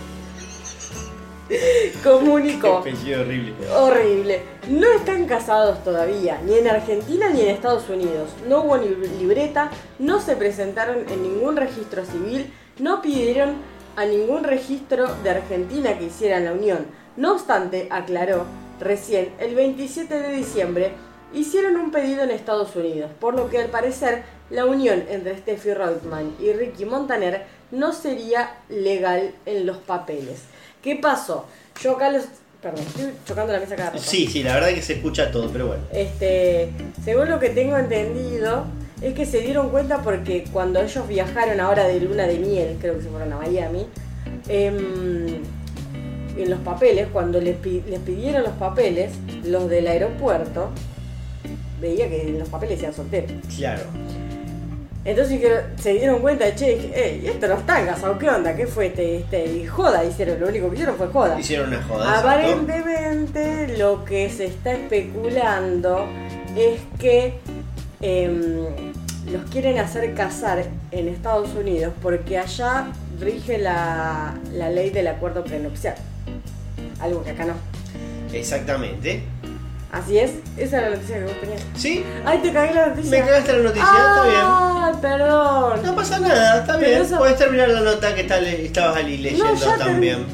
[2.04, 2.78] comunicó.
[2.78, 3.54] Horrible.
[3.76, 4.42] Horrible.
[4.70, 8.30] No están casados todavía, ni en Argentina ni en Estados Unidos.
[8.48, 8.90] No hubo ni
[9.20, 9.70] libreta,
[10.00, 13.56] no se presentaron en ningún registro civil, no pidieron
[13.96, 16.86] a ningún registro de Argentina que hicieran la unión.
[17.18, 18.46] No obstante, aclaró,
[18.80, 20.94] recién, el 27 de diciembre,
[21.34, 25.74] hicieron un pedido en Estados Unidos, por lo que al parecer la unión entre Steffi
[25.74, 30.42] Reutemann y Ricky Montaner no sería legal en los papeles.
[30.82, 31.46] ¿Qué pasó?
[31.82, 32.26] Yo acá los...
[32.62, 34.04] Perdón, estoy chocando la mesa cada rato.
[34.04, 35.84] Sí, sí, la verdad que se escucha todo, pero bueno.
[35.92, 36.70] Este,
[37.04, 38.66] según lo que tengo entendido,
[39.02, 42.98] es que se dieron cuenta porque cuando ellos viajaron ahora de luna de miel, creo
[42.98, 43.88] que se fueron a Miami,
[44.48, 45.42] em,
[46.38, 49.12] en los papeles, cuando les pidieron los papeles,
[49.44, 50.70] los del aeropuerto,
[51.82, 53.28] veía que en los papeles decían soltero.
[53.58, 53.84] Claro.
[55.04, 55.42] Entonces
[55.82, 58.56] se dieron cuenta, che, dije, ey, esto no está casado, ¿qué onda?
[58.56, 59.18] ¿Qué fue este?
[59.18, 59.46] este?
[59.46, 61.40] Y joda hicieron, lo único que hicieron fue joda.
[61.40, 62.06] Hicieron una joda.
[62.06, 62.30] exacto.
[62.30, 66.06] Aparentemente lo que se está especulando
[66.56, 67.34] es que
[68.00, 68.60] em,
[69.32, 75.44] los quieren hacer casar en Estados Unidos porque allá rige la, la ley del acuerdo
[75.44, 75.96] prenupcial.
[77.00, 77.54] Algo que acá no.
[78.32, 79.24] Exactamente.
[79.92, 81.62] Así es, esa es la noticia que vos tenías.
[81.76, 82.06] ¿Sí?
[82.26, 83.12] Ay, te cagué la noticia.
[83.12, 84.42] Me cagaste la noticia, está bien.
[84.46, 85.82] Ay, perdón.
[85.84, 87.02] No pasa nada, está Pero bien.
[87.02, 90.26] eso- Puedes terminar la nota que tal- estabas ahí leyendo No, también.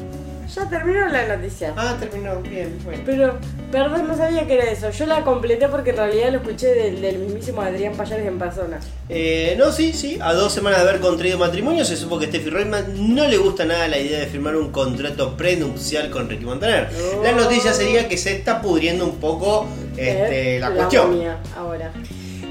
[0.58, 1.72] Ya terminó la noticia.
[1.76, 3.02] Ah, terminó, bien, bueno.
[3.06, 3.38] Pero,
[3.70, 4.90] perdón, no sabía que era eso.
[4.90, 8.80] Yo la completé porque en realidad lo escuché del, del mismísimo Adrián Payares en persona.
[9.08, 10.18] Eh, no, sí, sí.
[10.20, 13.64] A dos semanas de haber contraído matrimonio, se supo que Steffi Reutemann no le gusta
[13.64, 16.88] nada la idea de firmar un contrato prenupcial con Ricky Montaner.
[17.18, 17.22] Oh.
[17.22, 19.66] La noticia sería que se está pudriendo un poco
[19.96, 21.10] este, Eh, la cuestión.
[21.56, 21.92] ahora.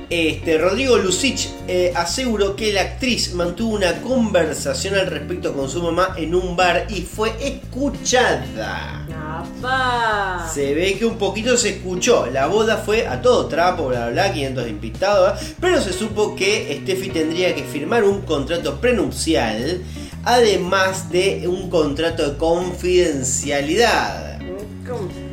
[0.09, 5.83] Este, Rodrigo Lucich eh, aseguró que la actriz mantuvo una conversación al respecto con su
[5.83, 9.05] mamá en un bar y fue escuchada.
[9.11, 10.49] ¡Apa!
[10.53, 12.27] Se ve que un poquito se escuchó.
[12.27, 15.41] La boda fue a todo trapo, bla bla bla, 500 invitados.
[15.59, 19.81] Pero se supo que Steffi tendría que firmar un contrato prenupcial.
[20.23, 24.39] Además de un contrato de confidencialidad.
[24.87, 25.26] ¿Cómo?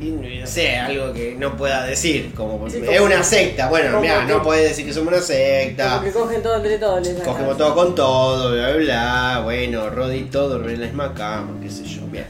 [0.00, 2.32] No sé, algo que no pueda decir.
[2.34, 3.68] Como, es como- una secta.
[3.68, 5.90] Bueno, mira, no puedes decir que somos una secta.
[5.98, 7.08] Como que cogen todo entre todos.
[7.24, 9.40] Cogemos todo con todo, bla bla bla.
[9.44, 12.00] Bueno, Rodi todo, en la misma cama, qué sé yo.
[12.10, 12.26] Bien.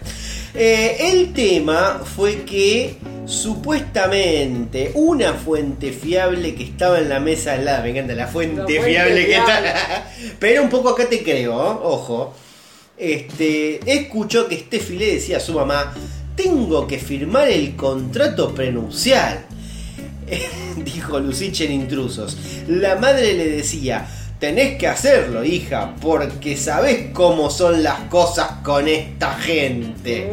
[0.52, 7.64] Eh, el tema fue que supuestamente una fuente fiable que estaba en la mesa al
[7.64, 10.10] lado, me encanta la fuente, La fuente fiable, que está.
[10.40, 11.76] Pero un poco acá te creo, ¿eh?
[11.82, 12.34] ojo.
[12.98, 15.94] Este, escuchó que Steffi le decía a su mamá:
[16.36, 19.44] Tengo que firmar el contrato prenupcial.
[20.85, 22.36] dijo Lucich en Intrusos.
[22.69, 24.07] La madre le decía,
[24.39, 30.31] tenés que hacerlo, hija, porque sabés cómo son las cosas con esta gente.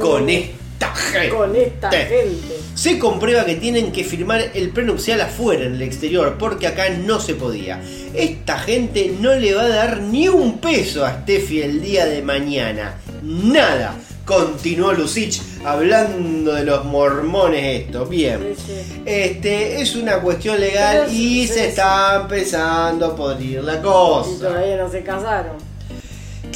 [0.00, 1.28] Con esta gente.
[1.28, 2.60] Mm, Con esta gente.
[2.74, 7.20] Se comprueba que tienen que firmar el prenupcial afuera, en el exterior, porque acá no
[7.20, 7.82] se podía.
[8.14, 12.22] Esta gente no le va a dar ni un peso a Steffi el día de
[12.22, 12.94] mañana.
[13.22, 13.96] Nada.
[14.24, 18.06] Continuó Lucich hablando de los mormones esto.
[18.06, 18.54] Bien.
[18.56, 19.02] Sí.
[19.04, 21.60] Este es una cuestión legal Pero y sí, se sí.
[21.60, 24.48] está empezando a podrir la Y cosa.
[24.48, 25.56] todavía no se casaron.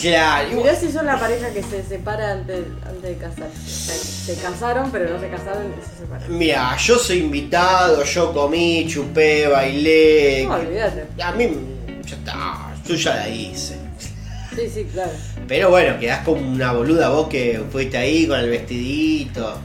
[0.01, 0.51] Claro.
[0.51, 3.49] y Mirá si son la pareja que se separa antes, antes de casar.
[3.65, 6.37] Se, se casaron, pero no se casaron y se separaron.
[6.39, 10.47] Mira, yo soy invitado, yo comí, chupé, bailé.
[10.49, 11.07] No, olvídate.
[11.23, 11.49] A mí
[12.05, 13.77] ya está, yo ya la hice.
[14.57, 15.13] Sí, sí, claro.
[15.47, 19.59] Pero bueno, quedás como una boluda vos que fuiste ahí con el vestidito.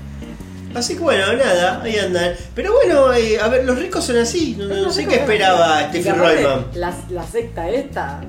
[0.76, 2.36] Así que bueno, nada, ahí andan.
[2.54, 4.56] Pero bueno, eh, a ver, los ricos son así.
[4.58, 6.68] No, no sé qué esperaba aparte, Rollman.
[6.76, 8.22] La, la secta esta,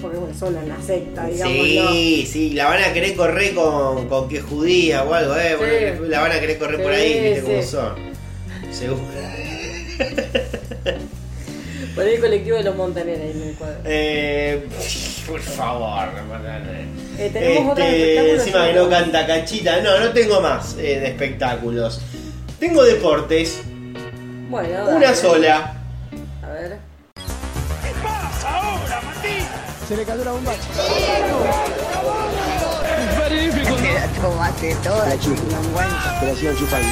[0.00, 1.56] porque bueno, son una secta, digamos.
[1.56, 5.56] Sí, sí, la van a querer correr con, con que es judía o algo, eh.
[5.56, 7.46] bueno, la van a querer correr por ahí, viste sí.
[7.46, 7.94] cómo son.
[8.72, 9.02] Seguro.
[11.94, 13.78] Por el colectivo de los Montaner ahí en el cuadro.
[13.84, 14.66] Eh,
[15.28, 16.64] por favor, no matan.
[17.18, 19.80] Eh, tenemos Este, encima que no canta cachita.
[19.80, 22.00] No, no tengo más eh, de espectáculos.
[22.58, 23.60] Tengo deportes,
[24.50, 25.16] Bueno, una dale.
[25.16, 25.74] sola.
[26.42, 26.78] A ver.
[29.88, 30.52] Se le cayó la bomba.
[34.20, 35.42] Tomate toda, La chupa.
[36.20, 36.88] Que la sigan chupando.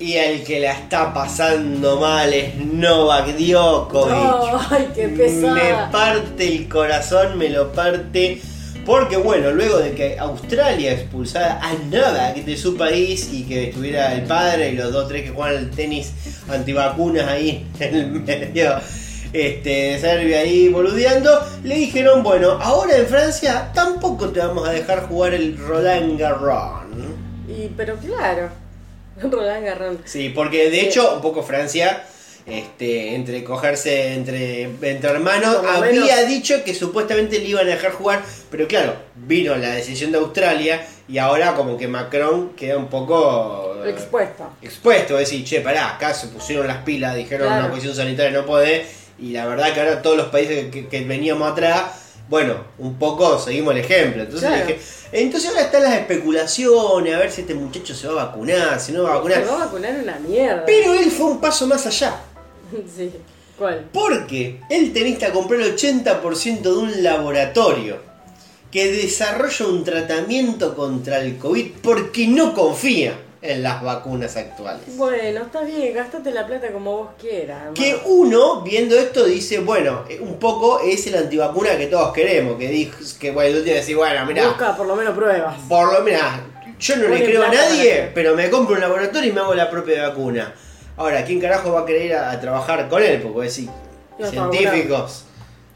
[0.00, 4.70] Y el que la está pasando mal es Novak Djokovic.
[4.70, 5.54] Ay, qué pesada.
[5.54, 8.40] Me parte el corazón, me lo parte.
[8.86, 14.14] Porque bueno, luego de que Australia expulsara a Novak de su país y que estuviera
[14.14, 16.12] el padre y los dos tres que juegan al tenis
[16.48, 18.76] antivacunas ahí en el medio,
[19.32, 24.70] este, de Serbia ahí boludeando, le dijeron, bueno, ahora en Francia tampoco te vamos a
[24.70, 26.86] dejar jugar el Roland Garros.
[27.48, 28.48] Y, pero claro,
[29.30, 29.98] Roland Garrón.
[30.04, 32.04] Sí, porque de hecho, un poco Francia,
[32.46, 37.92] este, entre cogerse entre, entre hermanos, había menos- dicho que supuestamente le iban a dejar
[37.92, 42.88] jugar, pero claro, vino la decisión de Australia y ahora como que Macron queda un
[42.88, 44.44] poco eh, Expuesto.
[44.62, 47.62] expuesto, a decir, che, pará, acá se pusieron las pilas, dijeron Claro.
[47.64, 48.86] una cuestión sanitaria no puede,
[49.18, 53.38] y la verdad que ahora todos los países que, que veníamos atrás, bueno, un poco
[53.38, 54.22] seguimos el ejemplo.
[54.22, 54.66] Entonces Claro.
[54.66, 54.80] dije,
[55.12, 58.92] entonces ahora están las especulaciones, a ver si este muchacho se va a vacunar, si
[58.92, 59.38] no va a vacunar.
[59.44, 60.64] Se va a vacunar una mierda.
[60.66, 62.20] Pero él fue un paso más allá.
[62.96, 63.10] Sí.
[63.58, 63.86] ¿Cuál?
[63.92, 67.96] Porque el tenista compró el 80% de un laboratorio
[68.70, 74.82] que desarrolla un tratamiento contra el COVID porque no confía en las vacunas actuales.
[74.96, 77.68] Bueno, está bien, gastate la plata como vos quieras.
[77.74, 82.56] Que uno, viendo esto, dice, bueno, eh, un poco es el antivacuna que todos queremos,
[82.58, 85.54] que dijo, que bueno, tú tienes que decir, bueno, mirá, Busca por lo menos pruebas.
[85.68, 86.22] por lo menos,
[86.80, 89.70] yo no le creo a nadie, pero me compro un laboratorio y me hago la
[89.70, 90.54] propia vacuna.
[90.96, 93.20] Ahora, ¿quién carajo va a querer ir a, a trabajar con él?
[93.20, 93.68] Porque voy a decir,
[94.18, 95.24] No científicos.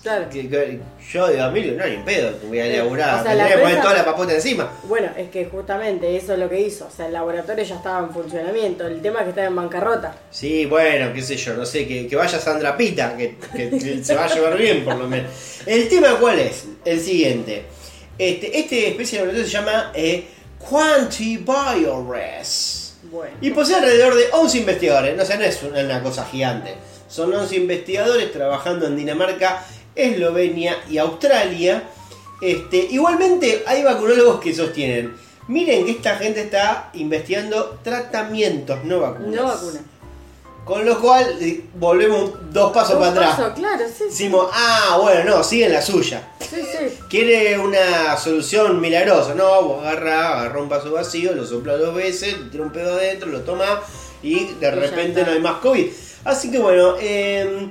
[0.03, 0.29] Claro.
[0.31, 0.81] que- que-
[1.13, 3.53] yo digo, a mí, no, ni en pedo, voy a laburar, O sea, la que
[3.55, 4.73] poner empresa- toda la papota encima.
[4.85, 6.87] Bueno, es que justamente eso es lo que hizo.
[6.87, 8.85] O sea, el laboratorio ya estaba en funcionamiento.
[8.87, 10.15] El tema es que estaba en bancarrota.
[10.31, 14.03] Sí, bueno, qué sé yo, no sé, que, que vaya Sandra Pita, que, que- que
[14.09, 15.31] se va a llevar bien por lo menos.
[15.67, 16.65] El tema cuál es?
[16.85, 17.63] El siguiente.
[18.19, 20.25] Este, este especie de laboratorio se llama eh,
[20.59, 22.95] Quantibiores.
[23.11, 23.35] Bueno.
[23.41, 26.75] Y posee alrededor de 11 investigadores, no, o sea, no es una, una cosa gigante.
[27.09, 29.63] Son 11 investigadores trabajando en Dinamarca,
[29.95, 31.83] Eslovenia y Australia.
[32.41, 35.15] Este, igualmente hay vacunólogos que sostienen,
[35.49, 39.35] miren que esta gente está investigando tratamientos, no vacunas.
[39.35, 39.81] No vacuna.
[40.65, 43.53] Con lo cual, eh, volvemos dos pasos Un para atrás.
[43.55, 44.05] claro, sí, sí.
[44.05, 46.29] Decimos, ah, bueno, no, siguen la suya.
[46.39, 46.99] Sí, sí.
[47.09, 49.35] Quiere una solución milagrosa.
[49.35, 53.29] No, vos agarra, agarra un vaso vacío, lo sopla dos veces, tira un pedo adentro,
[53.29, 53.83] lo toma
[54.23, 55.87] y de repente no hay más COVID.
[56.25, 57.69] Así que bueno, eh,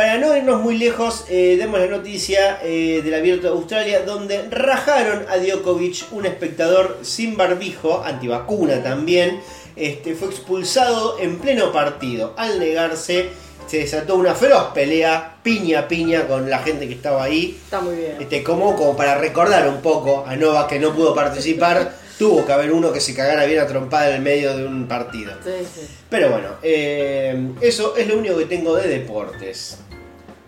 [0.00, 4.48] para no irnos muy lejos, eh, demos la noticia eh, del abierto de Australia, donde
[4.48, 9.42] rajaron a Djokovic, un espectador sin barbijo, antivacuna también.
[9.76, 12.32] Este, fue expulsado en pleno partido.
[12.38, 13.28] Al negarse,
[13.66, 17.60] se desató una feroz pelea, piña a piña, con la gente que estaba ahí.
[17.62, 18.16] Está muy bien.
[18.20, 22.52] Este, como, como para recordar un poco a Nova que no pudo participar, tuvo que
[22.54, 25.34] haber uno que se cagara bien a trompada en el medio de un partido.
[25.44, 25.86] Sí, sí.
[26.08, 29.76] Pero bueno, eh, eso es lo único que tengo de deportes.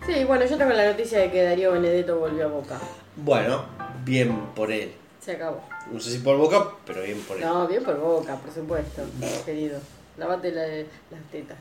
[0.06, 2.78] Sí, bueno, yo tengo la noticia de que Darío Benedetto volvió a Boca.
[3.16, 3.64] Bueno,
[4.04, 4.92] bien por él.
[5.20, 5.60] Se acabó.
[5.92, 7.42] No sé si por boca, pero bien por él.
[7.44, 9.02] No, bien por Boca, por supuesto,
[9.44, 9.80] querido.
[10.16, 11.58] Lavate la- las tetas.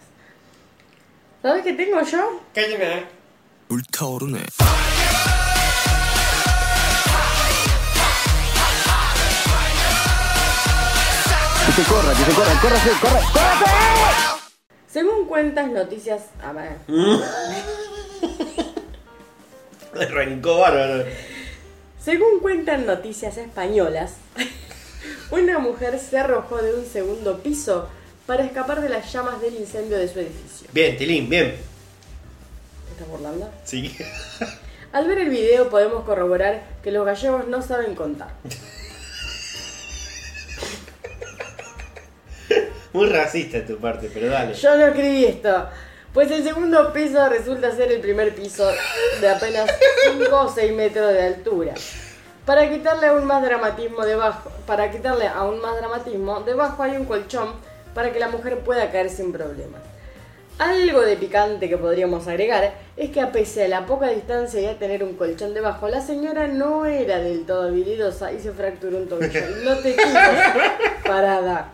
[1.42, 2.42] ¿Sabes qué tengo yo?
[2.54, 3.06] Cállame.
[3.68, 4.46] 불타오르네.
[11.66, 14.56] Que se corra, que se corra, córrase, corre, córrase.
[14.88, 16.22] Según cuentas noticias...
[16.42, 16.78] A ver.
[20.01, 21.05] Arrancó bárbaro.
[22.03, 24.15] Según cuentan noticias españolas,
[25.31, 27.89] una mujer se arrojó de un segundo piso
[28.27, 30.69] para escapar de las llamas del incendio de su edificio.
[30.73, 31.57] Bien, Tilín, bien.
[32.87, 33.51] ¿Te estás burlando?
[33.65, 33.95] Sí.
[34.93, 38.31] Al ver el video podemos corroborar que los gallegos no saben contar.
[42.93, 44.53] Muy racista de tu parte, pero dale.
[44.53, 45.67] Yo no escribí esto.
[46.13, 48.71] Pues el segundo piso resulta ser el primer piso
[49.23, 49.71] de apenas
[50.13, 51.73] 5 o 6 metros de altura.
[52.45, 57.55] Para quitarle aún más dramatismo debajo, para quitarle aún más dramatismo, debajo hay un colchón
[57.95, 59.81] para que la mujer pueda caer sin problemas.
[60.59, 64.67] Algo de picante que podríamos agregar es que a pesar de la poca distancia y
[64.67, 68.99] a tener un colchón debajo, la señora no era del todo habilidosa y se fracturó
[68.99, 69.41] un tobillo.
[69.65, 70.15] No te quites
[71.07, 71.73] parada.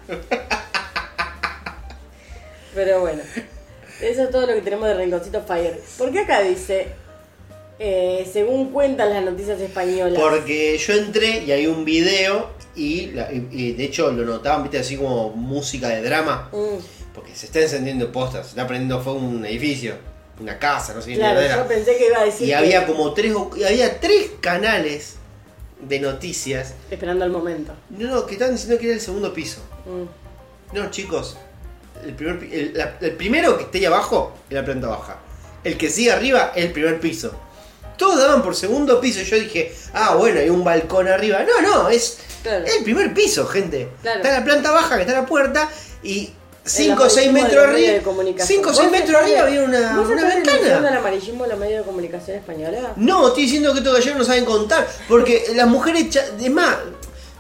[2.73, 3.23] Pero bueno,
[4.01, 5.81] eso es todo lo que tenemos de Rinconcito Fire.
[5.99, 6.89] Porque acá dice,
[7.79, 10.20] eh, según cuentan las noticias españolas.
[10.20, 14.62] Porque yo entré y hay un video y, la- y- y de hecho lo notaban,
[14.62, 16.49] viste, así como música de drama.
[16.53, 16.79] Mm,
[17.15, 19.95] Porque se está encendiendo postas, se está prendiendo fuego un edificio,
[20.41, 21.57] una casa, no sé qué claro, era.
[21.57, 22.47] yo pensé que iba a decir.
[22.47, 23.35] Y que- había como tres,
[23.66, 25.16] había tres canales
[25.81, 26.75] de noticias.
[26.91, 27.73] Esperando el momento.
[27.91, 29.61] No, no, que estaban diciendo que era el segundo piso.
[29.87, 30.77] Mm.
[30.77, 31.37] No, chicos.
[32.07, 35.16] El, primer, pi- el, la- el primero que esté ahí abajo es la planta baja.
[35.65, 37.33] El que sigue arriba es el primer piso.
[37.97, 39.20] Todos daban por segundo piso.
[39.23, 41.41] Yo dije, ah, bueno, hay un balcón arriba.
[41.45, 42.65] No, no, es Claro.
[42.65, 43.89] el primer piso, gente.
[44.03, 44.20] Claro.
[44.23, 45.69] Está la planta baja, que está la puerta,
[46.05, 46.31] y
[46.65, 47.93] 5 o 6 amarillismo de metros arriba.
[47.95, 48.59] de comunicación.
[48.59, 50.89] 5 o 6 ¿Vos metros arriba había una, ¿Vos una ventana.
[50.89, 52.93] el amarillismo de los medios de comunicación española?
[52.97, 54.87] No, estoy diciendo que estos gallegos no saben contar.
[55.09, 56.15] Porque las mujeres.
[56.41, 56.77] Es más,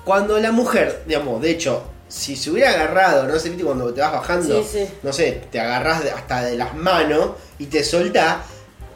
[0.04, 3.50] cuando la mujer, digamos, de hecho, si se hubiera agarrado, no ¿viste?
[3.62, 4.88] cuando te vas bajando, Sí, sí.
[5.02, 8.38] no sé, te agarrás de- hasta de las manos y te soltás,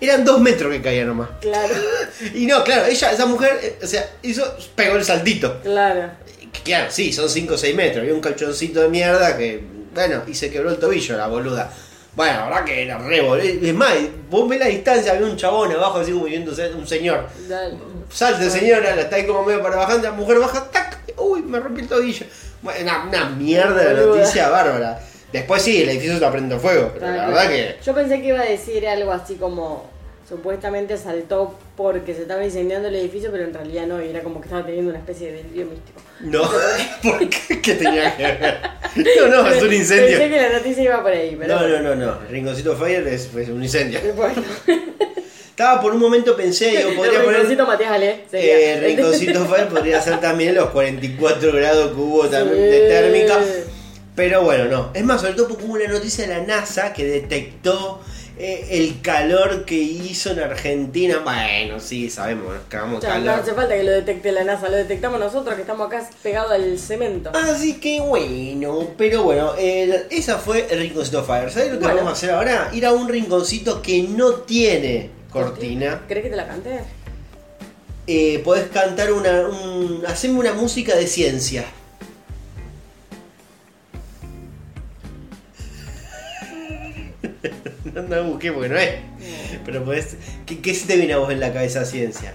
[0.01, 1.29] eran dos metros que caía nomás.
[1.41, 1.75] Claro,
[2.35, 4.45] Y no, claro, ella, esa mujer, eh, o sea, hizo,
[4.75, 5.61] pegó el saltito.
[5.63, 6.11] claro.
[6.65, 8.03] Claro, sí, son 5 o 6 metros.
[8.03, 9.65] Había un calchoncito de mierda que,
[9.95, 11.73] bueno, y se quebró el tobillo la boluda.
[12.15, 13.43] Bueno, la verdad que era re boludo.
[13.47, 13.95] Es más,
[14.29, 17.27] vos ves la distancia, había un chabón abajo así como viéndose un señor.
[17.49, 17.79] Dale.
[18.13, 21.59] Salte señora, la está ahí como medio para bajar, la mujer baja, tac, uy, me
[21.59, 22.27] rompí el tobillo.
[22.63, 25.01] Una, una mierda de noticia bárbara.
[25.33, 27.77] Después sí, el edificio está prende fuego, pero la verdad que.
[27.85, 29.91] Yo pensé que iba a decir algo así como
[30.29, 34.41] supuestamente saltó porque se estaba incendiando el edificio, pero en realidad no, y era como
[34.41, 36.01] que estaba teniendo una especie de delirio místico.
[36.21, 36.43] No,
[37.03, 37.61] ¿por qué?
[37.61, 38.61] ¿Qué tenía que ver?
[38.97, 40.19] No, no, es un incendio.
[40.19, 41.57] Pensé que la noticia iba por ahí, pero.
[41.57, 42.19] No, no, no, no.
[42.31, 44.01] Rinconcito Fire es, es un incendio.
[44.15, 44.43] Bueno,
[45.53, 47.41] Estaba por un momento pensé, digo, podría el poner.
[47.41, 48.25] rinconcito Matías Ale.
[48.31, 48.59] sería.
[48.75, 52.89] Eh, Rinconcito Fire podría ser también los 44 grados que hubo también de Sí.
[52.89, 53.39] térmica.
[54.15, 54.91] Pero bueno, no.
[54.95, 58.01] Es más, sobre todo porque hubo una noticia de la NASA que detectó
[58.39, 61.21] eh, el calor que hizo en Argentina.
[61.23, 63.41] Bueno, sí, sabemos, nos cagamos de Ya, no calor.
[63.43, 66.79] hace falta que lo detecte la NASA, lo detectamos nosotros que estamos acá pegados al
[66.79, 67.31] cemento.
[67.35, 71.51] Así que bueno, pero bueno, esa fue el Rinconcito Fire.
[71.51, 71.97] ¿Sabes lo que Bueno.
[71.99, 72.71] vamos a hacer ahora?
[72.73, 76.03] Ir a un rinconcito que no tiene cortina.
[76.07, 76.81] ¿Crees que te la cante?
[78.07, 79.49] Eh, podés cantar una.
[79.49, 81.65] Un, haceme una música de ciencia.
[87.95, 88.97] no, no busqué porque no es.
[89.65, 90.17] Pero podés.
[90.47, 92.35] ¿Qué, qué se te viene a vos en la cabeza ciencia?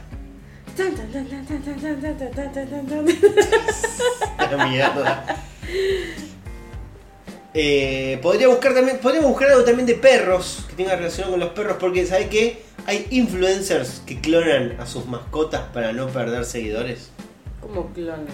[7.53, 11.49] Eh, podría buscar también, podríamos buscar algo también de perros que tenga relación con los
[11.49, 12.64] perros, porque ¿sabe qué?
[12.86, 17.10] Hay influencers que clonan a sus mascotas para no perder seguidores.
[17.61, 18.34] Como clones.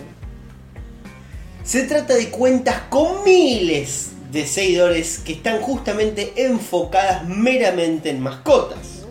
[1.63, 9.03] Se trata de cuentas con miles de seguidores que están justamente enfocadas meramente en mascotas,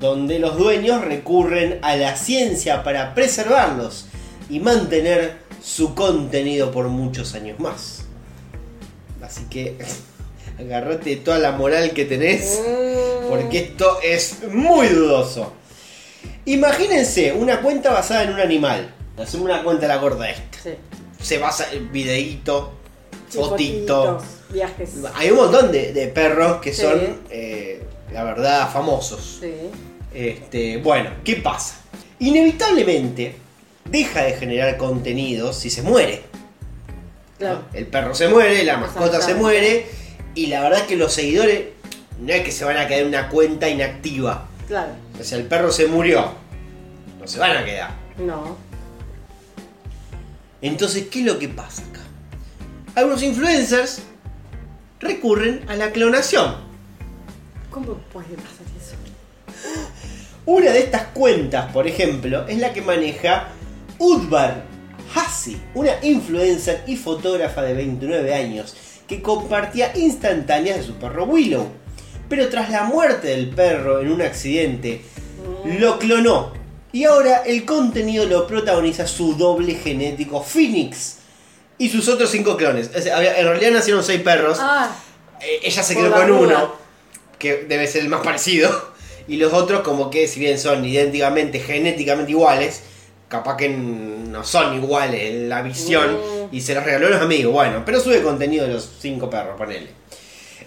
[0.00, 4.06] donde los dueños recurren a la ciencia para preservarlos
[4.48, 7.97] y mantener su contenido por muchos años más.
[9.28, 9.76] Así que
[10.58, 12.60] agarrate toda la moral que tenés,
[13.28, 15.52] porque esto es muy dudoso.
[16.46, 18.94] Imagínense una cuenta basada en un animal.
[19.18, 20.70] Hacemos una cuenta a la gorda esta Sí.
[21.20, 22.72] se basa en videíto,
[23.28, 24.18] Sí, fotito.
[24.50, 24.90] Viajes.
[25.14, 26.80] Hay un montón de, de perros que Sí.
[26.82, 27.82] son, eh,
[28.12, 29.40] la verdad, famosos.
[29.42, 29.52] Sí.
[30.14, 31.80] Este, bueno, ¿qué pasa?
[32.18, 33.34] Inevitablemente
[33.84, 36.22] deja de generar contenido si se muere.
[37.40, 37.62] ¿No?
[37.72, 39.86] El perro se muere, la mascota se muere
[40.34, 41.68] y la verdad es que los seguidores
[42.20, 44.48] no es que se van a quedar en una cuenta inactiva.
[44.66, 44.92] Claro.
[45.18, 46.32] O sea, el perro se murió.
[47.18, 47.90] No se van a quedar.
[48.18, 48.56] No.
[50.60, 52.00] Entonces, ¿qué es lo que pasa acá?
[52.94, 54.02] Algunos influencers
[55.00, 56.56] recurren a la clonación.
[57.70, 58.96] ¿Cómo puede pasar eso?
[60.46, 63.48] Una de estas cuentas, por ejemplo, es la que maneja
[63.98, 64.64] Udvar
[65.14, 68.74] Hassi, una influencer y fotógrafa de 29 años
[69.06, 71.66] que compartía instantáneas de su perro Willow.
[72.28, 75.02] Pero tras la muerte del perro en un accidente,
[75.78, 76.52] lo clonó.
[76.92, 81.16] Y ahora el contenido lo protagoniza su doble genético Phoenix
[81.78, 82.90] y sus otros cinco clones.
[82.96, 84.58] O sea, había- en realidad nacieron seis perros.
[84.60, 84.94] Ah,
[85.40, 86.38] Eh, ella se quedó con duda.
[86.40, 86.72] uno,
[87.38, 88.92] que debe ser el más parecido.
[89.28, 92.80] Y los otros, como que si bien son idénticamente, genéticamente iguales,
[93.28, 96.12] capaz que no son iguales en la visión.
[96.14, 96.54] Mm.
[96.54, 97.52] Y se los regaló a los amigos.
[97.52, 99.88] Bueno, pero sube contenido de los cinco perros, ponele.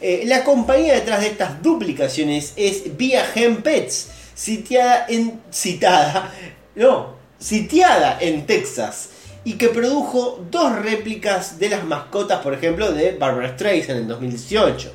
[0.02, 5.40] Eh, la compañía detrás de estas duplicaciones es Via Gen Pets, sitiada en.
[5.52, 6.32] citada.
[6.76, 9.10] No, sitiada en Texas.
[9.44, 14.94] Y que produjo dos réplicas de las mascotas, por ejemplo, de Barbara Streisand en 2018.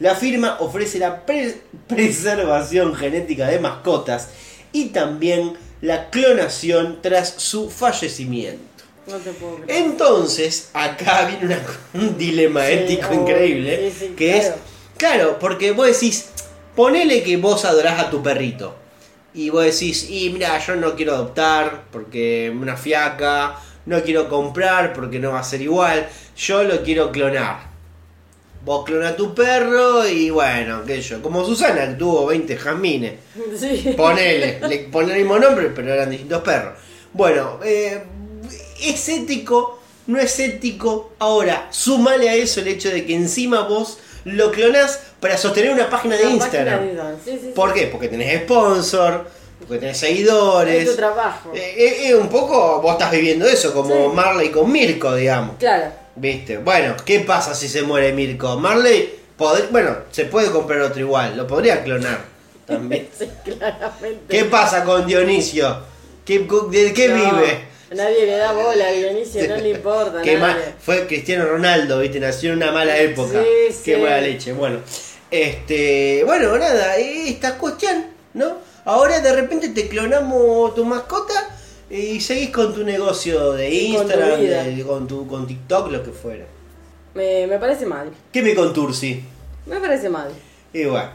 [0.00, 4.28] La firma ofrece la pre- preservación genética de mascotas
[4.72, 8.60] y también la clonación tras su fallecimiento.
[9.06, 9.82] no te puedo creer.
[9.84, 11.62] Entonces, acá viene una-
[11.94, 13.90] un dilema Sí, ético increíble.
[13.92, 14.48] sí, sí, que claro.
[14.48, 14.54] es,
[14.96, 16.26] claro, porque vos decís,
[16.74, 18.74] ponele que vos adorás a tu perrito.
[19.34, 24.92] Y vos decís, y mira, yo no quiero adoptar porque una fiaca, no quiero comprar
[24.94, 27.75] porque no va a ser igual, yo lo quiero clonar.
[28.66, 33.14] Vos clona a tu perro y bueno, qué yo, como Susana que tuvo 20 jazmines.
[33.58, 33.94] Sí.
[33.96, 36.74] Ponele, le pone el mismo nombre, pero eran distintos perros.
[37.14, 38.02] Bueno, eh,
[38.82, 41.12] es ético no es ético.
[41.18, 45.88] Ahora, sumale a eso el hecho de que encima vos lo clonás para sostener una
[45.90, 46.78] página de Instagram.
[46.78, 47.52] página de Instagram, sí, sí, sí.
[47.54, 47.86] ¿Por qué?
[47.86, 49.28] Porque tenés sponsor,
[49.60, 50.90] porque tenés Es seguidores.
[50.90, 51.52] tu trabajo.
[51.54, 54.12] Eh, eh, eh, un poco vos estás viviendo eso, como.
[54.12, 55.56] Marley con Mirko, digamos.
[55.58, 55.92] Claro.
[56.16, 56.58] ¿Viste?
[56.58, 58.56] Bueno, ¿qué pasa si se muere Mirko?
[58.58, 62.20] Marley, pod- bueno, se puede comprar otro igual, lo podría clonar
[62.66, 63.08] también.
[63.18, 64.24] Sí, claramente.
[64.28, 65.78] ¿Qué pasa con Dionisio?
[66.24, 66.40] ¿Qué,
[66.70, 67.76] ¿De qué No, vive?
[67.94, 70.22] Nadie le da bola a Dionisio, no le importa.
[70.22, 70.62] Qué nadie.
[70.80, 72.18] fue Cristiano Ronaldo, ¿viste?
[72.18, 73.42] Nació en una mala época.
[73.42, 74.00] Sí, Qué sí.
[74.00, 74.52] mala leche.
[74.54, 74.80] Bueno,
[75.30, 78.58] este, bueno, nada, esta cuestión, ¿no?
[78.86, 81.55] Ahora de repente te clonamos tu mascota
[81.90, 85.90] y seguís con tu negocio de Y con tu Instagram, de- con, tu, con TikTok,
[85.90, 86.44] lo que fuera.
[87.14, 88.10] Me, me parece mal.
[88.32, 89.22] ¿Qué me contursi?
[89.66, 90.28] Me parece mal.
[90.72, 91.08] Y bueno,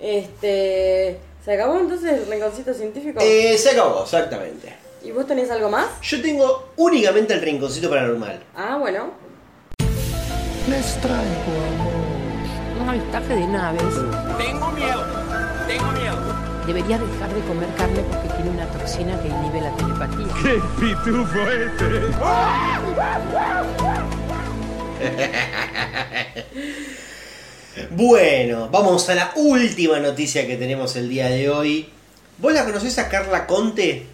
[0.00, 1.18] Este.
[1.44, 3.20] ¿Se acabó entonces el rinconcito científico?
[3.22, 4.72] eh, se acabó, exactamente.
[5.04, 5.86] ¿Y vos tenés algo más?
[6.00, 8.40] Yo tengo únicamente el rinconcito paranormal.
[8.56, 9.10] Ah, bueno.
[10.70, 13.82] Les traigo Un avistaje de naves.
[14.38, 15.04] Tengo miedo,
[15.68, 16.33] tengo miedo.
[16.66, 20.26] Debería dejar de comer carne porque tiene una toxina que inhibe la telepatía.
[20.42, 22.00] ¡Qué pitufo este!
[27.90, 31.88] Bueno, vamos a la última noticia que tenemos el día de hoy.
[32.38, 34.06] ¿Vos la conocés a Carla Conte?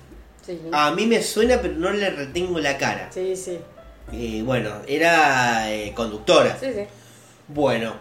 [0.45, 0.59] Sí.
[0.73, 3.11] A mí me suena, pero no le retengo la cara.
[3.13, 3.59] Sí, sí.
[4.13, 6.57] Eh, bueno, era eh, conductora.
[6.59, 6.85] Sí, sí.
[7.49, 7.95] Bueno,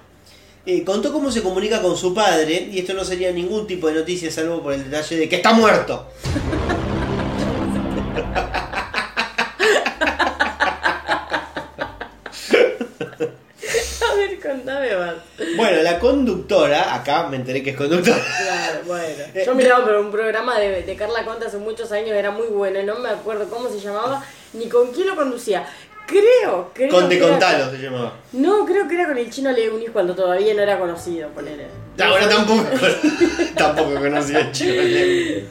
[0.69, 3.93] eh, contó cómo se comunica con su padre, y esto no sería ningún tipo de
[3.93, 6.07] noticia, salvo por el detalle de que está muerto.
[14.01, 15.15] A ver, contame más.
[15.57, 18.21] Bueno, la conductora, acá me enteré que es conductora.
[18.43, 19.23] Claro, bueno.
[19.43, 22.83] Yo miraba por un programa de, de Carla Conte hace muchos años, era muy bueno,
[22.83, 24.23] no me acuerdo cómo se llamaba,
[24.53, 25.65] ni con quién lo conducía.
[26.09, 27.09] Creo, creo.
[27.09, 28.13] Era- Contalo se llamaba.
[28.33, 31.67] No, creo que era con el chino Leunis cuando todavía no era conocido, ponele.
[32.01, 32.65] Ahora tampoco,
[33.55, 34.71] tampoco conocía a Chico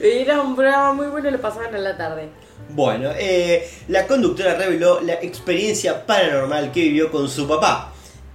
[0.00, 2.28] Era un programa muy bueno lo pasaban en la tarde.
[2.70, 7.92] Bueno, eh, la conductora reveló la experiencia paranormal que vivió con su papá,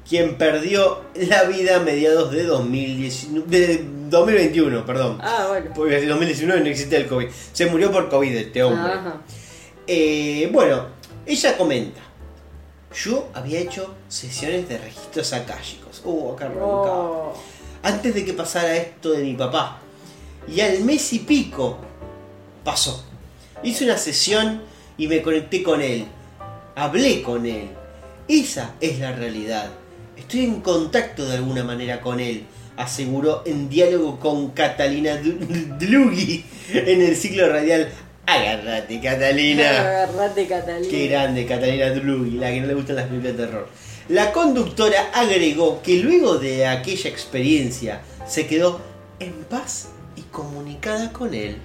[0.07, 5.19] quien perdió la vida a mediados de, 2019, de 2021, perdón.
[5.21, 5.71] Ah, bueno.
[5.75, 7.27] Porque en 2019 no existe el COVID.
[7.51, 8.93] Se murió por COVID este hombre.
[8.93, 9.21] Ajá.
[9.85, 10.87] Eh, bueno,
[11.25, 12.01] ella comenta.
[12.93, 16.01] Yo había hecho sesiones de registros akáshicos.
[16.05, 17.33] Uh, acá Oh.
[17.81, 19.79] antes de que pasara esto de mi papá.
[20.47, 21.79] Y al mes y pico
[22.63, 23.03] pasó.
[23.63, 24.61] Hice una sesión
[24.97, 26.05] y me conecté con él.
[26.75, 27.69] Hablé con él.
[28.27, 29.69] Esa es la realidad.
[30.17, 32.45] Estoy en contacto de alguna manera con él,
[32.77, 37.89] aseguró en diálogo con Catalina Dlugi en el ciclo radial
[38.25, 39.79] Agárrate, Catalina.
[39.79, 40.87] Agarrate, Catalina.
[40.89, 43.67] Qué grande, Catalina Dlugi, la que no le gustan las películas de terror.
[44.09, 48.81] La conductora agregó que luego de aquella experiencia se quedó
[49.19, 51.57] en paz y comunicada con él.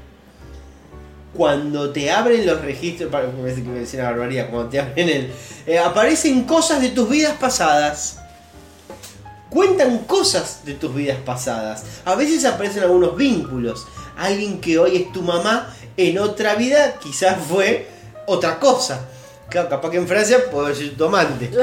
[1.34, 5.30] Cuando te abren los registros, parece que me decía una barbaridad, cuando te abren el.
[5.66, 8.18] eh, aparecen cosas de tus vidas pasadas.
[9.50, 11.84] Cuentan cosas de tus vidas pasadas.
[12.04, 13.86] A veces aparecen algunos vínculos.
[14.16, 17.88] Alguien que hoy es tu mamá, en otra vida quizás fue
[18.26, 19.06] otra cosa.
[19.50, 21.50] Claro, capaz que en Francia puedo decir tu amante.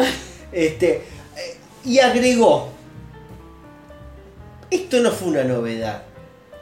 [0.52, 1.04] Este,
[1.36, 2.70] eh, y agregó,
[4.72, 6.04] esto no fue una novedad,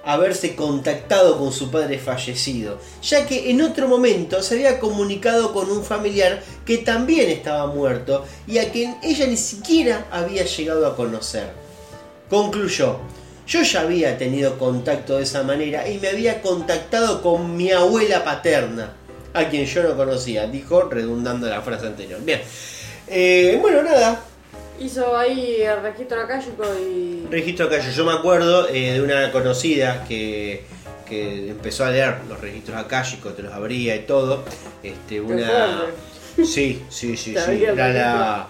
[0.04, 5.70] haberse contactado con su padre fallecido, ya que en otro momento se había comunicado con
[5.70, 10.96] un familiar que también estaba muerto y a quien ella ni siquiera había llegado a
[10.96, 11.52] conocer.
[12.32, 12.98] Concluyó,
[13.48, 18.24] yo ya había tenido contacto de esa manera y me había contactado con mi abuela
[18.24, 18.94] paterna,
[19.34, 22.20] a quien yo no conocía, dijo redundando la frase anterior.
[22.24, 22.42] Bien,
[23.08, 24.24] Eh, bueno, nada,
[24.80, 27.28] Hizo ahí el registro acálico y.
[27.30, 27.80] registro acá.
[27.80, 30.64] Yo me acuerdo eh, de una conocida que,
[31.08, 34.44] que empezó a leer los registros akáshicos, te los abría y todo.
[34.82, 35.86] Este, una.
[36.38, 37.64] Sí, sí, sí, sí.
[37.64, 38.48] Era la,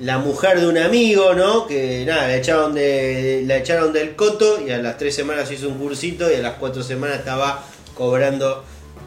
[0.00, 1.66] la mujer de un amigo, ¿no?
[1.66, 5.68] Que nada, la echaron, de, la echaron del coto y a las tres semanas hizo
[5.68, 7.64] un cursito y a las cuatro semanas estaba
[7.94, 8.62] cobrando,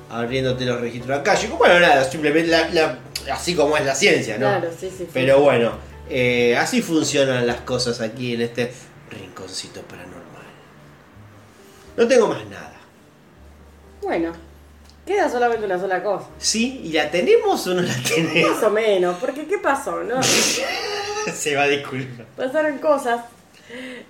[0.10, 1.58] abriéndote los registros akáshicos.
[1.60, 3.00] Bueno, nada, simplemente la- la-
[3.34, 4.48] así como es la ciencia, ¿no?
[4.48, 5.08] Claro, sí, sí.
[5.14, 5.42] Pero sí.
[5.44, 5.72] bueno,
[6.10, 8.72] eh, así funcionan las cosas aquí en este
[9.12, 10.16] rinconcito paranormal.
[11.98, 12.74] No tengo más nada.
[14.02, 14.32] Bueno,
[15.10, 16.28] queda solamente una sola cosa.
[16.38, 16.82] ¿Sí?
[16.86, 18.52] ¿Y la tenemos o no la tenemos?
[18.56, 20.04] Más o menos, porque ¿qué pasó?
[20.04, 20.22] No,
[21.34, 22.26] Se va a disculpar.
[22.38, 23.22] pasaron cosas.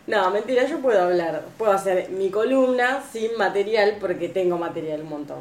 [0.08, 5.10] No, mentira, yo puedo hablar, puedo hacer mi columna sin material porque tengo material un
[5.10, 5.38] montón.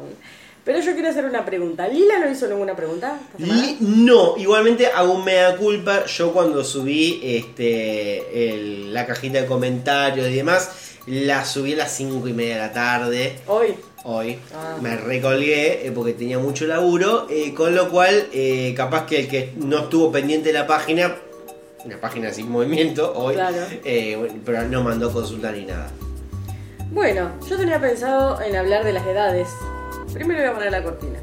[0.65, 1.87] Pero yo quiero hacer una pregunta.
[1.87, 3.17] ¿Lila no hizo ninguna pregunta?
[3.37, 6.05] Li- no, igualmente hago un mea culpa.
[6.05, 10.69] Yo cuando subí este el- la cajita de comentarios y demás,
[11.07, 13.39] la subí a las 5 y media de la tarde.
[13.47, 13.75] Hoy.
[14.05, 14.77] Hoy Ah.
[14.81, 19.27] me recolgué eh, porque tenía mucho laburo, eh, con lo cual eh, capaz que el
[19.27, 21.15] que no estuvo pendiente de la página,
[21.85, 23.57] una página sin movimiento hoy, Claro.
[24.45, 25.89] pero no mandó consulta ni nada.
[26.91, 29.47] Bueno, yo tenía pensado en hablar de las edades.
[30.13, 31.19] Primero voy a poner la cortina.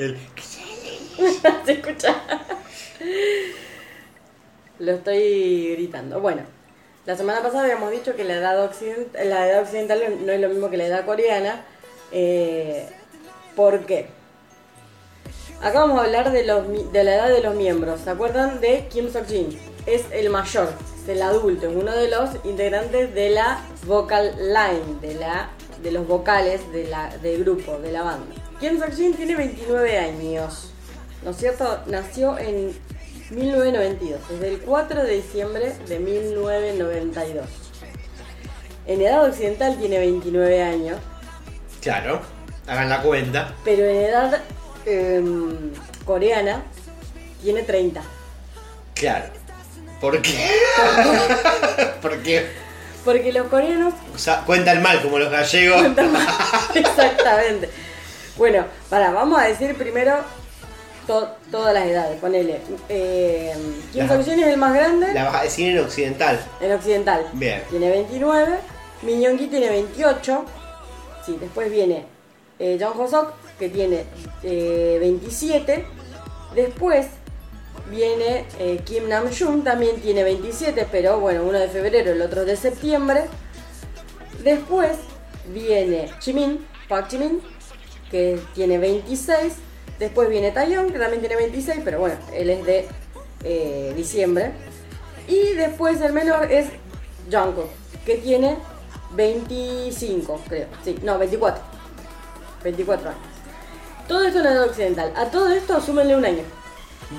[0.00, 0.16] El-
[1.66, 2.14] ¿Se escucha?
[4.78, 6.20] Lo estoy gritando.
[6.20, 6.42] Bueno,
[7.04, 10.48] la semana pasada habíamos dicho que la edad, occident- la edad occidental no es lo
[10.48, 11.64] mismo que la edad coreana.
[12.12, 12.88] Eh,
[13.54, 14.08] ¿Por qué?
[15.62, 18.00] Acá vamos a hablar de, los, de la edad de los miembros.
[18.00, 19.58] ¿Se acuerdan de Kim Sok-jin?
[19.84, 20.72] Es el mayor,
[21.02, 25.50] es el adulto, es uno de los integrantes de la vocal line, de, la,
[25.82, 28.34] de los vocales del grupo, de la banda.
[28.60, 30.70] Kim Sok-jin tiene 29 años,
[31.24, 31.80] ¿no es cierto?
[31.86, 32.72] Nació en
[33.30, 37.46] 1992, desde el 4 de diciembre de 1992.
[38.86, 40.98] En edad occidental tiene 29 años,
[41.80, 42.20] Claro,
[42.66, 43.54] hagan la cuenta.
[43.64, 44.40] pero en edad
[44.84, 45.72] em,
[46.04, 46.62] coreana
[47.42, 48.02] tiene 30.
[48.94, 49.26] Claro.
[50.00, 50.50] ¿Por qué?
[52.02, 52.46] Porque
[53.04, 55.78] Porque los coreanos o sea, cuentan mal como los gallegos.
[55.80, 56.26] cuentan más.
[56.74, 57.70] Exactamente.
[58.40, 60.14] Bueno, para, vamos a decir primero
[61.06, 62.18] to- todas las edades.
[62.18, 62.62] Ponele.
[62.88, 63.52] Eh,
[63.92, 64.14] Kim Ajá.
[64.16, 66.40] Sok-jin es el más grande La vas a decir en occidental.
[66.58, 67.26] en occidental.
[67.34, 67.62] Bien.
[67.68, 68.54] Tiene 29.
[69.02, 70.44] Min Young-gi tiene 28.
[71.26, 72.06] Sí, después viene
[72.58, 74.04] eh, Jung Ho-sok, que tiene
[74.42, 75.84] eh, 27.
[76.54, 77.08] Después
[77.90, 82.56] viene eh, Kim Nam-jun, también tiene 27, pero bueno, uno de febrero, el otro de
[82.56, 83.24] septiembre.
[84.42, 84.92] Después
[85.52, 87.42] viene Jimin, Park Jimin,
[88.10, 89.54] que tiene 26.
[89.98, 92.88] Después viene Taeyong, que también tiene 26, pero bueno, él es de
[93.44, 94.52] eh, diciembre.
[95.28, 96.68] Y después el menor es
[97.30, 97.68] Jungkook,
[98.04, 98.56] que tiene
[99.12, 100.66] 25, creo.
[100.84, 101.62] Sí, no, 24.
[102.64, 103.20] 24 años.
[104.08, 105.12] Todo esto en la edad occidental.
[105.16, 106.42] A todo esto súmenle un año.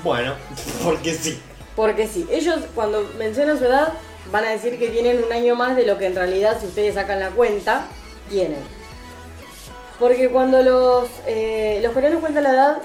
[0.02, 0.34] Bueno,
[0.84, 1.40] porque sí.
[1.76, 3.94] Porque sí, ellos cuando mencionan su edad
[4.30, 6.94] van a decir que tienen un año más de lo que en realidad, si ustedes
[6.94, 7.86] sacan la cuenta,
[8.28, 8.81] tienen.
[10.02, 12.78] Porque cuando los, eh, los coreanos cuentan la edad,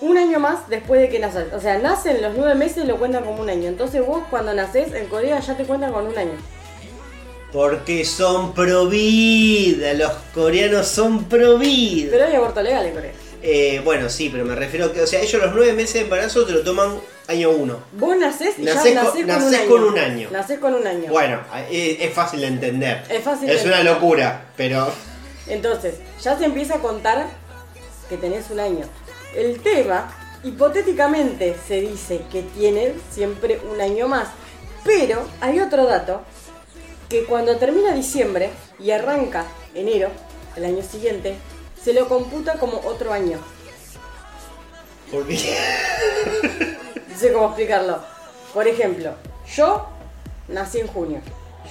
[0.00, 1.52] un año más después de que naces.
[1.52, 3.66] O sea, nacen los nueve meses y lo cuentan como un año.
[3.68, 6.38] Entonces vos cuando naces en Corea ya te cuentan con un año.
[7.52, 9.92] Porque son pro vida.
[9.94, 12.10] Los coreanos son pro vida.
[12.12, 13.12] Pero hay aborto legal en Corea.
[13.42, 16.00] Eh, bueno, sí, pero me refiero a que, o sea, ellos los nueve meses de
[16.02, 17.78] embarazo te lo toman año uno.
[17.94, 19.68] Vos nacés y Nacés ya con- nacés, con, nacés un año.
[19.68, 20.28] con un año.
[20.30, 21.10] Nacés con un año.
[21.10, 23.02] Bueno, eh, es, fácil de entender.
[23.08, 23.94] Es fácil Es de una entender.
[23.94, 24.92] locura, pero
[25.46, 27.26] Entonces, ya se empieza a contar
[28.08, 28.86] que tenés un año.
[29.34, 30.12] El tema,
[30.42, 34.28] hipotéticamente se dice que tienen siempre un año más.
[34.84, 36.22] Pero hay otro dato,
[37.08, 39.44] que cuando termina diciembre y arranca
[39.74, 40.10] enero,
[40.56, 41.36] el año siguiente,
[41.82, 43.38] se lo computa como otro año.
[45.10, 45.38] porque
[47.08, 48.00] No sé cómo explicarlo.
[48.54, 49.14] Por ejemplo,
[49.54, 49.88] yo
[50.48, 51.20] nací en junio.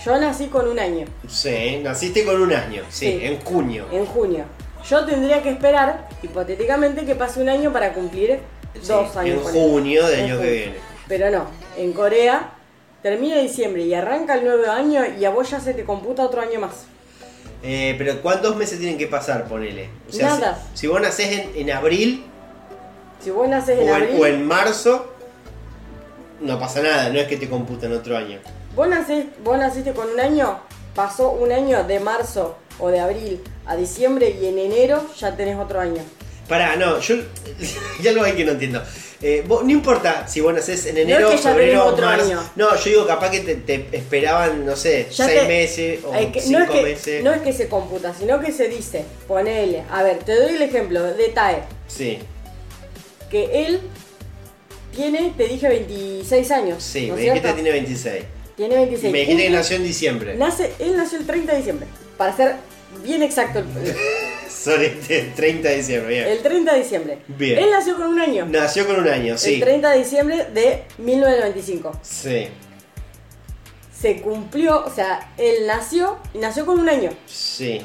[0.05, 1.05] Yo nací con un año.
[1.27, 3.25] sí, naciste con un año, sí, Sí.
[3.25, 3.85] en junio.
[3.91, 4.45] en junio.
[4.87, 8.39] Yo tendría que esperar, hipotéticamente, que pase un año para cumplir
[8.81, 9.45] Sí, dos años.
[9.45, 10.75] en junio del En año que viene.
[11.07, 11.45] Pero no,
[11.77, 12.51] en Corea
[13.03, 16.41] termina diciembre y arranca el nuevo año y a vos ya se te computa otro
[16.41, 16.85] año más.
[17.61, 19.89] Eh, pero ¿cuántos meses tienen que pasar, ponele?
[20.07, 20.63] O sea, Nada.
[20.73, 22.23] Si, si vos nacés en, en abril
[23.21, 25.13] Si vos nacés en o en, abril, o en marzo,
[26.39, 28.39] no pasa nada, no es que te computan otro año.
[28.75, 28.87] Vos,
[29.43, 30.59] vos naciste con un año,
[30.95, 35.57] pasó un año de marzo o de abril a diciembre y en enero ya tenés
[35.57, 36.01] otro año.
[36.47, 37.15] Pará, no, yo.
[38.01, 38.81] ya algo hay que no entiendo.
[39.21, 42.25] Eh, vos- no importa si vos nacés en enero, es que febrero, otro marzo.
[42.25, 42.41] año.
[42.55, 46.11] No, yo digo capaz que te, te esperaban, no sé, Ya seis te- meses o
[46.31, 47.23] que- cinco no, es que, meses.
[47.23, 50.61] no es que se computa, sino que se dice, ponele, a ver, te doy el
[50.61, 52.19] ejemplo de Tae, Sí,
[53.29, 53.81] que él
[54.95, 56.81] tiene, te dije, 26 años.
[56.81, 58.23] sí, ¿no me dijiste tiene 26.
[58.59, 59.09] Tiene 26.
[59.09, 60.35] Y me dijiste que nació en diciembre.
[60.35, 61.87] nace, él nació el 30 de diciembre,
[62.17, 62.55] para ser
[63.01, 63.59] bien exacto.
[63.83, 63.95] El,
[64.51, 64.89] Sorry,
[65.33, 66.27] 30 de diciembre, bien.
[66.27, 67.19] el 30 de diciembre.
[67.29, 67.59] Bien.
[67.59, 68.45] Él nació con un año.
[68.47, 69.59] Nació con un año, El sí.
[69.61, 71.93] 30 de diciembre de 1995.
[72.01, 72.47] Sí,
[73.97, 77.11] Se cumplió, o sea, él nació y nació con un año.
[77.25, 77.81] sí.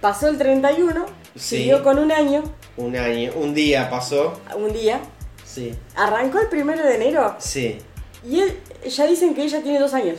[0.00, 1.56] Pasó el 31, Sí.
[1.58, 2.44] siguió con un año,
[2.78, 4.40] Un año, un día pasó.
[4.56, 5.00] un día,
[5.44, 7.78] Sí, arrancó el primero de enero sí.
[8.24, 10.18] Y él, ya dicen que ella tiene dos años.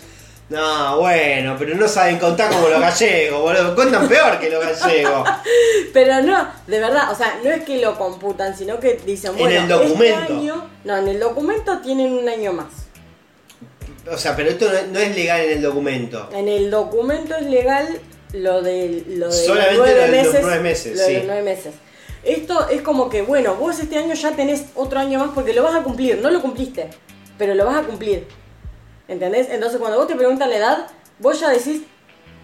[0.50, 3.76] No, bueno, pero no saben contar como los gallegos, boludo.
[3.76, 5.30] Cuentan peor que los gallegos.
[5.94, 9.38] Pero no, de verdad, o sea, no es que lo computan, sino que dicen, En
[9.38, 10.22] bueno, el documento.
[10.22, 12.66] este año, no, en el documento tienen un año más.
[14.12, 16.30] O sea, pero esto no, no es legal en el documento.
[16.34, 18.00] En el documento es legal
[18.34, 20.42] lo de, lo de Solamente los nueve lo de los meses.
[20.42, 21.74] nueve meses, lo de los nueve meses.
[22.24, 25.62] Esto es como que, bueno, vos este año ya tenés otro año más porque lo
[25.64, 26.90] vas a cumplir, no lo cumpliste,
[27.40, 28.28] pero lo vas a cumplir.
[29.08, 29.48] ¿Entendés?
[29.50, 30.88] Entonces cuando vos te preguntan la edad,
[31.18, 31.82] vos ya decís,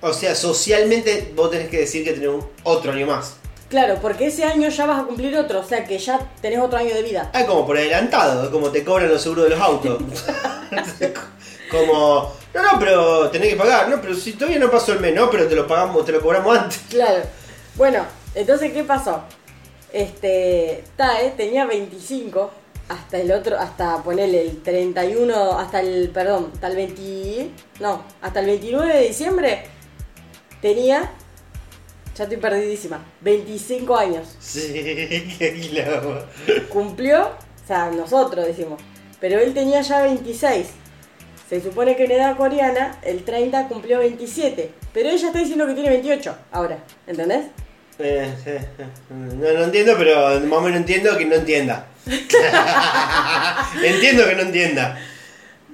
[0.02, 3.36] O sea, socialmente vos tenés que decir que tenés otro año más.
[3.70, 6.80] claro, porque ese año ya vas a cumplir otro, o sea que ya tenés otro
[6.80, 7.30] año de vida.
[7.34, 10.02] Ah, como por adelantado, es como te cobran los seguros de los autos.
[11.72, 15.14] como, no, no, pero tenés que pagar, no, pero si todavía no pasó el mes,
[15.14, 16.80] no, pero te lo pagamos, te lo cobramos antes.
[16.90, 17.24] Claro.
[17.76, 19.24] Bueno, entonces, ¿qué pasó?
[19.92, 22.52] Este, Tae tenía 25
[22.90, 27.50] hasta el otro, hasta ponerle el 31, hasta el, perdón, hasta el 20,
[27.80, 29.64] no, hasta el 29 de diciembre
[30.62, 31.12] tenía,
[32.16, 34.36] ya estoy perdidísima, 25 años.
[34.40, 34.62] Sí,
[35.40, 36.24] qué quilombo.
[36.70, 38.82] Cumplió, o sea, nosotros decimos,
[39.20, 40.68] pero él tenía ya 26.
[41.50, 45.74] Se supone que en edad coreana el 30 cumplió 27, pero ella está diciendo que
[45.74, 47.46] tiene 28 ahora, ¿entendés?
[48.00, 48.60] Eh, eh,
[49.10, 51.88] no, no entiendo, pero más o menos entiendo que no entienda.
[53.84, 55.00] entiendo que no entienda.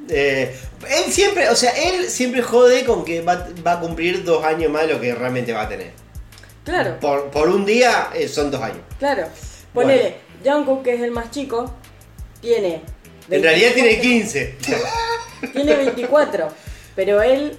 [0.10, 0.56] Eh,
[0.90, 4.72] él siempre, o sea, él siempre jode con que va, va a cumplir dos años
[4.72, 5.92] más de lo que realmente va a tener.
[6.64, 7.00] Claro.
[7.00, 8.82] Por, por un día eh, son dos años.
[9.00, 9.28] Claro.
[9.74, 11.74] Ponele, Jungkook, que es el más chico,
[12.42, 12.82] tiene.
[13.30, 14.58] En realidad tiene 24 15.
[15.54, 16.50] Tiene 24.
[16.96, 17.58] Pero él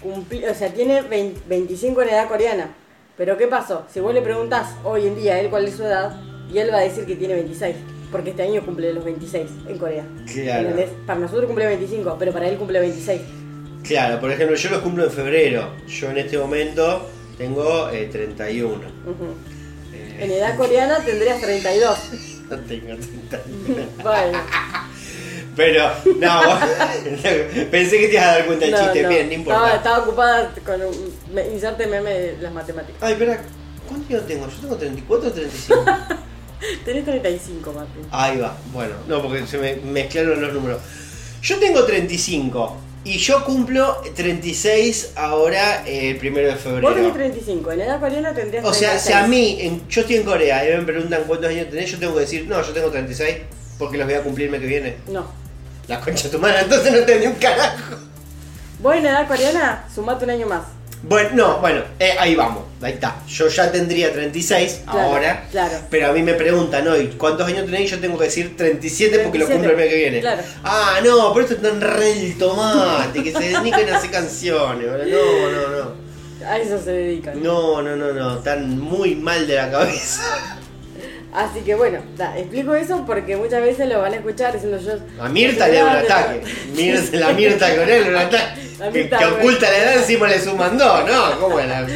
[0.00, 2.74] cumplió, o sea, tiene 20 25 en edad coreana.
[3.16, 3.86] Pero ¿qué pasó?
[3.92, 6.14] Si vos le preguntás hoy en día a él cuál es su edad,
[6.52, 7.76] y él va a decir que tiene 26.
[8.14, 10.04] Porque este año cumple los 26 en Corea.
[10.32, 10.60] Claro.
[10.68, 10.90] ¿Entendés?
[11.04, 13.20] Para nosotros cumple 25, pero para él cumple 26.
[13.82, 15.70] Claro, por ejemplo, yo los cumplo en febrero.
[15.88, 18.72] Yo en este momento tengo eh, 31.
[18.76, 18.84] Ujú.
[19.92, 21.98] Eh, En edad coreana tendrías 32.
[22.50, 23.82] no tengo 31.
[24.04, 24.38] Bueno.
[25.56, 25.84] Pero,
[26.20, 26.40] no,
[27.70, 29.02] pensé que te ibas a dar cuenta del No, chiste.
[29.02, 29.08] no.
[29.08, 29.58] Bien, no importa.
[29.60, 33.00] Estaba, estaba ocupada con un, me- inserte meme de las matemáticas.
[33.02, 33.40] Ay, espera,
[33.88, 34.48] ¿cuánto yo tengo?
[34.48, 35.84] ¿Yo tengo 34 o 35?
[36.84, 38.02] Tenés 35, Martín.
[38.10, 40.80] Ahí va, bueno, no, porque se me mezclaron los números.
[41.42, 47.12] Yo tengo 35 y yo cumplo 36 ahora eh, el primero de Vos tenés febrero.
[47.12, 49.02] 35, en edad coreana tendrías O sea, 36.
[49.02, 51.98] si a mí, en- yo estoy en Corea y me preguntan cuántos años tenés, yo
[51.98, 53.36] tengo que decir, no, yo tengo 36
[53.78, 54.96] porque los voy a cumplir el mes que viene.
[55.08, 55.26] No.
[55.88, 57.96] La concha de tu madre, entonces no tenés un carajo.
[58.80, 60.62] Vos en edad coreana, sumate un año más.
[61.06, 63.16] Bueno, no, bueno, eh, ahí vamos, ahí está.
[63.28, 65.76] Yo ya tendría 36 Claro, ahora, claro.
[65.90, 69.38] pero a mí me preguntan hoy cuántos años tenéis, yo tengo que decir 37 porque
[69.38, 70.20] lo 37, cumplo el mes que viene.
[70.20, 70.42] claro.
[70.62, 74.86] Ah, no, pero esto es tan re el tomate, que se dedican a hacer canciones,
[74.86, 76.04] no, no, no.
[76.48, 77.42] A eso se dedican.
[77.42, 80.58] No, no, no, no, están muy mal de la cabeza.
[81.34, 84.92] Así que bueno, da, explico eso porque muchas veces lo van a escuchar diciendo yo.
[85.22, 86.42] A Mirta le da un ataque.
[86.76, 88.62] Mirta, la Mirta con él un ataque.
[88.92, 91.40] Que, oculta la edad encima le suman dos, ¿no?
[91.40, 91.86] ¿Cómo es la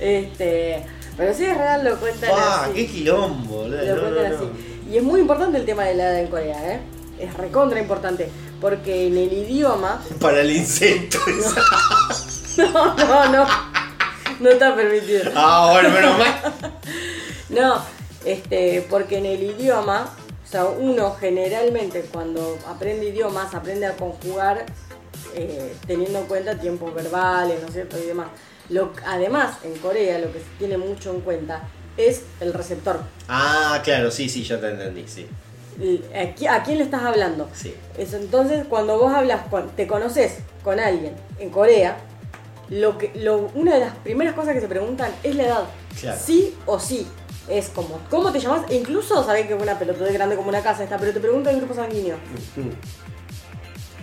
[0.00, 0.82] Este.
[1.16, 2.72] Pero si es real, lo cuentan Ah, así.
[2.74, 3.76] qué quilombo, boludo.
[3.84, 4.36] Lo No, cuentan no, no.
[4.36, 4.86] así.
[4.90, 6.80] Y es muy importante el tema de la edad en Corea, ¿eh?
[7.20, 8.28] Es recontra importante.
[8.60, 10.02] Porque en el idioma.
[10.20, 11.18] Para el insecto.
[12.58, 13.46] No, no, no.
[14.40, 15.30] No está permitido.
[15.36, 16.34] Ah, bueno, menos mal.
[17.50, 17.82] No,
[18.24, 20.14] este, porque en el idioma,
[20.46, 24.64] o sea, uno generalmente cuando aprende idiomas aprende a conjugar
[25.34, 27.98] eh, teniendo en cuenta tiempos verbales, ¿no es cierto?
[27.98, 28.28] Y demás.
[28.70, 31.62] Lo, además, en Corea lo que se tiene mucho en cuenta
[31.96, 33.00] es el receptor.
[33.28, 35.26] Ah, claro, sí, sí, ya te entendí, sí.
[36.14, 37.48] ¿A, qui- a quién le estás hablando?
[37.54, 37.74] Sí.
[37.96, 41.96] Es, entonces, cuando vos hablas, con, te conoces con alguien en Corea,
[42.68, 45.64] lo que, lo, una de las primeras cosas que se preguntan es la edad.
[46.00, 46.20] Claro.
[46.22, 47.06] Sí o sí.
[47.48, 48.62] Es como, ¿cómo te llamas?
[48.70, 51.54] E incluso sabés que es una pelotudez grande como una casa esta, pero te preguntan
[51.54, 52.16] el grupo sanguíneo.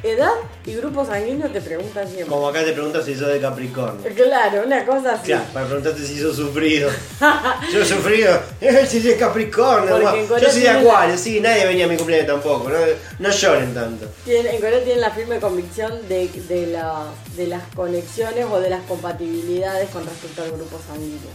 [0.04, 0.30] Edad
[0.68, 2.28] y grupo sanguíneo te preguntan siempre.
[2.28, 4.02] Como acá te preguntas si sos de Capricornio.
[4.14, 5.26] Claro, una cosa así.
[5.28, 6.92] Claro, para preguntarte si sos sufrido.
[7.74, 8.40] Yo sufrido.
[8.62, 10.00] Eh, si de Capricornio.
[10.40, 12.70] Yo soy de la- Acuario, sí, nadie venía a mi cumpleaños tampoco.
[12.70, 12.76] No,
[13.20, 14.06] no lloren tanto.
[14.28, 18.84] En Corea tienen la firme convicción de, de, la- de las conexiones o de las
[18.84, 21.32] compatibilidades con respecto al grupo sanguíneo.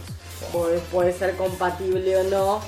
[0.51, 2.61] Puede, puede ser compatible o no.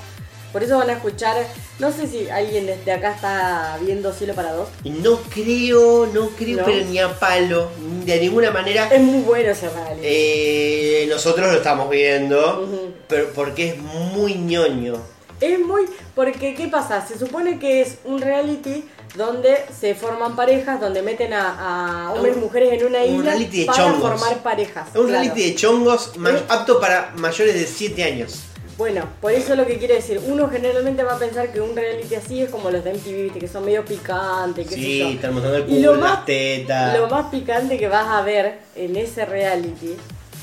[0.52, 1.36] Por eso van a escuchar,
[1.80, 4.68] no sé si alguien desde acá está viendo Cielo para Dos.
[4.84, 6.64] No creo, no creo, No.
[6.64, 7.70] pero ni a palo,
[8.04, 8.86] de ninguna manera.
[8.86, 10.00] Es muy bueno ese reality.
[10.04, 12.68] Eh, nosotros lo estamos viendo,
[13.08, 14.94] pero porque es muy ñoño.
[15.40, 15.86] Es muy.
[16.14, 17.04] Porque, ¿qué pasa?
[17.04, 18.84] Se supone que es un reality
[19.14, 23.30] donde se forman parejas, donde meten a, a hombres y mujeres en una un isla
[23.32, 24.10] reality de para chongos.
[24.20, 24.88] formar parejas.
[24.88, 25.22] Es un claro.
[25.22, 26.42] reality de chongos ma- ¿Eh?
[26.48, 28.40] apto para mayores de 7 años.
[28.76, 30.20] Bueno, por eso es lo que quiere decir.
[30.26, 33.38] Uno generalmente va a pensar que un reality así es como los de MTV, ¿viste?
[33.38, 36.26] que son medio picantes, qué sé Sí, están mostrando el Y lo culo, más- las
[36.26, 36.98] tetas.
[36.98, 39.94] Lo más picante que vas a ver en ese reality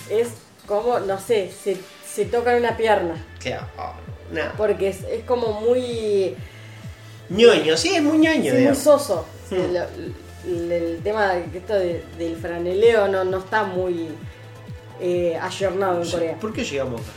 [0.10, 0.30] es
[0.65, 1.76] como, no sé, se,
[2.10, 3.15] se tocan una pierna.
[3.41, 3.91] Claro, oh,
[4.31, 4.43] no.
[4.56, 6.38] Porque es, es como muy,
[7.31, 8.51] ñoño, sí, es muy ñoño.
[8.53, 9.25] sí, muy soso.
[9.49, 9.55] Hmm.
[9.55, 14.09] El, el- el tema de esto de- del franeleo no, no está muy
[14.99, 16.35] eh, ayornado en Corea.
[16.39, 17.09] ¿Por qué llegamos acá?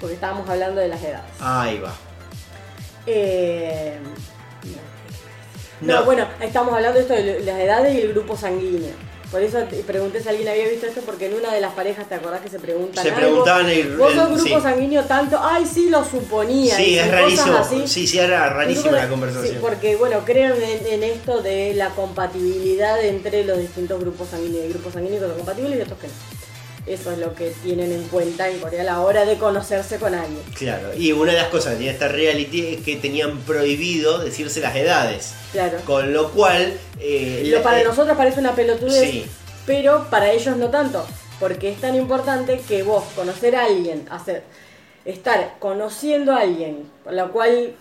[0.00, 1.30] Porque estábamos hablando de las edades.
[1.40, 1.94] Ahí va.
[3.06, 3.96] Eh,
[5.80, 5.94] no.
[6.00, 6.04] No.
[6.04, 8.94] bueno, estamos hablando de esto de las edades y el grupo sanguíneo.
[9.32, 12.06] Por eso te pregunté si alguien había visto esto, porque en una de las parejas,
[12.08, 13.02] ¿te acordás que se preguntan?
[13.02, 13.20] Se algo?
[13.20, 14.60] preguntaban el- ¿Vos sos grupo sí.
[14.62, 15.40] sanguíneo tanto?
[15.42, 16.76] Ay, sí, lo suponía.
[16.76, 17.56] Sí, es rarísimo.
[17.56, 17.88] así.
[17.88, 19.54] Sí, sí, era rarísima Grupo- la conversación.
[19.54, 24.64] sí, porque, bueno, creen en, en esto de la compatibilidad entre los distintos grupos sanguíneos.
[24.64, 26.12] Hay grupos sanguíneos que son compatibles y otros que no.
[26.84, 30.14] Eso es lo que tienen en cuenta en Corea a la hora de conocerse con
[30.14, 30.42] alguien.
[30.58, 34.60] Claro, y una de las cosas que tiene esta reality es que tenían prohibido decirse
[34.60, 35.34] las edades.
[35.52, 35.78] Claro.
[35.86, 36.72] Con lo cual.
[36.98, 39.26] eh, Lo para eh, nosotros parece una pelotudez, Sí.
[39.64, 41.06] pero para ellos no tanto,
[41.38, 44.42] porque es tan importante que vos conocer a alguien, hacer,
[45.04, 47.74] estar conociendo a alguien con la cual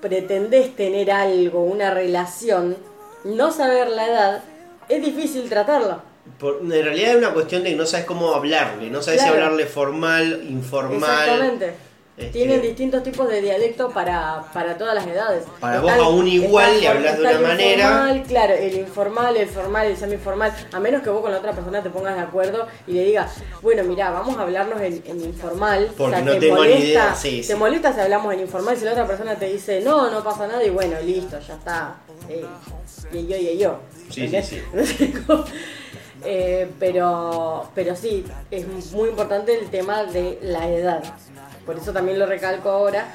[0.00, 2.76] pretendés tener algo, una relación,
[3.24, 4.44] no saber la edad,
[4.88, 6.02] es difícil tratarlo.
[6.38, 9.36] Por- en realidad es una cuestión de que no sabes cómo hablarle, no sabes Claro.
[9.36, 10.94] si hablarle formal, informal.
[11.28, 11.74] Exactamente.
[12.14, 15.44] Este, Tienen distintos tipos de dialecto para, para todas las edades.
[15.60, 17.84] Para vos a un igual le hablas de una el manera.
[17.86, 20.52] informal, claro, el informal, el formal, el semi-informal.
[20.72, 23.32] A menos que vos con la otra persona te pongas de acuerdo y le digas,
[23.62, 25.90] bueno, mira, vamos a hablarnos en, en informal.
[25.96, 27.54] Porque no ¿te tengo ni molesta, idea, sí, ¿Te sí.
[27.54, 28.76] molesta si hablamos en informal?
[28.76, 31.94] Si la otra persona te dice, no, no pasa nada, y bueno, listo, ya está.
[32.28, 32.44] Eh,
[33.10, 33.78] y yo, y yo.
[34.10, 35.44] Sí, sí, cómo-
[36.24, 41.02] Eh, pero, pero sí, es muy importante el tema de la edad.
[41.66, 43.06] Por eso también lo recalco ahora.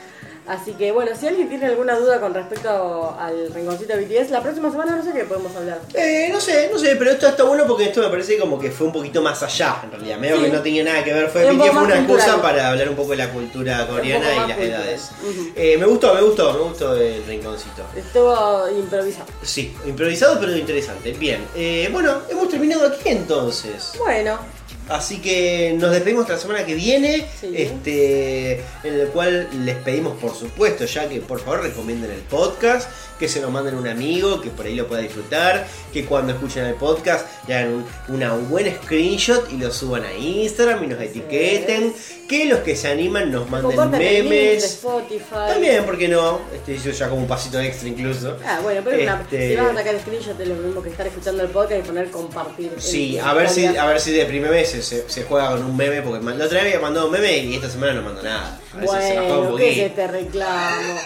[0.47, 4.41] Así que bueno, si alguien tiene alguna duda con respecto al rinconcito de BTS, la
[4.41, 5.81] próxima semana no sé qué podemos hablar.
[5.93, 8.71] Eh, no sé, no sé, pero esto está bueno porque esto me parece como que
[8.71, 10.17] fue un poquito más allá, en realidad.
[10.17, 10.43] Medio Sí.
[10.43, 12.95] que no tenía nada que ver, fue, un BTS fue una excusa para hablar un
[12.95, 14.63] poco de la cultura coreana y las cultural.
[14.63, 15.09] edades.
[15.55, 17.83] Eh, me gustó, me gustó, me gustó el rinconcito.
[17.95, 19.25] Estuvo improvisado.
[19.43, 21.11] Sí, improvisado pero interesante.
[21.13, 23.91] Bien, eh, bueno, hemos terminado aquí entonces.
[23.97, 24.37] Bueno,
[24.89, 27.51] Así que nos despedimos hasta la semana que viene, Sí.
[27.55, 28.53] este,
[28.83, 32.89] en el cual les pedimos por supuesto ya que por favor recomienden el podcast,
[33.19, 36.33] que se lo manden a un amigo, que por ahí lo pueda disfrutar, que cuando
[36.33, 37.85] escuchen el podcast le hagan un,
[38.15, 41.93] una buena screenshot y lo suban a Instagram y nos etiqueten,
[42.29, 44.63] que los que se animan nos manden el de memes.
[44.63, 45.47] Spotify.
[45.49, 46.41] También, ¿por qué no?
[46.53, 48.37] Este hizo ya como un pasito extra incluso.
[48.45, 51.07] Ah, bueno, pero una- Este- si vas a sacar screenshot es lo mismo que estar
[51.07, 52.71] escuchando el podcast y poner compartir.
[52.77, 55.63] Sí, a ver si, a ver si de primer mes se, se- se juega con
[55.63, 58.21] un meme, porque la otra vez había mandado un meme y esta semana no mandó
[58.23, 58.59] nada.
[58.75, 58.87] A si se
[59.17, 59.85] juega un Bueno, ¿qué es poquito.
[59.87, 60.99] este reclamo?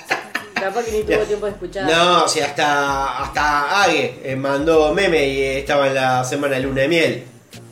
[0.53, 1.84] Capaz que ni tuvo tiempo de escuchar.
[1.91, 6.61] No, o sea, hasta, hasta Ague eh, mandó meme y estaba en la semana de
[6.61, 7.23] luna de miel.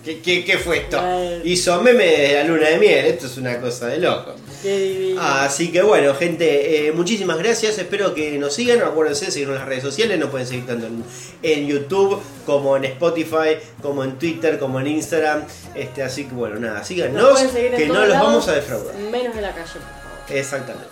[0.09, 0.99] ¿Qué, qué, qué fue esto?
[1.43, 4.33] Hizo meme de la luna de miel, esto es una cosa de loco.
[4.63, 5.15] Qué.
[5.19, 7.77] Así que bueno, gente, eh, muchísimas gracias.
[7.77, 8.81] Espero que nos sigan.
[8.81, 10.17] Acuérdense de seguirnos en las redes sociales.
[10.17, 11.03] Nos pueden seguir tanto en,
[11.43, 15.43] en YouTube, como en Spotify, como en Twitter, como en Instagram.
[15.75, 17.31] Este, así que bueno, nada, Nos síganos,
[17.77, 18.95] que no los vamos a defraudar.
[18.95, 20.37] Menos en la calle, por favor.
[20.37, 20.87] Exactamente.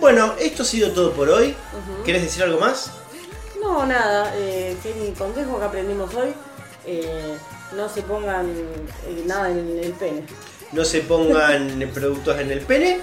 [0.00, 1.48] Bueno, esto ha sido todo por hoy.
[1.48, 2.02] Ujú.
[2.02, 2.92] ¿Querés decir algo más?
[3.60, 4.32] No, nada.
[4.38, 4.74] Eh,
[5.06, 6.30] un consejo que aprendimos hoy.
[6.86, 7.36] eh,
[7.72, 10.24] no se pongan eh, nada en el pene.
[10.72, 13.00] No se pongan productos en el pene.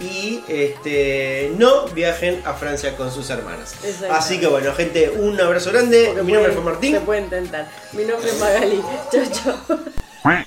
[0.00, 3.74] Y este no viajen a Francia con sus hermanas.
[3.84, 4.12] Exacto.
[4.12, 6.06] Así que bueno, gente, un abrazo grande.
[6.08, 6.94] Porque Mi nombre fue Martín.
[6.94, 7.68] Se puede intentar.
[7.92, 8.82] Mi nombre es Magali.
[9.12, 10.44] Chao, chao.